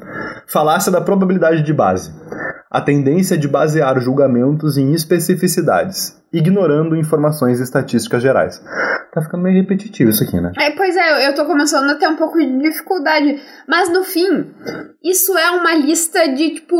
Falácia 0.47 0.91
da 0.91 1.01
probabilidade 1.01 1.61
de 1.61 1.73
base. 1.73 2.13
A 2.75 2.81
tendência 2.81 3.37
de 3.37 3.47
basear 3.47 3.97
julgamentos 4.01 4.77
em 4.77 4.91
especificidades, 4.91 6.21
ignorando 6.33 6.97
informações 6.97 7.61
estatísticas 7.61 8.21
gerais. 8.21 8.61
Tá 9.13 9.21
ficando 9.21 9.43
meio 9.43 9.55
repetitivo 9.55 10.09
isso 10.09 10.25
aqui, 10.25 10.41
né? 10.41 10.51
É, 10.59 10.71
pois 10.71 10.93
é, 10.93 11.25
eu 11.25 11.33
tô 11.33 11.45
começando 11.45 11.89
a 11.89 11.95
ter 11.95 12.05
um 12.09 12.17
pouco 12.17 12.37
de 12.37 12.59
dificuldade. 12.59 13.39
Mas 13.65 13.87
no 13.93 14.03
fim, 14.03 14.51
isso 15.01 15.37
é 15.37 15.51
uma 15.51 15.73
lista 15.73 16.27
de, 16.33 16.55
tipo, 16.55 16.75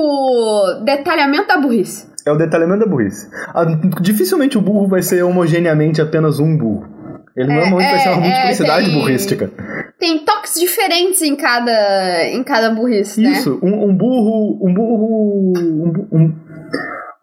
detalhamento 0.84 1.48
da 1.48 1.62
burrice. 1.62 2.08
É 2.28 2.32
o 2.34 2.36
detalhamento 2.36 2.82
da 2.82 2.92
burrice. 2.92 3.30
Ah, 3.54 3.64
dificilmente 4.02 4.58
o 4.58 4.62
burro 4.62 4.90
vai 4.90 5.02
ser 5.02 5.24
homogeneamente 5.24 6.02
apenas 6.02 6.42
um 6.42 6.58
burro. 6.58 6.95
Ele 7.36 7.52
É, 7.52 7.56
normalmente 7.56 7.90
vai 7.90 8.00
ser 8.00 8.10
uma 8.10 8.18
é, 8.26 8.30
multiplicidade 8.30 8.86
tem- 8.86 9.00
burrística. 9.00 9.52
Tem 10.00 10.20
toques 10.26 10.54
diferentes 10.60 11.22
em 11.22 11.36
cada, 11.36 12.28
em 12.28 12.44
cada 12.44 12.70
burrice, 12.72 13.22
né? 13.22 13.32
Isso, 13.32 13.60
um, 13.62 13.90
um 13.90 13.96
burro. 13.96 14.60
Um 14.62 14.74
burro. 14.74 15.54
Um, 15.58 16.08
um, 16.12 16.36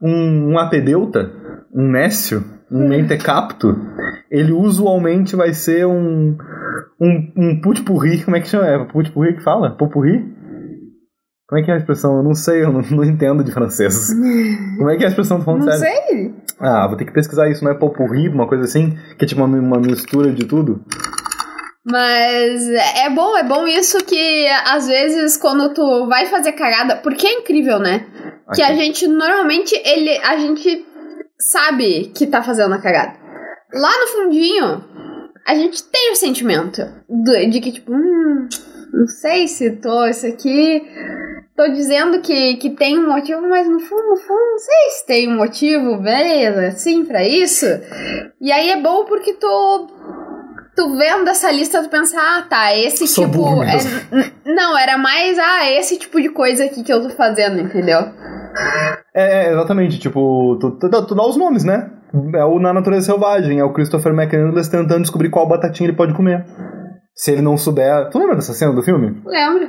um, 0.03 0.53
um 0.53 0.59
apedeuta, 0.59 1.31
um 1.75 1.91
nécio, 1.91 2.45
um 2.71 2.89
mentecapto, 2.89 3.77
ele 4.31 4.53
usualmente 4.53 5.37
vai 5.37 5.53
ser 5.53 5.87
um. 5.87 6.37
Um, 7.01 7.33
um 7.37 7.61
putpurri. 7.61 8.23
Como 8.25 8.37
é 8.37 8.41
que 8.41 8.49
chama? 8.49 8.67
É 8.67 8.85
putpurri 8.85 9.35
que 9.35 9.43
fala? 9.43 9.71
Popurri? 9.77 10.32
Como 11.53 11.61
é 11.61 11.65
que 11.67 11.71
é 11.71 11.75
a 11.75 11.77
expressão? 11.77 12.17
Eu 12.17 12.23
não 12.23 12.35
sei, 12.35 12.63
eu 12.63 12.73
não, 12.73 12.81
não 12.81 13.05
entendo 13.05 13.45
de 13.45 13.53
francês. 13.53 14.09
Como 14.79 14.89
é 14.89 14.97
que 14.97 15.03
é 15.03 15.07
a 15.07 15.11
expressão 15.11 15.39
do 15.39 15.45
falando 15.45 15.67
Não 15.67 15.73
sério? 15.73 16.07
sei. 16.09 16.35
Ah, 16.59 16.87
vou 16.89 16.97
ter 16.97 17.05
que 17.05 17.13
pesquisar 17.13 17.51
isso, 17.51 17.63
não 17.63 17.71
é 17.71 17.75
popurri, 17.75 18.27
uma 18.31 18.49
coisa 18.49 18.65
assim? 18.65 18.97
Que 19.19 19.27
é 19.27 19.29
tipo 19.29 19.45
uma, 19.45 19.59
uma 19.59 19.79
mistura 19.79 20.33
de 20.33 20.47
tudo? 20.47 20.83
Mas 21.85 22.67
é 23.05 23.11
bom, 23.11 23.37
é 23.37 23.43
bom 23.45 23.67
isso 23.67 24.03
que 24.03 24.49
às 24.65 24.87
vezes 24.87 25.37
quando 25.37 25.75
tu 25.75 26.07
vai 26.07 26.25
fazer 26.25 26.53
cagada, 26.53 26.97
porque 26.97 27.27
é 27.27 27.41
incrível, 27.41 27.79
né? 27.79 28.07
Que 28.55 28.63
a 28.63 28.73
gente 28.75 29.07
normalmente 29.07 29.75
ele 29.85 30.17
a 30.25 30.39
gente 30.39 30.87
sabe 31.39 32.13
que 32.15 32.27
tá 32.27 32.43
fazendo 32.43 32.73
a 32.75 32.79
cagada. 32.81 33.13
Lá 33.75 33.91
no 34.01 34.07
fundinho, 34.07 34.85
a 35.47 35.55
gente 35.55 35.83
tem 35.85 36.13
o 36.13 36.17
sentimento 36.17 36.83
do- 37.11 37.51
de 37.51 37.61
que 37.61 37.73
tipo, 37.73 37.93
hum, 37.93 38.49
não 38.93 39.07
sei 39.07 39.49
se 39.49 39.71
tô 39.77 40.07
isso 40.07 40.27
aqui 40.27 40.83
tô 41.57 41.69
dizendo 41.69 42.21
que, 42.21 42.57
que 42.57 42.71
tem 42.71 42.99
um 42.99 43.09
motivo, 43.09 43.43
mas 43.49 43.69
no 43.69 43.79
fundo, 43.79 44.11
no 44.11 44.17
fundo, 44.17 44.41
não 44.41 44.59
sei 44.59 44.91
se 44.91 45.07
tem 45.07 45.29
um 45.29 45.37
motivo, 45.37 45.99
beleza, 45.99 46.69
assim, 46.69 47.05
pra 47.05 47.27
isso. 47.27 47.67
E 48.41 48.51
aí 48.51 48.71
é 48.71 48.81
bom 48.81 49.05
porque 49.05 49.35
tu 49.35 49.89
tu 50.75 50.97
vendo 50.97 51.29
essa 51.29 51.53
lista, 51.53 51.83
tu 51.83 51.91
pensa, 51.91 52.17
ah, 52.19 52.43
tá, 52.49 52.75
esse 52.75 53.07
Sou 53.07 53.27
tipo. 53.27 53.63
é- 53.63 54.33
não, 54.47 54.77
era 54.77 54.97
mais, 54.97 55.39
ah, 55.39 55.71
esse 55.71 55.99
tipo 55.99 56.21
de 56.21 56.31
coisa 56.31 56.65
aqui 56.65 56.83
que 56.83 56.93
eu 56.93 57.03
tô 57.03 57.11
fazendo, 57.11 57.61
entendeu? 57.61 58.01
É, 59.15 59.47
é, 59.47 59.53
exatamente, 59.53 59.99
tipo, 59.99 60.57
tu, 60.61 60.71
tu, 60.73 61.07
tu 61.07 61.15
dá 61.15 61.27
os 61.27 61.37
nomes, 61.37 61.63
né? 61.65 61.91
É 62.35 62.45
o 62.45 62.59
Na 62.59 62.73
Natureza 62.73 63.07
Selvagem, 63.07 63.59
é 63.59 63.65
o 63.65 63.73
Christopher 63.73 64.13
McCandless 64.13 64.71
tentando 64.71 65.03
descobrir 65.03 65.31
qual 65.31 65.47
batatinha 65.49 65.89
ele 65.89 65.97
pode 65.97 66.15
comer. 66.15 66.45
Se 67.15 67.33
ele 67.33 67.43
não 67.43 67.57
souber. 67.57 68.09
Tu 68.11 68.19
lembra 68.19 68.37
dessa 68.37 68.53
cena 68.53 68.73
do 68.73 68.83
filme? 68.83 69.23
Lembro. 69.25 69.69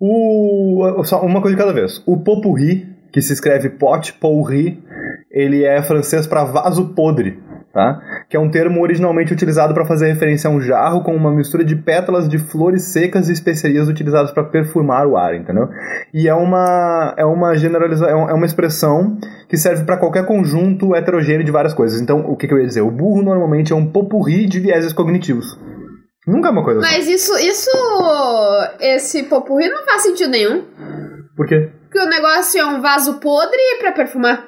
O, 0.00 1.02
só 1.04 1.20
uma 1.22 1.40
coisa 1.40 1.56
de 1.56 1.62
cada 1.62 1.72
vez. 1.72 2.02
O 2.06 2.22
popurri, 2.22 2.86
que 3.12 3.20
se 3.20 3.32
escreve 3.32 3.70
pot 3.70 4.12
pourri, 4.14 4.82
ele 5.30 5.64
é 5.64 5.82
francês 5.82 6.26
pra 6.26 6.44
vaso 6.44 6.94
podre. 6.94 7.32
Tá? 7.32 7.48
tá? 7.72 8.00
Que 8.28 8.36
é 8.36 8.40
um 8.40 8.50
termo 8.50 8.82
originalmente 8.82 9.32
utilizado 9.32 9.72
para 9.72 9.84
fazer 9.84 10.08
referência 10.08 10.48
a 10.48 10.52
um 10.52 10.60
jarro 10.60 11.02
com 11.02 11.14
uma 11.14 11.30
mistura 11.30 11.64
de 11.64 11.76
pétalas 11.76 12.28
de 12.28 12.38
flores 12.38 12.84
secas 12.84 13.28
e 13.28 13.32
especiarias 13.32 13.88
utilizadas 13.88 14.32
para 14.32 14.42
perfumar 14.42 15.06
o 15.06 15.16
ar, 15.16 15.34
entendeu? 15.34 15.68
E 16.12 16.28
é 16.28 16.34
uma 16.34 17.14
é 17.16 17.24
uma 17.24 17.56
generalização, 17.56 18.28
é 18.28 18.34
uma 18.34 18.46
expressão 18.46 19.16
que 19.48 19.56
serve 19.56 19.84
para 19.84 19.96
qualquer 19.96 20.26
conjunto 20.26 20.94
heterogêneo 20.94 21.44
de 21.44 21.52
várias 21.52 21.72
coisas. 21.72 22.00
Então, 22.00 22.20
o 22.20 22.36
que, 22.36 22.48
que 22.48 22.54
eu 22.54 22.58
ia 22.58 22.66
dizer? 22.66 22.80
O 22.80 22.90
burro 22.90 23.22
normalmente 23.22 23.72
é 23.72 23.76
um 23.76 23.86
popurri 23.86 24.46
de 24.46 24.58
vieses 24.58 24.92
cognitivos. 24.92 25.58
Nunca 26.28 26.48
é 26.48 26.50
uma 26.52 26.62
coisa 26.62 26.80
Mas 26.80 27.06
só. 27.06 27.10
isso, 27.10 27.38
isso, 27.38 27.70
esse 28.80 29.22
popurri 29.24 29.68
não 29.68 29.84
faz 29.84 30.02
sentido 30.02 30.30
nenhum. 30.30 30.62
Por 31.34 31.46
quê? 31.46 31.70
Porque 31.84 31.98
o 31.98 32.08
negócio 32.08 32.60
é 32.60 32.66
um 32.66 32.82
vaso 32.82 33.14
podre 33.14 33.58
pra 33.78 33.92
perfumar. 33.92 34.46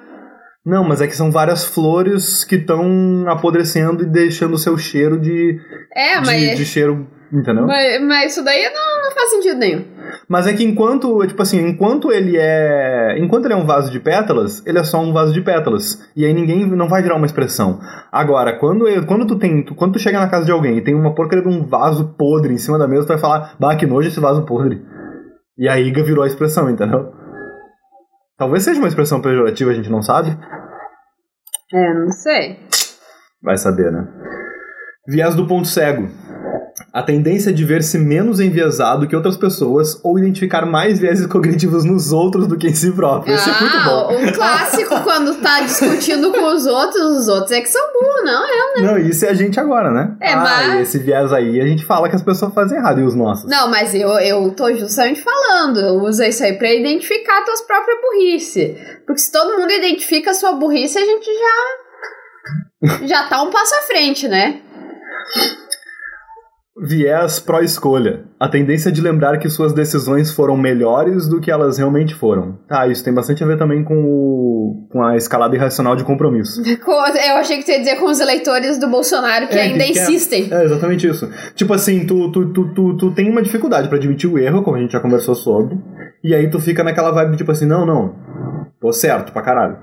Não, 0.65 0.85
mas 0.85 1.01
é 1.01 1.07
que 1.07 1.17
são 1.17 1.33
várias 1.33 1.65
flores 1.65 2.45
que 2.45 2.57
estão 2.57 3.25
apodrecendo 3.29 4.03
e 4.03 4.07
deixando 4.07 4.55
o 4.55 4.59
seu 4.59 4.77
cheiro 4.77 5.19
de, 5.19 5.59
É, 5.97 6.21
de, 6.21 6.27
mas, 6.27 6.57
de 6.59 6.65
cheiro, 6.67 7.09
entendeu? 7.33 7.67
mas, 7.67 8.03
mas 8.03 8.33
isso 8.33 8.45
daí 8.45 8.71
não, 8.71 9.03
não 9.05 9.11
faz 9.13 9.31
sentido 9.31 9.57
nenhum. 9.59 9.85
Mas 10.29 10.47
é 10.47 10.53
que 10.53 10.65
enquanto, 10.65 11.27
tipo 11.27 11.41
assim, 11.43 11.67
enquanto 11.67 12.11
ele 12.13 12.37
é. 12.39 13.19
Enquanto 13.19 13.45
ele 13.47 13.55
é 13.55 13.57
um 13.57 13.67
vaso 13.67 13.91
de 13.91 13.99
pétalas, 14.01 14.65
ele 14.67 14.79
é 14.79 14.85
só 14.85 15.01
um 15.01 15.13
vaso 15.13 15.33
de 15.33 15.41
pétalas. 15.41 16.01
E 16.17 16.25
aí 16.25 16.33
ninguém 16.33 16.67
não 16.67 16.89
vai 16.89 17.03
virar 17.03 17.17
uma 17.17 17.27
expressão. 17.27 17.79
Agora, 18.13 18.59
quando, 18.59 18.87
ele- 18.89 19.07
quando 19.07 19.27
tu 19.27 19.39
tem. 19.39 19.65
tu- 19.65 19.75
Quando 19.75 19.93
tu 19.95 19.99
chega 19.99 20.19
na 20.21 20.29
casa 20.29 20.45
de 20.47 20.53
alguém 20.53 20.77
e 20.79 20.85
tem 20.85 20.95
uma 20.95 21.15
porcaria 21.15 21.43
de 21.45 21.49
um 21.51 21.67
vaso 21.67 22.15
podre 22.17 22.53
em 22.55 22.59
cima 22.59 22.79
da 22.79 22.87
mesa, 22.89 23.05
tu 23.05 23.09
vai 23.09 23.19
falar, 23.19 23.57
bah, 23.59 23.77
que 23.77 23.87
nojo 23.87 24.09
esse 24.09 24.21
vaso 24.21 24.45
podre. 24.45 24.83
E 25.59 25.69
aí 25.69 25.91
virou 25.93 26.25
a 26.25 26.27
expressão, 26.27 26.71
entendeu? 26.71 27.13
Talvez 28.39 28.63
seja 28.65 28.79
uma 28.81 28.89
expressão 28.89 29.21
pejorativa, 29.21 29.71
a 29.71 29.75
gente 29.75 29.91
não 29.91 30.01
sabe. 30.01 30.31
É, 31.73 31.95
não 31.95 32.11
sei. 32.11 32.59
Vai 33.43 33.57
saber, 33.57 33.91
né? 33.93 34.07
Viés 35.07 35.35
do 35.35 35.47
ponto 35.47 35.67
cego. 35.69 36.09
A 36.93 37.03
tendência 37.05 37.53
de 37.53 37.65
ver-se 37.65 37.97
menos 37.99 38.41
enviesado 38.41 39.07
que 39.07 39.15
outras 39.15 39.37
pessoas 39.37 40.01
ou 40.03 40.19
identificar 40.19 40.67
mais 40.67 40.99
vieses 40.99 41.25
cognitivos 41.27 41.85
nos 41.85 42.13
outros 42.13 42.49
do 42.49 42.57
que 42.59 42.67
em 42.67 42.75
si 42.75 42.91
próprio. 42.91 43.33
Isso 43.33 43.49
é 43.49 43.61
muito 43.61 43.85
bom. 43.85 44.09
Ah, 44.11 44.29
o 44.29 44.33
clássico 44.33 45.01
quando 45.05 45.37
tá 45.37 45.61
discutindo 45.61 46.33
com 46.33 46.53
os 46.53 46.67
outros, 46.67 47.01
os 47.21 47.29
outros 47.29 47.53
é 47.53 47.61
que 47.61 47.69
são 47.69 47.81
burros, 47.93 48.25
não 48.25 48.45
é? 48.45 48.83
Não, 48.83 48.99
isso 48.99 49.25
é 49.25 49.29
a 49.29 49.35
gente 49.35 49.61
agora, 49.61 49.93
né? 49.93 50.17
É, 50.21 50.33
ah, 50.33 50.37
mas- 50.37 50.81
esse 50.89 50.99
viés 50.99 51.33
aí 51.33 51.61
a 51.61 51.67
gente 51.67 51.85
fala 51.85 52.09
que 52.09 52.17
as 52.17 52.23
pessoas 52.23 52.53
fazem 52.53 52.77
errado 52.79 53.01
e 53.01 53.05
os 53.05 53.15
nossos. 53.15 53.49
Não, 53.49 53.71
mas 53.71 53.95
eu, 53.95 54.09
eu 54.19 54.51
tô 54.51 54.75
justamente 54.75 55.23
falando, 55.23 55.79
eu 55.79 55.95
uso 56.03 56.25
isso 56.25 56.43
aí 56.43 56.55
pra 56.55 56.75
identificar 56.75 57.39
a 57.39 57.45
tua 57.45 57.55
própria 57.67 57.97
burrice. 58.03 58.77
Porque 59.07 59.21
se 59.21 59.31
todo 59.31 59.59
mundo 59.59 59.71
identifica 59.71 60.33
a 60.33 60.35
sua 60.35 60.53
burrice, 60.55 60.99
a 60.99 61.05
gente 61.05 61.31
já. 62.83 63.07
já 63.07 63.29
tá 63.29 63.43
um 63.43 63.51
passo 63.51 63.77
à 63.77 63.83
frente, 63.83 64.27
né? 64.27 64.61
Viés 66.83 67.39
pró-escolha. 67.39 68.25
A 68.39 68.49
tendência 68.49 68.91
de 68.91 69.03
lembrar 69.03 69.37
que 69.39 69.51
suas 69.51 69.73
decisões 69.75 70.31
foram 70.33 70.57
melhores 70.57 71.29
do 71.29 71.39
que 71.41 71.51
elas 71.51 71.77
realmente 71.77 72.15
foram. 72.15 72.59
Tá, 72.67 72.87
isso 72.89 73.05
tem 73.05 73.13
bastante 73.13 73.45
a 73.45 73.47
ver 73.47 73.59
também 73.59 73.85
com, 73.85 73.95
o, 74.03 74.87
com 74.91 75.03
a 75.03 75.15
escalada 75.15 75.55
irracional 75.55 75.95
de 75.95 76.05
compromisso. 76.05 76.63
Com- 76.83 76.93
Eu 76.93 77.37
achei 77.37 77.59
que 77.59 77.65
tu 77.65 77.71
ia 77.71 77.81
dizer 77.81 77.97
com 77.97 78.07
os 78.07 78.19
eleitores 78.19 78.79
do 78.81 78.89
Bolsonaro 78.89 79.47
que 79.49 79.59
É, 79.59 79.63
ainda 79.63 79.85
que 79.85 79.93
quer- 79.93 80.03
insistem. 80.05 80.49
É, 80.51 80.65
exatamente 80.65 81.07
isso. 81.07 81.29
Tipo 81.55 81.75
assim, 81.75 82.07
tu, 82.07 82.33
tu, 82.33 82.47
tu, 82.53 82.65
tu, 82.75 82.97
tu 82.97 83.11
tem 83.13 83.29
uma 83.31 83.43
dificuldade 83.43 83.89
pra 83.89 83.99
admitir 83.99 84.31
o 84.31 84.39
erro, 84.39 84.63
como 84.63 84.77
a 84.77 84.81
gente 84.81 84.93
já 84.93 85.01
conversou 85.01 85.35
sobre, 85.35 85.77
e 86.25 86.35
aí 86.35 86.49
tu 86.49 86.59
fica 86.59 86.83
naquela 86.83 87.11
vibe 87.11 87.37
tipo 87.37 87.51
assim, 87.53 87.67
não, 87.67 87.85
não, 87.85 88.15
tô 88.81 88.91
certo 88.93 89.33
pra 89.33 89.43
caralho. 89.43 89.77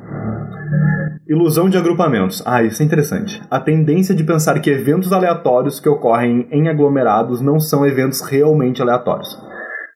Ilusão 1.29 1.69
de 1.69 1.77
agrupamentos. 1.77 2.41
Ah, 2.45 2.63
isso 2.63 2.81
é 2.81 2.85
interessante. 2.85 3.41
A 3.51 3.59
tendência 3.59 4.15
de 4.15 4.23
pensar 4.23 4.59
que 4.59 4.69
eventos 4.69 5.11
aleatórios 5.11 5.79
que 5.79 5.89
ocorrem 5.89 6.47
em 6.51 6.69
aglomerados 6.69 7.41
não 7.41 7.59
são 7.59 7.85
eventos 7.85 8.21
realmente 8.21 8.81
aleatórios. 8.81 9.37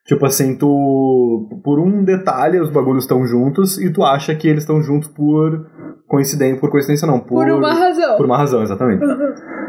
Tipo 0.05 0.25
assim, 0.25 0.57
tu. 0.57 1.47
Por 1.63 1.79
um 1.79 2.03
detalhe, 2.03 2.59
os 2.59 2.69
bagulhos 2.69 3.03
estão 3.03 3.25
juntos 3.25 3.77
e 3.77 3.91
tu 3.93 4.03
acha 4.03 4.35
que 4.35 4.47
eles 4.47 4.63
estão 4.63 4.81
juntos 4.81 5.07
por 5.07 5.67
coincidência. 6.07 6.59
Por 6.59 6.69
coincidência, 6.69 7.07
não. 7.07 7.19
Por, 7.19 7.45
Por 7.45 7.51
uma 7.51 7.73
razão. 7.73 8.17
por 8.17 8.25
uma 8.25 8.37
razão, 8.37 8.61
exatamente. 8.63 9.05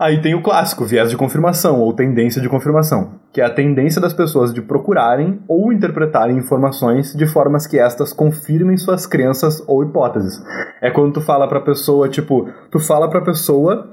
Aí 0.00 0.22
tem 0.22 0.34
o 0.34 0.40
clássico, 0.40 0.86
viés 0.86 1.10
de 1.10 1.16
confirmação 1.18 1.78
ou 1.78 1.92
tendência 1.92 2.40
de 2.40 2.48
confirmação, 2.48 3.16
que 3.30 3.38
é 3.38 3.44
a 3.44 3.52
tendência 3.52 4.00
das 4.00 4.14
pessoas 4.14 4.50
de 4.50 4.62
procurarem 4.62 5.42
ou 5.46 5.70
interpretarem 5.70 6.38
informações 6.38 7.12
de 7.12 7.26
formas 7.26 7.66
que 7.66 7.78
estas 7.78 8.10
confirmem 8.10 8.78
suas 8.78 9.04
crenças 9.04 9.62
ou 9.66 9.84
hipóteses. 9.84 10.42
É 10.80 10.90
quando 10.90 11.12
tu 11.12 11.20
fala 11.20 11.46
pra 11.46 11.60
pessoa, 11.60 12.08
tipo, 12.08 12.48
tu 12.70 12.78
fala 12.78 13.10
pra 13.10 13.20
pessoa, 13.20 13.90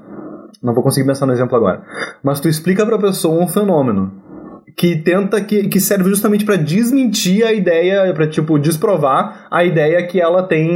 não 0.63 0.73
vou 0.73 0.81
conseguir 0.81 1.05
pensar 1.05 1.25
no 1.25 1.33
exemplo 1.33 1.57
agora, 1.57 1.81
mas 2.23 2.39
tu 2.39 2.47
explica 2.47 2.85
pra 2.85 2.97
pessoa 2.97 3.43
um 3.43 3.47
fenômeno 3.49 4.26
que 4.75 4.95
tenta 4.97 5.39
que, 5.41 5.67
que 5.67 5.79
serve 5.79 6.09
justamente 6.09 6.45
pra 6.45 6.55
desmentir 6.55 7.45
a 7.45 7.53
ideia, 7.53 8.13
pra 8.13 8.27
tipo 8.27 8.59
desprovar 8.59 9.47
a 9.49 9.63
ideia 9.63 10.05
que 10.05 10.19
ela 10.19 10.43
tem 10.43 10.67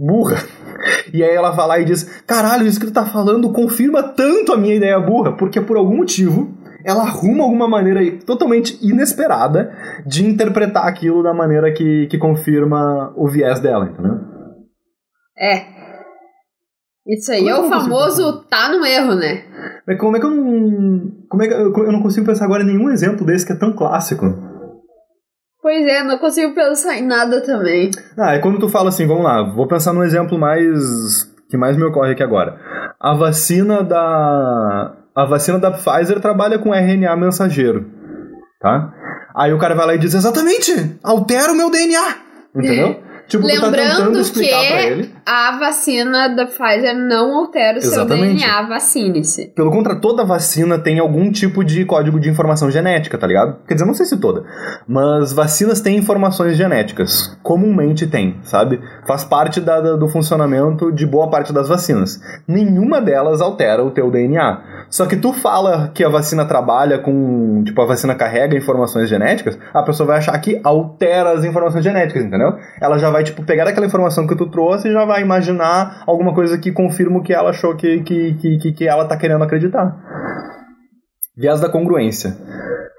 burra. 0.00 0.36
E 1.12 1.24
aí 1.24 1.34
ela 1.34 1.50
vai 1.50 1.66
lá 1.66 1.80
e 1.80 1.84
diz: 1.84 2.04
Caralho, 2.26 2.66
isso 2.66 2.78
que 2.78 2.86
tu 2.86 2.92
tá 2.92 3.06
falando 3.06 3.50
confirma 3.50 4.02
tanto 4.02 4.52
a 4.52 4.56
minha 4.56 4.74
ideia 4.74 5.00
burra, 5.00 5.32
porque 5.32 5.60
por 5.60 5.76
algum 5.76 5.96
motivo 5.96 6.54
ela 6.84 7.02
arruma 7.02 7.42
alguma 7.42 7.66
maneira 7.66 8.00
totalmente 8.24 8.78
inesperada 8.80 9.72
de 10.06 10.24
interpretar 10.24 10.86
aquilo 10.86 11.22
da 11.22 11.34
maneira 11.34 11.72
que, 11.72 12.06
que 12.06 12.18
confirma 12.18 13.12
o 13.16 13.26
viés 13.26 13.58
dela, 13.58 13.86
entendeu? 13.86 14.20
É. 15.36 15.75
Isso 17.06 17.30
aí 17.30 17.44
Como 17.44 17.50
é 17.50 17.60
o 17.60 17.68
famoso 17.68 18.44
tá 18.50 18.68
no 18.68 18.84
erro, 18.84 19.14
né? 19.14 19.44
Mas 19.86 19.98
como 19.98 20.16
é 20.16 20.20
que 20.20 20.26
eu 20.26 20.30
não. 20.30 21.12
Como 21.28 21.42
é 21.42 21.48
que 21.48 21.54
eu, 21.54 21.72
eu 21.72 21.92
não 21.92 22.02
consigo 22.02 22.26
pensar 22.26 22.44
agora 22.44 22.64
em 22.64 22.66
nenhum 22.66 22.90
exemplo 22.90 23.24
desse 23.24 23.46
que 23.46 23.52
é 23.52 23.56
tão 23.56 23.72
clássico? 23.72 24.26
Pois 25.62 25.86
é, 25.86 26.02
não 26.02 26.18
consigo 26.18 26.54
pensar 26.54 26.96
em 26.96 27.06
nada 27.06 27.40
também. 27.40 27.90
Ah, 28.18 28.34
é 28.34 28.38
quando 28.38 28.58
tu 28.58 28.68
fala 28.68 28.88
assim, 28.88 29.06
vamos 29.06 29.24
lá, 29.24 29.42
vou 29.42 29.66
pensar 29.68 29.92
num 29.92 30.02
exemplo 30.02 30.38
mais. 30.38 31.24
que 31.48 31.56
mais 31.56 31.76
me 31.76 31.84
ocorre 31.84 32.12
aqui 32.12 32.22
agora. 32.22 32.58
A 33.00 33.14
vacina 33.14 33.84
da. 33.84 34.96
A 35.14 35.24
vacina 35.24 35.58
da 35.58 35.70
Pfizer 35.70 36.20
trabalha 36.20 36.58
com 36.58 36.74
RNA 36.74 37.16
mensageiro. 37.16 37.86
Tá? 38.60 38.92
Aí 39.34 39.52
o 39.52 39.58
cara 39.58 39.74
vai 39.74 39.86
lá 39.86 39.94
e 39.94 39.98
diz, 39.98 40.14
exatamente! 40.14 40.98
Altera 41.02 41.52
o 41.52 41.56
meu 41.56 41.70
DNA! 41.70 42.16
Entendeu? 42.54 43.02
Tipo, 43.28 43.42
tá 43.42 43.54
tentando 43.54 43.72
Lembrando 43.72 44.20
explicar 44.20 44.60
que. 44.60 45.15
A 45.26 45.58
vacina 45.58 46.28
da 46.28 46.46
Pfizer 46.46 46.94
não 46.96 47.36
altera 47.36 47.78
o 47.78 47.82
seu 47.82 47.90
Exatamente. 47.92 48.40
DNA, 48.44 48.62
vacine-se. 48.62 49.48
Pelo 49.56 49.70
contrário, 49.72 50.00
toda 50.00 50.24
vacina 50.24 50.78
tem 50.78 50.98
algum 51.00 51.32
tipo 51.32 51.64
de 51.64 51.84
código 51.84 52.20
de 52.20 52.28
informação 52.30 52.70
genética, 52.70 53.18
tá 53.18 53.26
ligado? 53.26 53.56
Quer 53.66 53.74
dizer, 53.74 53.86
não 53.86 53.94
sei 53.94 54.06
se 54.06 54.16
toda, 54.18 54.44
mas 54.86 55.32
vacinas 55.32 55.80
têm 55.80 55.96
informações 55.96 56.56
genéticas. 56.56 57.36
Comumente 57.42 58.06
tem, 58.06 58.36
sabe? 58.44 58.80
Faz 59.06 59.24
parte 59.24 59.60
da- 59.60 59.80
da- 59.80 59.96
do 59.96 60.08
funcionamento 60.08 60.92
de 60.92 61.04
boa 61.06 61.28
parte 61.28 61.52
das 61.52 61.68
vacinas. 61.68 62.20
Nenhuma 62.46 63.00
delas 63.00 63.40
altera 63.40 63.84
o 63.84 63.90
teu 63.90 64.10
DNA. 64.10 64.62
Só 64.88 65.06
que 65.06 65.16
tu 65.16 65.32
fala 65.32 65.90
que 65.92 66.04
a 66.04 66.08
vacina 66.08 66.44
trabalha 66.44 66.98
com. 66.98 67.64
Tipo, 67.64 67.82
a 67.82 67.86
vacina 67.86 68.14
carrega 68.14 68.56
informações 68.56 69.08
genéticas, 69.08 69.58
a 69.74 69.82
pessoa 69.82 70.06
vai 70.06 70.18
achar 70.18 70.38
que 70.38 70.60
altera 70.62 71.32
as 71.32 71.44
informações 71.44 71.82
genéticas, 71.82 72.22
entendeu? 72.24 72.54
Ela 72.80 72.96
já 72.98 73.10
vai, 73.10 73.24
tipo, 73.24 73.42
pegar 73.42 73.66
aquela 73.66 73.86
informação 73.86 74.26
que 74.26 74.36
tu 74.36 74.46
trouxe 74.48 74.88
e 74.88 74.92
já 74.92 75.04
vai 75.04 75.15
imaginar 75.20 76.02
alguma 76.06 76.34
coisa 76.34 76.58
que 76.58 76.72
confirma 76.72 77.18
o 77.18 77.22
que 77.22 77.32
ela 77.32 77.50
achou 77.50 77.74
que, 77.76 78.02
que, 78.02 78.34
que, 78.60 78.72
que- 78.72 78.88
ela 78.88 79.06
tá 79.06 79.16
querendo 79.16 79.42
acreditar. 79.44 79.96
Viés 81.36 81.60
da 81.60 81.68
congruência. 81.68 82.36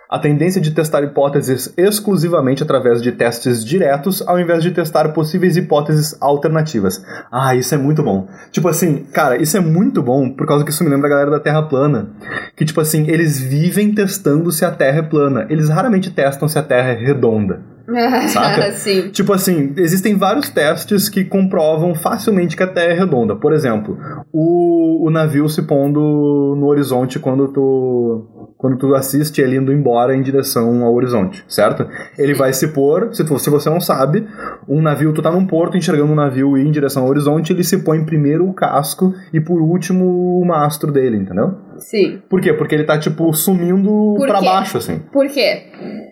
A 0.09 0.17
tendência 0.19 0.61
de 0.61 0.71
testar 0.71 1.03
hipóteses 1.03 1.73
exclusivamente 1.77 2.63
através 2.63 3.01
de 3.01 3.11
testes 3.11 3.65
diretos, 3.65 4.25
ao 4.25 4.39
invés 4.39 4.63
de 4.63 4.71
testar 4.71 5.09
possíveis 5.09 5.57
hipóteses 5.57 6.15
alternativas. 6.21 7.03
Ah, 7.29 7.53
isso 7.55 7.75
é 7.75 7.77
muito 7.77 8.01
bom. 8.01 8.25
Tipo 8.49 8.69
assim, 8.69 9.03
cara, 9.11 9.35
isso 9.35 9.57
é 9.57 9.59
muito 9.59 10.01
bom 10.01 10.29
por 10.29 10.47
causa 10.47 10.63
que 10.63 10.71
isso 10.71 10.81
me 10.81 10.89
lembra 10.89 11.07
a 11.07 11.09
galera 11.09 11.31
da 11.31 11.41
Terra 11.41 11.61
plana. 11.63 12.07
Que, 12.55 12.63
tipo 12.63 12.79
assim, 12.79 13.05
eles 13.09 13.37
vivem 13.41 13.93
testando 13.93 14.49
se 14.49 14.63
a 14.63 14.71
Terra 14.71 14.99
é 14.99 15.03
plana. 15.03 15.45
Eles 15.49 15.67
raramente 15.67 16.09
testam 16.09 16.47
se 16.47 16.57
a 16.57 16.63
Terra 16.63 16.89
é 16.91 16.93
redonda. 16.95 17.59
Saca? 18.27 18.71
Sim. 18.77 19.09
Tipo 19.09 19.33
assim, 19.33 19.73
existem 19.77 20.15
vários 20.15 20.49
testes 20.49 21.07
que 21.07 21.23
comprovam 21.23 21.95
facilmente 21.95 22.55
que 22.55 22.63
a 22.63 22.67
Terra 22.67 22.93
é 22.93 22.99
redonda. 22.99 23.35
Por 23.35 23.53
exemplo, 23.53 23.97
o, 24.31 25.07
o 25.07 25.09
navio 25.09 25.47
se 25.47 25.61
pondo 25.63 26.55
no 26.57 26.67
horizonte 26.67 27.19
quando 27.19 27.47
tu 27.47 28.33
quando 28.57 28.75
tu 28.75 28.95
assiste 28.95 29.39
ele 29.39 29.57
indo 29.57 29.71
embora 29.71 30.15
em 30.15 30.21
direção 30.21 30.83
ao 30.83 30.93
horizonte, 30.95 31.45
certo? 31.47 31.87
Ele 32.17 32.33
vai 32.33 32.51
se 32.51 32.69
pôr, 32.69 33.13
se, 33.13 33.23
tu, 33.23 33.37
se 33.37 33.51
você 33.51 33.69
não 33.69 33.79
sabe, 33.79 34.27
um 34.67 34.81
navio, 34.81 35.13
tu 35.13 35.21
tá 35.21 35.31
num 35.31 35.45
porto 35.45 35.77
enxergando 35.77 36.11
um 36.11 36.15
navio 36.15 36.57
ir 36.57 36.65
em 36.65 36.71
direção 36.71 37.03
ao 37.03 37.09
horizonte, 37.09 37.53
ele 37.53 37.63
se 37.63 37.77
põe 37.77 38.03
primeiro 38.03 38.49
o 38.49 38.53
casco 38.53 39.13
e 39.31 39.39
por 39.39 39.61
último 39.61 40.41
o 40.41 40.43
mastro 40.43 40.91
dele, 40.91 41.17
entendeu? 41.17 41.55
Sim. 41.79 42.21
Por 42.29 42.41
quê? 42.41 42.53
Porque 42.53 42.75
ele 42.75 42.83
tá, 42.83 42.97
tipo, 42.97 43.33
sumindo 43.33 44.15
Por 44.17 44.27
pra 44.27 44.39
quê? 44.39 44.45
baixo, 44.45 44.77
assim. 44.77 44.99
Por 45.11 45.27
quê? 45.27 45.63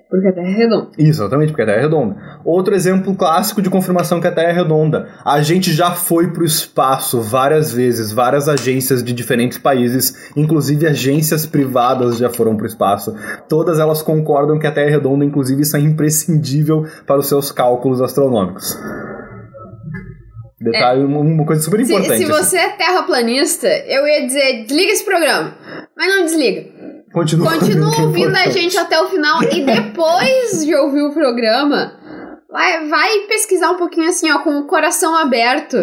Porque 0.09 0.27
a 0.27 0.33
Terra 0.33 0.47
é 0.47 0.53
redonda. 0.53 0.87
Exatamente, 0.97 1.49
porque 1.49 1.63
a 1.63 1.65
Terra 1.65 1.77
é 1.79 1.81
redonda. 1.81 2.15
Outro 2.45 2.73
exemplo 2.75 3.15
clássico 3.15 3.61
de 3.61 3.69
confirmação 3.69 4.21
que 4.21 4.27
a 4.27 4.31
Terra 4.31 4.49
é 4.49 4.53
redonda. 4.53 5.07
A 5.25 5.41
gente 5.41 5.73
já 5.73 5.91
foi 5.91 6.31
pro 6.31 6.45
espaço 6.45 7.19
várias 7.21 7.73
vezes, 7.73 8.11
várias 8.11 8.47
agências 8.47 9.03
de 9.03 9.11
diferentes 9.11 9.57
países, 9.57 10.31
inclusive 10.37 10.87
agências 10.87 11.45
privadas 11.45 12.17
já 12.17 12.29
foram 12.29 12.55
pro 12.55 12.67
espaço. 12.67 13.15
Todas 13.49 13.79
elas 13.79 14.01
concordam 14.01 14.59
que 14.59 14.67
a 14.67 14.71
Terra 14.71 14.87
é 14.87 14.91
redonda, 14.91 15.25
inclusive 15.25 15.63
isso 15.63 15.75
é 15.75 15.79
imprescindível 15.79 16.85
para 17.05 17.17
os 17.19 17.27
seus 17.27 17.51
cálculos 17.51 18.01
astronômicos. 18.01 18.77
Detalhe, 20.71 21.03
uma 21.03 21.45
coisa 21.45 21.61
super 21.61 21.85
Se, 21.85 21.91
importante. 21.93 22.17
se 22.17 22.23
assim. 22.23 22.31
você 22.43 22.57
é 22.57 22.69
terraplanista, 22.69 23.67
eu 23.67 24.07
ia 24.07 24.25
dizer, 24.25 24.65
desliga 24.65 24.91
esse 24.91 25.05
programa. 25.05 25.53
Mas 25.95 26.07
não 26.15 26.25
desliga. 26.25 26.65
Continua, 27.13 27.51
Continua 27.53 27.95
é 27.95 28.01
ouvindo 28.01 28.35
a 28.35 28.49
gente 28.49 28.77
até 28.77 28.99
o 28.99 29.07
final 29.09 29.41
e 29.43 29.61
depois 29.63 30.65
de 30.65 30.75
ouvir 30.75 31.01
o 31.03 31.13
programa, 31.13 31.93
vai, 32.51 32.87
vai 32.87 33.19
pesquisar 33.29 33.71
um 33.71 33.77
pouquinho 33.77 34.09
assim, 34.09 34.29
ó, 34.31 34.39
com 34.39 34.57
o 34.59 34.67
coração 34.67 35.15
aberto. 35.15 35.77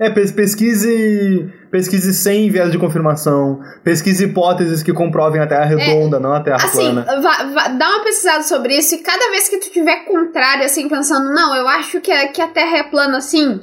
É, 0.00 0.10
pes- 0.10 0.32
pesquise, 0.32 1.48
pesquise 1.70 2.12
sem 2.14 2.50
viés 2.50 2.72
de 2.72 2.78
confirmação, 2.78 3.60
pesquise 3.84 4.24
hipóteses 4.24 4.82
que 4.82 4.92
comprovem 4.92 5.40
a 5.40 5.46
Terra 5.46 5.64
redonda, 5.66 6.18
não 6.18 6.32
a 6.32 6.40
Terra 6.40 6.56
Assim, 6.56 6.92
plana. 6.92 7.20
va- 7.20 7.68
dá 7.68 7.88
uma 7.90 8.04
pesquisada 8.04 8.42
sobre 8.42 8.76
isso 8.76 8.94
e 8.94 8.98
cada 8.98 9.30
vez 9.30 9.48
que 9.48 9.58
tu 9.58 9.70
tiver 9.70 10.04
contrário, 10.04 10.64
assim, 10.64 10.88
pensando, 10.88 11.32
não, 11.32 11.54
eu 11.54 11.68
acho 11.68 12.00
que 12.00 12.10
a, 12.10 12.28
que 12.28 12.40
a 12.40 12.48
Terra 12.48 12.78
é 12.78 12.82
plana 12.84 13.18
assim, 13.18 13.60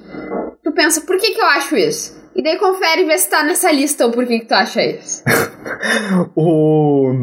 pensa, 0.79 1.01
por 1.01 1.17
que 1.17 1.31
que 1.31 1.41
eu 1.41 1.45
acho 1.45 1.75
isso? 1.75 2.17
E 2.33 2.41
daí 2.41 2.57
confere 2.57 3.01
e 3.01 3.05
vê 3.05 3.17
se 3.17 3.29
tá 3.29 3.43
nessa 3.43 3.69
lista 3.69 4.05
ou 4.05 4.11
por 4.13 4.25
que 4.25 4.39
que 4.39 4.45
tu 4.45 4.53
acha 4.53 4.81
isso. 4.81 5.21
O... 6.35 7.13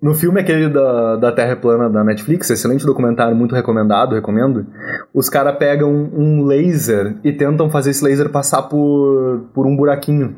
No 0.00 0.14
filme 0.14 0.40
aquele 0.40 0.68
da, 0.68 1.16
da 1.16 1.32
Terra 1.32 1.56
Plana 1.56 1.90
da 1.90 2.04
Netflix, 2.04 2.48
excelente 2.48 2.86
documentário, 2.86 3.34
muito 3.34 3.54
recomendado, 3.54 4.14
recomendo. 4.14 4.66
Os 5.12 5.28
caras 5.28 5.56
pegam 5.58 5.90
um 5.90 6.44
laser 6.44 7.16
e 7.24 7.32
tentam 7.32 7.68
fazer 7.68 7.90
esse 7.90 8.04
laser 8.04 8.30
passar 8.30 8.62
por, 8.62 9.48
por 9.52 9.66
um 9.66 9.76
buraquinho. 9.76 10.36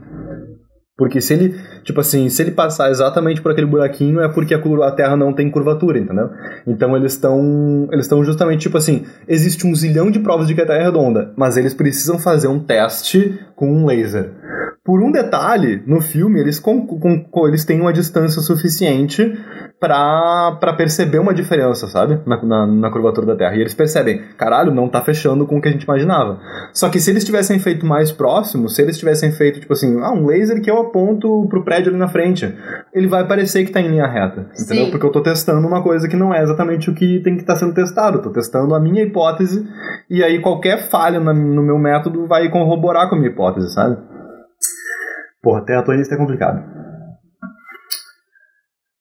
Porque 0.97 1.21
se 1.21 1.35
ele, 1.35 1.55
tipo 1.83 2.01
assim, 2.01 2.31
se 2.31 2.43
ele 2.43 2.53
passar 2.53 2.91
exatamente 2.91 3.43
por 3.43 3.53
aquele 3.53 3.67
buraquinho 3.67 4.19
é 4.21 4.29
porque 4.29 4.55
a, 4.55 4.91
Terra 4.93 5.15
não 5.15 5.33
tem 5.33 5.51
curvatura, 5.51 5.99
entendeu? 5.99 6.31
Então 6.67 6.97
eles 6.97 7.13
estão 7.13 7.87
eles 7.93 8.07
estão 8.07 8.25
justamente 8.25 8.63
tipo 8.63 8.79
assim, 8.79 9.05
existe 9.29 9.67
um 9.67 9.75
zilhão 9.75 10.11
de 10.11 10.21
provas 10.21 10.47
de 10.47 10.55
que 10.55 10.63
a 10.63 10.67
Terra 10.67 10.81
é 10.81 10.85
redonda, 10.85 11.35
mas 11.37 11.59
eles 11.59 11.75
precisam 11.75 12.19
fazer 12.19 12.49
um 12.49 12.59
teste 12.59 13.39
com 13.55 13.71
um 13.71 13.85
laser. 13.85 14.33
Por 14.83 15.03
um 15.03 15.11
detalhe, 15.11 15.83
no 15.87 16.01
filme 16.01 16.41
eles 16.41 16.59
com, 16.59 16.87
com- 16.87 17.49
eles 17.49 17.65
têm 17.65 17.81
uma 17.81 17.93
distância 17.93 18.41
suficiente 18.41 19.37
pra 19.79 20.75
perceber 20.77 21.19
uma 21.19 21.35
diferença, 21.35 21.87
sabe? 21.87 22.21
Na, 22.27 22.43
na, 22.43 22.67
na 22.67 22.91
curvatura 22.91 23.27
da 23.27 23.37
Terra. 23.37 23.57
E 23.57 23.61
eles 23.61 23.75
percebem, 23.75 24.23
caralho, 24.39 24.73
não 24.73 24.89
tá 24.89 25.03
fechando 25.03 25.47
com 25.47 25.59
o 25.59 25.61
que 25.61 25.69
a 25.69 25.73
gente 25.73 25.83
imaginava. 25.83 26.39
Só 26.73 26.89
que 26.89 27.01
se 27.01 27.11
eles 27.11 27.25
tivessem 27.25 27.59
feito 27.59 27.85
mais 27.85 28.11
próximo, 28.11 28.69
se 28.69 28.81
eles 28.81 28.99
tivessem 28.99 29.33
feito, 29.33 29.61
tipo 29.61 29.73
assim, 29.73 30.01
ah, 30.01 30.13
um 30.13 30.27
laser 30.27 30.63
que 30.63 30.71
eu 30.71 30.77
aponto 30.87 31.47
pro 31.49 31.65
prédio 31.65 31.91
ali 31.91 31.99
na 31.99 32.09
frente, 32.09 32.53
ele 32.93 33.07
vai 33.07 33.27
parecer 33.27 33.65
que 33.65 33.73
tá 33.73 33.81
em 33.81 33.89
linha 33.89 34.07
reta, 34.07 34.49
entendeu? 34.61 34.87
Sim. 34.87 34.91
Porque 34.91 35.07
eu 35.07 35.13
tô 35.13 35.23
testando 35.23 35.67
uma 35.67 35.83
coisa 35.83 36.09
que 36.09 36.17
não 36.17 36.33
é 36.35 36.43
exatamente 36.43 36.91
o 36.91 36.95
que 36.95 37.21
tem 37.23 37.35
que 37.35 37.43
estar 37.43 37.57
sendo 37.57 37.75
testado. 37.75 38.19
Eu 38.19 38.23
tô 38.23 38.31
testando 38.31 38.75
a 38.75 38.81
minha 38.81 39.03
hipótese, 39.03 39.67
e 40.11 40.23
aí 40.25 40.41
qualquer 40.41 40.89
falha 40.89 41.21
na- 41.21 41.35
no 41.35 41.63
meu 41.63 41.79
método 41.79 42.27
vai 42.27 42.49
corroborar 42.51 43.09
com 43.09 43.15
a 43.17 43.19
minha 43.19 43.31
hipótese, 43.31 43.73
sabe? 43.73 43.97
Porra, 45.43 45.65
terraplanista 45.65 46.15
é 46.15 46.19
complicado. 46.19 46.76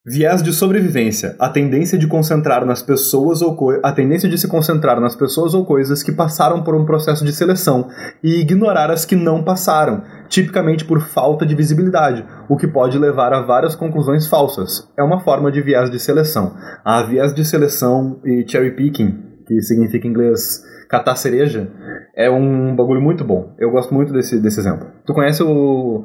Viés 0.08 0.40
de 0.40 0.52
sobrevivência, 0.52 1.34
a 1.36 1.48
tendência 1.48 1.98
de 1.98 2.06
concentrar 2.06 2.64
nas 2.64 2.80
pessoas 2.80 3.42
ou 3.42 3.56
a 3.82 3.90
tendência 3.90 4.28
de 4.28 4.38
se 4.38 4.46
concentrar 4.46 5.00
nas 5.00 5.16
pessoas 5.16 5.52
ou 5.52 5.66
coisas 5.66 6.00
que 6.00 6.12
passaram 6.12 6.62
por 6.62 6.76
um 6.76 6.84
processo 6.84 7.24
de 7.24 7.32
seleção 7.32 7.88
e 8.22 8.40
ignorar 8.40 8.88
as 8.88 9.04
que 9.04 9.16
não 9.16 9.42
passaram, 9.42 10.04
tipicamente 10.28 10.84
por 10.84 11.00
falta 11.00 11.44
de 11.44 11.56
visibilidade, 11.56 12.24
o 12.48 12.56
que 12.56 12.68
pode 12.68 12.96
levar 12.96 13.32
a 13.32 13.42
várias 13.42 13.74
conclusões 13.74 14.28
falsas. 14.28 14.88
É 14.96 15.02
uma 15.02 15.18
forma 15.18 15.50
de 15.50 15.60
viés 15.60 15.90
de 15.90 15.98
seleção. 15.98 16.54
A 16.84 17.02
viés 17.02 17.34
de 17.34 17.44
seleção 17.44 18.20
e 18.24 18.44
cherry 18.46 18.76
picking, 18.76 19.24
que 19.44 19.60
significa 19.60 20.06
em 20.06 20.10
inglês 20.10 20.62
catar 20.88 21.16
cereja, 21.16 21.68
é 22.14 22.30
um 22.30 22.76
bagulho 22.76 23.02
muito 23.02 23.24
bom. 23.24 23.56
Eu 23.58 23.72
gosto 23.72 23.92
muito 23.92 24.12
desse, 24.12 24.38
desse 24.40 24.60
exemplo. 24.60 24.86
Tu 25.04 25.12
conhece 25.12 25.42
o 25.42 26.04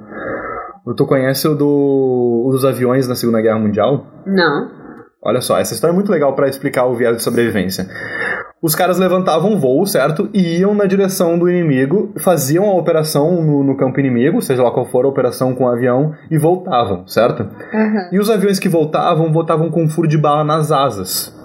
Tu 0.97 1.05
conhece 1.05 1.47
o 1.47 1.55
do, 1.55 2.43
o 2.47 2.51
dos 2.51 2.65
aviões 2.65 3.07
na 3.07 3.15
Segunda 3.15 3.41
Guerra 3.41 3.59
Mundial? 3.59 4.05
Não. 4.25 4.69
Olha 5.23 5.39
só, 5.39 5.59
essa 5.59 5.73
história 5.73 5.93
é 5.93 5.95
muito 5.95 6.11
legal 6.11 6.33
para 6.35 6.49
explicar 6.49 6.85
o 6.85 6.95
viés 6.95 7.17
de 7.17 7.23
sobrevivência. 7.23 7.87
Os 8.61 8.75
caras 8.75 8.97
levantavam 8.99 9.59
voo, 9.59 9.85
certo? 9.85 10.29
E 10.33 10.59
iam 10.59 10.73
na 10.73 10.85
direção 10.85 11.37
do 11.37 11.49
inimigo, 11.49 12.13
faziam 12.19 12.65
a 12.65 12.75
operação 12.75 13.41
no, 13.41 13.63
no 13.63 13.77
campo 13.77 13.99
inimigo, 13.99 14.41
seja 14.41 14.61
lá 14.63 14.71
qual 14.71 14.85
for 14.85 15.05
a 15.05 15.07
operação 15.07 15.53
com 15.55 15.65
o 15.65 15.67
avião, 15.67 16.13
e 16.29 16.37
voltavam, 16.37 17.07
certo? 17.07 17.47
Aham. 17.73 18.09
E 18.11 18.19
os 18.19 18.29
aviões 18.29 18.59
que 18.59 18.69
voltavam, 18.69 19.31
voltavam 19.31 19.71
com 19.71 19.83
um 19.83 19.89
furo 19.89 20.07
de 20.07 20.17
bala 20.17 20.43
nas 20.43 20.71
asas, 20.71 21.35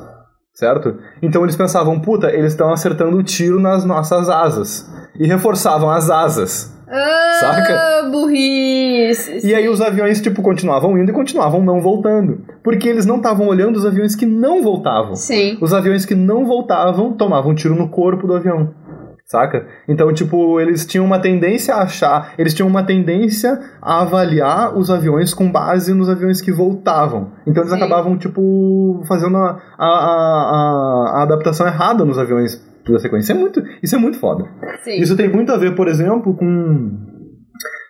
certo? 0.55 0.97
Então 1.22 1.43
eles 1.43 1.57
pensavam, 1.57 1.99
puta, 2.01 2.30
eles 2.30 2.53
estão 2.53 2.70
acertando 2.70 3.16
o 3.16 3.22
tiro 3.22 3.59
nas 3.59 3.84
nossas 3.84 4.28
asas. 4.28 4.87
E 5.18 5.26
reforçavam 5.26 5.91
as 5.91 6.11
asas. 6.11 6.76
Ah, 6.89 7.39
Saca? 7.41 8.09
burrice. 8.11 9.47
E 9.47 9.55
aí 9.55 9.68
os 9.68 9.80
aviões, 9.80 10.20
tipo, 10.20 10.41
continuavam 10.41 10.97
indo 10.99 11.11
e 11.11 11.14
continuavam 11.14 11.62
não 11.62 11.80
voltando. 11.80 12.43
Porque 12.62 12.89
eles 12.89 13.07
não 13.07 13.16
estavam 13.16 13.49
olhando 13.49 13.76
os 13.76 13.84
aviões 13.84 14.14
que 14.14 14.26
não 14.26 14.62
voltavam. 14.62 15.14
Sim. 15.14 15.59
Os 15.61 15.72
aviões 15.74 16.05
que 16.05 16.14
não 16.14 16.45
voltavam 16.45 17.12
tomavam 17.12 17.55
tiro 17.55 17.74
no 17.74 17.89
corpo 17.89 18.26
do 18.26 18.34
avião. 18.34 18.72
Saca? 19.24 19.66
Então, 19.89 20.12
tipo, 20.14 20.61
eles 20.61 20.87
tinham 20.87 21.05
uma 21.05 21.18
tendência 21.18 21.74
a 21.74 21.82
achar, 21.82 22.32
eles 22.39 22.55
tinham 22.55 22.68
uma 22.68 22.84
tendência 22.84 23.59
a 23.82 24.03
avaliar 24.03 24.78
os 24.78 24.89
aviões 24.89 25.34
com 25.34 25.51
base 25.51 25.93
nos 25.93 26.09
aviões 26.09 26.41
que 26.41 26.53
voltavam. 26.53 27.32
Então 27.45 27.64
eles 27.64 27.72
Sim. 27.72 27.76
acabavam, 27.76 28.16
tipo, 28.16 29.03
fazendo 29.09 29.37
a, 29.37 29.61
a, 29.76 29.89
a, 29.89 31.12
a 31.16 31.22
adaptação 31.24 31.66
errada 31.66 32.05
nos 32.05 32.18
aviões 32.18 32.64
da 32.93 32.99
sequência. 32.99 33.32
Isso 33.32 33.32
é 33.32 33.43
muito, 33.43 33.62
isso 33.82 33.97
é 33.97 33.99
muito 33.99 34.18
foda. 34.18 34.45
Sim. 34.84 35.01
Isso 35.01 35.16
tem 35.16 35.28
muito 35.28 35.53
a 35.53 35.57
ver, 35.57 35.74
por 35.74 35.89
exemplo, 35.89 36.34
com. 36.34 37.16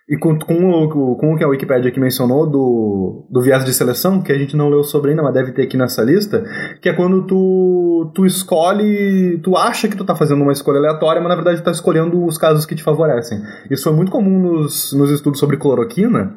E 0.09 0.17
com, 0.17 0.39
com, 0.39 0.69
o, 0.69 1.17
com 1.17 1.33
o 1.33 1.37
que 1.37 1.43
a 1.43 1.49
Wikipedia 1.49 1.89
aqui 1.89 1.99
mencionou 1.99 2.49
do, 2.49 3.27
do 3.29 3.41
viés 3.41 3.65
de 3.65 3.73
seleção, 3.73 4.21
que 4.21 4.31
a 4.31 4.37
gente 4.37 4.55
não 4.55 4.69
leu 4.69 4.81
sobre 4.81 5.09
ainda, 5.09 5.21
mas 5.21 5.33
deve 5.33 5.51
ter 5.51 5.63
aqui 5.63 5.75
nessa 5.75 6.01
lista, 6.01 6.45
que 6.81 6.87
é 6.87 6.93
quando 6.93 7.27
tu, 7.27 8.09
tu 8.15 8.25
escolhe. 8.25 9.37
Tu 9.43 9.57
acha 9.57 9.89
que 9.89 9.97
tu 9.97 10.05
tá 10.05 10.15
fazendo 10.15 10.43
uma 10.43 10.53
escolha 10.53 10.77
aleatória, 10.77 11.19
mas 11.21 11.27
na 11.27 11.35
verdade 11.35 11.57
tu 11.61 11.65
tá 11.65 11.71
escolhendo 11.71 12.23
os 12.23 12.37
casos 12.37 12.65
que 12.65 12.73
te 12.73 12.83
favorecem. 12.83 13.41
Isso 13.69 13.83
foi 13.83 13.91
muito 13.91 14.09
comum 14.09 14.39
nos, 14.39 14.93
nos 14.93 15.11
estudos 15.11 15.41
sobre 15.41 15.57
cloroquina, 15.57 16.33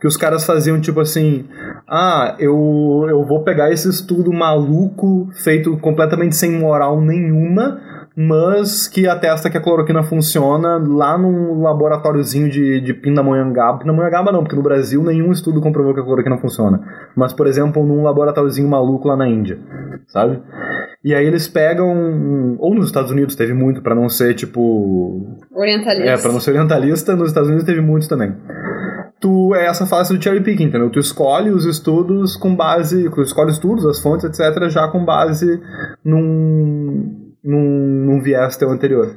que 0.00 0.08
os 0.08 0.16
caras 0.16 0.44
faziam 0.44 0.80
tipo 0.80 0.98
assim: 0.98 1.46
ah, 1.88 2.34
eu, 2.40 3.06
eu 3.08 3.24
vou 3.24 3.44
pegar 3.44 3.70
esse 3.70 3.88
estudo 3.88 4.32
maluco, 4.32 5.28
feito 5.44 5.76
completamente 5.78 6.34
sem 6.34 6.50
moral 6.50 7.00
nenhuma, 7.00 7.80
mas 8.16 8.86
que 8.86 9.08
atesta 9.08 9.50
que 9.50 9.56
a 9.56 9.60
cloroquina 9.60 10.02
funciona 10.02 10.82
lá 10.86 11.18
num 11.18 11.60
laboratóriozinho 11.62 12.48
de, 12.48 12.80
de 12.80 12.94
Pindamonhangaba. 12.94 13.78
Pindamonhangaba 13.78 14.30
não, 14.30 14.42
porque 14.42 14.54
no 14.56 14.62
Brasil 14.62 15.02
nenhum 15.02 15.32
estudo 15.32 15.60
comprovou 15.60 15.92
que 15.94 16.00
a 16.00 16.04
cloroquina 16.04 16.38
funciona. 16.38 16.80
Mas, 17.16 17.32
por 17.32 17.46
exemplo, 17.46 17.84
num 17.84 18.02
laboratóriozinho 18.02 18.68
maluco 18.68 19.08
lá 19.08 19.16
na 19.16 19.28
Índia, 19.28 19.58
sabe? 20.06 20.40
E 21.02 21.14
aí 21.14 21.26
eles 21.26 21.48
pegam, 21.48 22.56
ou 22.58 22.74
nos 22.74 22.86
Estados 22.86 23.10
Unidos 23.10 23.34
teve 23.34 23.52
muito, 23.52 23.82
pra 23.82 23.94
não 23.94 24.08
ser 24.08 24.34
tipo 24.34 25.38
Orientalista. 25.52 26.10
é, 26.10 26.16
pra 26.16 26.32
não 26.32 26.40
ser 26.40 26.52
orientalista, 26.52 27.16
nos 27.16 27.28
Estados 27.28 27.48
Unidos 27.48 27.66
teve 27.66 27.80
muitos 27.80 28.08
também. 28.08 28.34
Tu 29.20 29.54
é 29.54 29.66
essa 29.66 29.86
fase 29.86 30.16
do 30.16 30.22
cherry 30.22 30.42
picking, 30.42 30.64
entendeu? 30.64 30.90
Tu 30.90 30.98
escolhe 30.98 31.50
os 31.50 31.64
estudos 31.64 32.36
com 32.36 32.54
base. 32.54 33.08
Tu 33.10 33.22
escolhe 33.22 33.48
os 33.50 33.56
estudos, 33.56 33.86
as 33.86 34.00
fontes, 34.00 34.24
etc., 34.24 34.68
já 34.68 34.86
com 34.88 35.04
base 35.04 35.60
num. 36.04 37.23
Num, 37.44 38.06
num 38.06 38.20
viés 38.22 38.56
teu 38.56 38.70
anterior. 38.70 39.14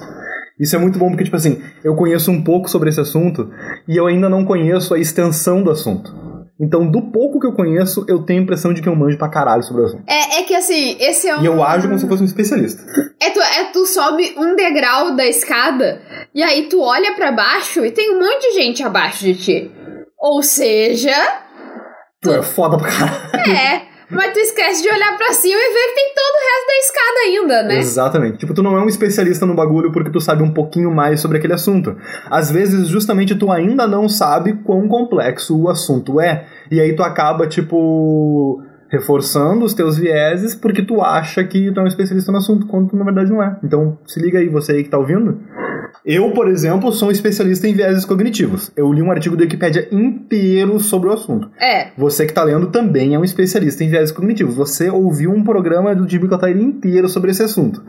Isso 0.59 0.75
é 0.75 0.79
muito 0.79 0.99
bom 0.99 1.11
porque, 1.11 1.25
tipo 1.25 1.37
assim, 1.37 1.63
eu 1.85 1.95
conheço 1.95 2.33
um 2.33 2.43
pouco 2.43 2.69
sobre 2.69 2.89
esse 2.89 3.01
assunto 3.01 3.53
e 3.87 3.97
eu 3.97 4.09
ainda 4.09 4.29
não 4.29 4.45
conheço 4.45 4.95
a 4.95 4.99
extensão 4.99 5.63
do 5.63 5.71
assunto. 5.71 6.13
Então, 6.61 6.89
do 6.89 7.03
pouco 7.11 7.41
que 7.41 7.47
eu 7.47 7.53
conheço, 7.53 8.05
eu 8.09 8.23
tenho 8.23 8.41
a 8.41 8.43
impressão 8.45 8.73
de 8.73 8.81
que 8.81 8.89
eu 8.89 8.95
manjo 8.95 9.19
pra 9.19 9.29
caralho 9.29 9.63
sobre 9.65 9.83
o 9.83 9.87
assunto. 9.87 10.05
É, 10.07 10.39
é 10.39 10.43
que 10.45 10.55
assim, 10.55 10.97
esse 11.01 11.29
é 11.29 11.37
um. 11.37 11.43
E 11.43 11.47
eu 11.47 11.63
ajo 11.65 11.89
como 11.89 11.99
se 11.99 12.05
eu 12.05 12.09
fosse 12.09 12.23
um 12.23 12.27
especialista. 12.27 12.81
É 13.21 13.31
tu, 13.31 13.41
é 13.41 13.65
tu 13.73 13.85
sobe 13.87 14.35
um 14.39 14.55
degrau 14.55 15.17
da 15.17 15.27
escada 15.27 16.01
e 16.33 16.43
aí 16.43 16.69
tu 16.69 16.81
olha 16.81 17.13
pra 17.17 17.33
baixo 17.33 17.85
e 17.85 17.91
tem 17.91 18.15
um 18.15 18.21
monte 18.21 18.51
de 18.51 18.55
gente 18.55 18.83
abaixo 18.85 19.25
de 19.25 19.35
ti. 19.35 19.73
Ou 20.19 20.43
seja, 20.43 21.13
Tu 22.23 22.31
é 22.33 22.43
foda 22.43 22.77
pra 22.79 22.89
caralho. 22.89 23.51
é. 23.51 23.94
Mas 24.11 24.33
tu 24.33 24.39
esquece 24.39 24.83
de 24.83 24.89
olhar 24.89 25.17
pra 25.17 25.33
cima 25.33 25.59
e 25.59 25.73
ver 25.73 25.89
que 25.89 25.95
tem 25.95 26.13
todo 26.15 26.35
o 26.35 26.45
resto 26.45 26.67
da 26.67 26.79
escada 26.79 27.19
ainda, 27.27 27.63
né? 27.63 27.79
Exatamente. 27.79 28.39
Tipo, 28.39 28.55
tu 28.55 28.63
não 28.63 28.77
é 28.77 28.83
um 28.83 28.89
especialista 28.89 29.47
no 29.47 29.55
bagulho 29.55 29.93
porque 29.93 30.11
tu 30.11 30.21
sabe 30.21 30.43
um 30.43 30.53
pouquinho 30.53 30.91
mais 30.91 31.21
sobre 31.21 31.39
aquele 31.39 31.55
assunto. 31.55 31.97
Às 32.31 32.51
vezes, 32.51 32.89
justamente, 32.89 33.35
tu 33.35 33.51
ainda 33.51 33.87
não 33.87 34.09
sabe 34.09 34.55
quão 34.65 34.89
complexo 34.89 35.59
o 35.59 35.69
assunto 35.69 36.21
é. 36.21 36.47
E 36.71 36.81
aí 36.81 36.95
tu 36.95 37.03
acaba, 37.03 37.47
tipo, 37.47 38.63
reforçando 38.89 39.65
os 39.65 39.75
teus 39.75 39.99
vieses 39.99 40.55
porque 40.55 40.83
tu 40.83 41.01
acha 41.01 41.43
que 41.43 41.73
tu 41.73 41.81
é 41.81 41.83
um 41.83 41.87
especialista 41.87 42.31
no 42.31 42.39
assunto, 42.39 42.67
quando 42.67 42.91
tu 42.91 42.97
na 42.97 43.05
verdade 43.05 43.31
não 43.31 43.43
é. 43.43 43.57
Então, 43.63 43.99
se 44.07 44.21
liga 44.21 44.39
aí, 44.39 44.49
você 44.49 44.73
aí 44.73 44.85
que 44.85 44.91
tá 44.91 44.99
ouvindo. 44.99 45.41
Eu, 46.05 46.31
por 46.33 46.49
exemplo, 46.49 46.93
sou 46.93 47.09
um 47.09 47.11
especialista 47.11 47.67
em 47.67 47.75
vieses 47.75 48.05
cognitivos. 48.05 48.71
Eu 48.77 48.93
li 48.93 49.03
um 49.03 49.11
artigo 49.11 49.37
da 49.37 49.45
Wikipédia 49.45 49.89
inteiro 49.91 50.79
sobre 50.79 51.09
o 51.09 51.13
assunto. 51.13 51.51
É. 51.61 51.91
Você 51.97 52.27
que 52.27 52.33
tá 52.33 52.45
lendo 52.45 52.67
também 52.67 53.15
é 53.15 53.19
um 53.19 53.25
especialista 53.25 53.83
em 53.83 53.89
viés 53.89 54.13
cognitivos. 54.13 54.55
Você 54.55 54.91
ouviu 54.91 55.31
um 55.31 55.43
programa 55.43 55.95
do 55.95 56.09
Jimmy 56.09 56.29
Altair 56.31 56.57
inteiro 56.57 57.09
sobre 57.09 57.31
esse 57.31 57.43
assunto. 57.43 57.83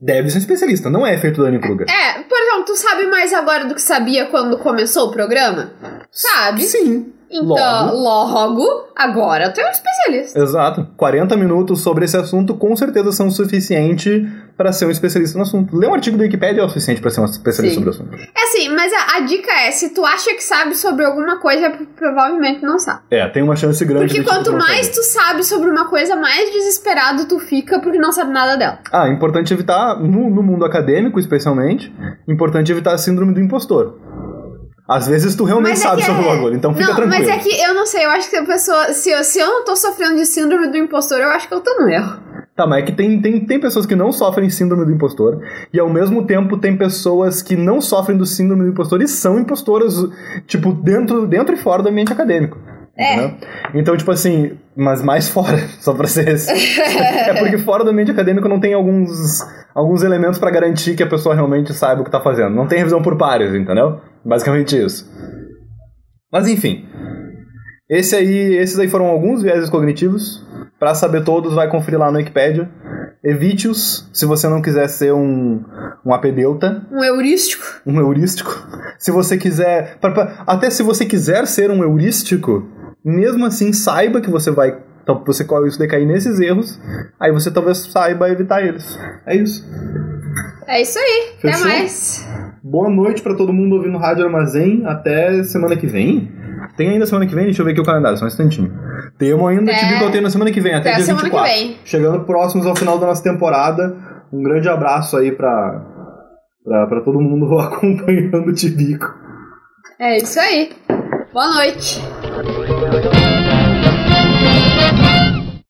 Deve 0.00 0.28
ser 0.28 0.36
um 0.36 0.40
especialista, 0.40 0.90
não 0.90 1.06
é 1.06 1.14
efeito 1.14 1.42
Dunning-Kruger. 1.42 1.86
É, 1.88 2.22
por 2.24 2.38
exemplo, 2.38 2.64
tu 2.66 2.76
sabe 2.76 3.06
mais 3.06 3.32
agora 3.32 3.64
do 3.64 3.74
que 3.74 3.80
sabia 3.80 4.26
quando 4.26 4.58
começou 4.58 5.08
o 5.08 5.10
programa? 5.10 5.72
Sabe? 6.10 6.62
Sim. 6.62 7.13
Então, 7.34 7.92
Logo. 7.92 7.96
logo, 7.96 8.84
agora 8.94 9.52
é 9.56 9.66
um 9.66 9.70
especialista. 9.70 10.38
Exato. 10.38 10.86
40 10.96 11.36
minutos 11.36 11.80
sobre 11.80 12.04
esse 12.04 12.16
assunto 12.16 12.54
com 12.54 12.76
certeza 12.76 13.10
são 13.10 13.28
suficiente 13.30 14.24
para 14.56 14.72
ser 14.72 14.86
um 14.86 14.90
especialista 14.90 15.36
no 15.36 15.42
assunto. 15.42 15.76
Ler 15.76 15.88
um 15.88 15.94
artigo 15.94 16.16
da 16.16 16.22
Wikipédia 16.22 16.60
é 16.60 16.64
o 16.64 16.68
suficiente 16.68 17.00
para 17.00 17.10
ser 17.10 17.20
um 17.20 17.24
especialista 17.24 17.80
Sim. 17.80 17.84
sobre 17.84 17.90
o 17.90 17.92
assunto. 17.92 18.14
É 18.36 18.42
assim, 18.44 18.68
mas 18.68 18.92
a, 18.92 19.16
a 19.16 19.20
dica 19.22 19.50
é, 19.50 19.70
se 19.72 19.92
tu 19.92 20.04
acha 20.04 20.32
que 20.32 20.42
sabe 20.44 20.76
sobre 20.76 21.04
alguma 21.04 21.40
coisa, 21.40 21.70
pro- 21.70 21.86
provavelmente 21.86 22.62
não 22.62 22.78
sabe. 22.78 23.00
É, 23.10 23.26
tem 23.28 23.42
uma 23.42 23.56
chance 23.56 23.84
grande 23.84 24.06
Porque 24.06 24.20
de 24.20 24.26
quanto 24.26 24.52
mais 24.52 24.88
tu 24.90 25.02
sabe 25.02 25.42
sobre 25.42 25.68
uma 25.70 25.86
coisa, 25.88 26.14
mais 26.14 26.52
desesperado 26.52 27.26
tu 27.26 27.40
fica 27.40 27.80
porque 27.80 27.98
não 27.98 28.12
sabe 28.12 28.30
nada 28.32 28.56
dela. 28.56 28.78
Ah, 28.92 29.08
importante 29.08 29.52
evitar, 29.52 29.98
no, 29.98 30.30
no 30.30 30.42
mundo 30.42 30.64
acadêmico 30.64 31.18
especialmente, 31.18 31.92
importante 32.28 32.70
evitar 32.70 32.94
a 32.94 32.98
síndrome 32.98 33.34
do 33.34 33.40
impostor. 33.40 33.98
Às 34.86 35.06
vezes 35.08 35.34
tu 35.34 35.44
realmente 35.44 35.70
Mas 35.78 35.80
é 35.80 35.82
sabe 35.88 36.00
que 36.02 36.06
sobre 36.06 36.22
o 36.22 36.26
é- 36.26 36.36
bagulho, 36.36 36.56
então 36.56 36.74
fica 36.74 36.86
não, 36.88 36.94
tranquilo. 36.96 37.18
mas 37.26 37.28
é 37.28 37.38
que 37.38 37.62
eu 37.62 37.72
não 37.74 37.86
sei, 37.86 38.04
eu 38.04 38.10
acho 38.10 38.28
que 38.28 38.36
a 38.36 38.44
pessoa. 38.44 38.92
Se 38.92 39.10
eu, 39.10 39.24
se 39.24 39.38
eu 39.38 39.46
não 39.46 39.64
tô 39.64 39.74
sofrendo 39.74 40.16
de 40.16 40.26
síndrome 40.26 40.66
do 40.68 40.76
impostor, 40.76 41.18
eu 41.20 41.28
acho 41.30 41.48
que 41.48 41.54
eu 41.54 41.60
tô 41.60 41.74
no 41.80 41.88
erro. 41.88 42.18
Tá, 42.54 42.66
mas 42.66 42.82
é 42.82 42.86
que 42.86 42.92
tem, 42.92 43.20
tem, 43.20 43.40
tem 43.44 43.58
pessoas 43.58 43.84
que 43.86 43.96
não 43.96 44.12
sofrem 44.12 44.48
síndrome 44.48 44.84
do 44.84 44.92
impostor, 44.92 45.40
e 45.72 45.80
ao 45.80 45.88
mesmo 45.88 46.24
tempo 46.26 46.56
tem 46.58 46.76
pessoas 46.76 47.42
que 47.42 47.56
não 47.56 47.80
sofrem 47.80 48.16
do 48.16 48.24
síndrome 48.26 48.62
do 48.62 48.68
impostor 48.68 49.02
e 49.02 49.08
são 49.08 49.38
impostoras, 49.40 49.94
tipo, 50.46 50.72
dentro, 50.72 51.26
dentro 51.26 51.52
e 51.54 51.58
fora 51.58 51.82
do 51.82 51.88
ambiente 51.88 52.12
acadêmico. 52.12 52.56
É. 52.96 53.34
Então, 53.74 53.96
tipo 53.96 54.10
assim, 54.12 54.56
mas 54.76 55.02
mais 55.02 55.28
fora, 55.28 55.58
só 55.80 55.92
pra 55.94 56.06
ser. 56.06 56.28
é 56.28 57.34
porque 57.38 57.58
fora 57.58 57.82
do 57.84 57.90
ambiente 57.90 58.10
acadêmico 58.12 58.48
não 58.48 58.60
tem 58.60 58.72
alguns, 58.74 59.40
alguns 59.74 60.02
elementos 60.04 60.38
pra 60.38 60.50
garantir 60.50 60.94
que 60.94 61.02
a 61.02 61.08
pessoa 61.08 61.34
realmente 61.34 61.72
saiba 61.74 62.02
o 62.02 62.04
que 62.04 62.10
tá 62.10 62.20
fazendo. 62.20 62.54
Não 62.54 62.66
tem 62.68 62.78
revisão 62.78 63.02
por 63.02 63.16
pares, 63.18 63.54
entendeu? 63.54 64.00
Basicamente 64.24 64.76
isso. 64.80 65.10
Mas 66.32 66.48
enfim. 66.48 66.84
Esse 67.90 68.16
aí, 68.16 68.54
esses 68.56 68.78
aí 68.78 68.88
foram 68.88 69.06
alguns 69.06 69.42
vieses 69.42 69.68
cognitivos. 69.68 70.44
Pra 70.78 70.94
saber 70.94 71.22
todos, 71.24 71.54
vai 71.54 71.68
conferir 71.68 71.98
lá 71.98 72.10
no 72.10 72.18
Wikipedia. 72.18 72.68
Evite-os 73.22 74.08
se 74.12 74.26
você 74.26 74.48
não 74.48 74.60
quiser 74.60 74.86
ser 74.88 75.12
um, 75.14 75.62
um 76.04 76.12
apedeuta, 76.12 76.86
Um 76.92 77.02
heurístico. 77.02 77.64
um 77.86 77.98
heurístico. 77.98 78.50
Se 78.98 79.10
você 79.10 79.38
quiser. 79.38 79.96
pra- 79.98 80.10
pra- 80.10 80.44
até 80.46 80.68
se 80.70 80.82
você 80.82 81.06
quiser 81.06 81.46
ser 81.46 81.70
um 81.70 81.82
heurístico, 81.82 82.68
mesmo 83.04 83.44
assim, 83.46 83.72
saiba 83.72 84.20
que 84.20 84.30
você 84.30 84.50
vai. 84.50 84.76
Então, 85.02 85.22
você 85.26 85.44
corre 85.44 85.68
isso 85.68 85.78
de 85.78 85.86
cair 85.86 86.06
nesses 86.06 86.40
erros. 86.40 86.80
Aí 87.20 87.30
você 87.30 87.50
talvez 87.50 87.78
saiba 87.78 88.28
evitar 88.30 88.62
eles. 88.66 88.98
É 89.26 89.36
isso. 89.36 89.62
É 90.66 90.80
isso 90.80 90.98
aí. 90.98 91.34
Fechou? 91.40 91.60
Até 91.60 91.68
mais. 91.78 92.26
Boa 92.62 92.88
noite 92.88 93.20
pra 93.22 93.34
todo 93.34 93.52
mundo 93.52 93.76
ouvindo 93.76 93.98
Rádio 93.98 94.24
Armazém. 94.24 94.82
Até 94.86 95.42
semana 95.44 95.76
que 95.76 95.86
vem. 95.86 96.32
Tem 96.78 96.88
ainda 96.88 97.04
semana 97.04 97.26
que 97.26 97.34
vem? 97.34 97.44
Deixa 97.44 97.60
eu 97.60 97.66
ver 97.66 97.72
aqui 97.72 97.80
o 97.82 97.84
calendário, 97.84 98.16
só 98.16 98.24
um 98.24 98.28
instantinho. 98.28 98.72
Temos 99.18 99.46
ainda, 99.46 99.70
É. 99.70 100.02
eu 100.02 100.10
tenho 100.10 100.22
na 100.22 100.30
semana 100.30 100.50
que 100.50 100.60
vem, 100.62 100.72
até, 100.72 100.88
Até 100.88 100.96
dia 100.96 101.04
semana 101.04 101.28
que 101.28 101.36
24. 101.36 101.52
vem. 101.60 101.76
Chegando 101.84 102.24
próximos 102.24 102.66
ao 102.66 102.74
final 102.74 102.98
da 102.98 103.06
nossa 103.06 103.22
temporada. 103.22 103.94
Um 104.32 104.42
grande 104.42 104.68
abraço 104.68 105.18
aí 105.18 105.30
pra, 105.30 105.84
pra, 106.64 106.86
pra 106.86 107.00
todo 107.02 107.20
mundo 107.20 107.56
acompanhando 107.60 108.48
o 108.48 108.52
Tibico. 108.54 109.06
É 110.00 110.16
isso 110.16 110.40
aí. 110.40 110.70
Boa 111.32 111.52
noite. 111.54 112.00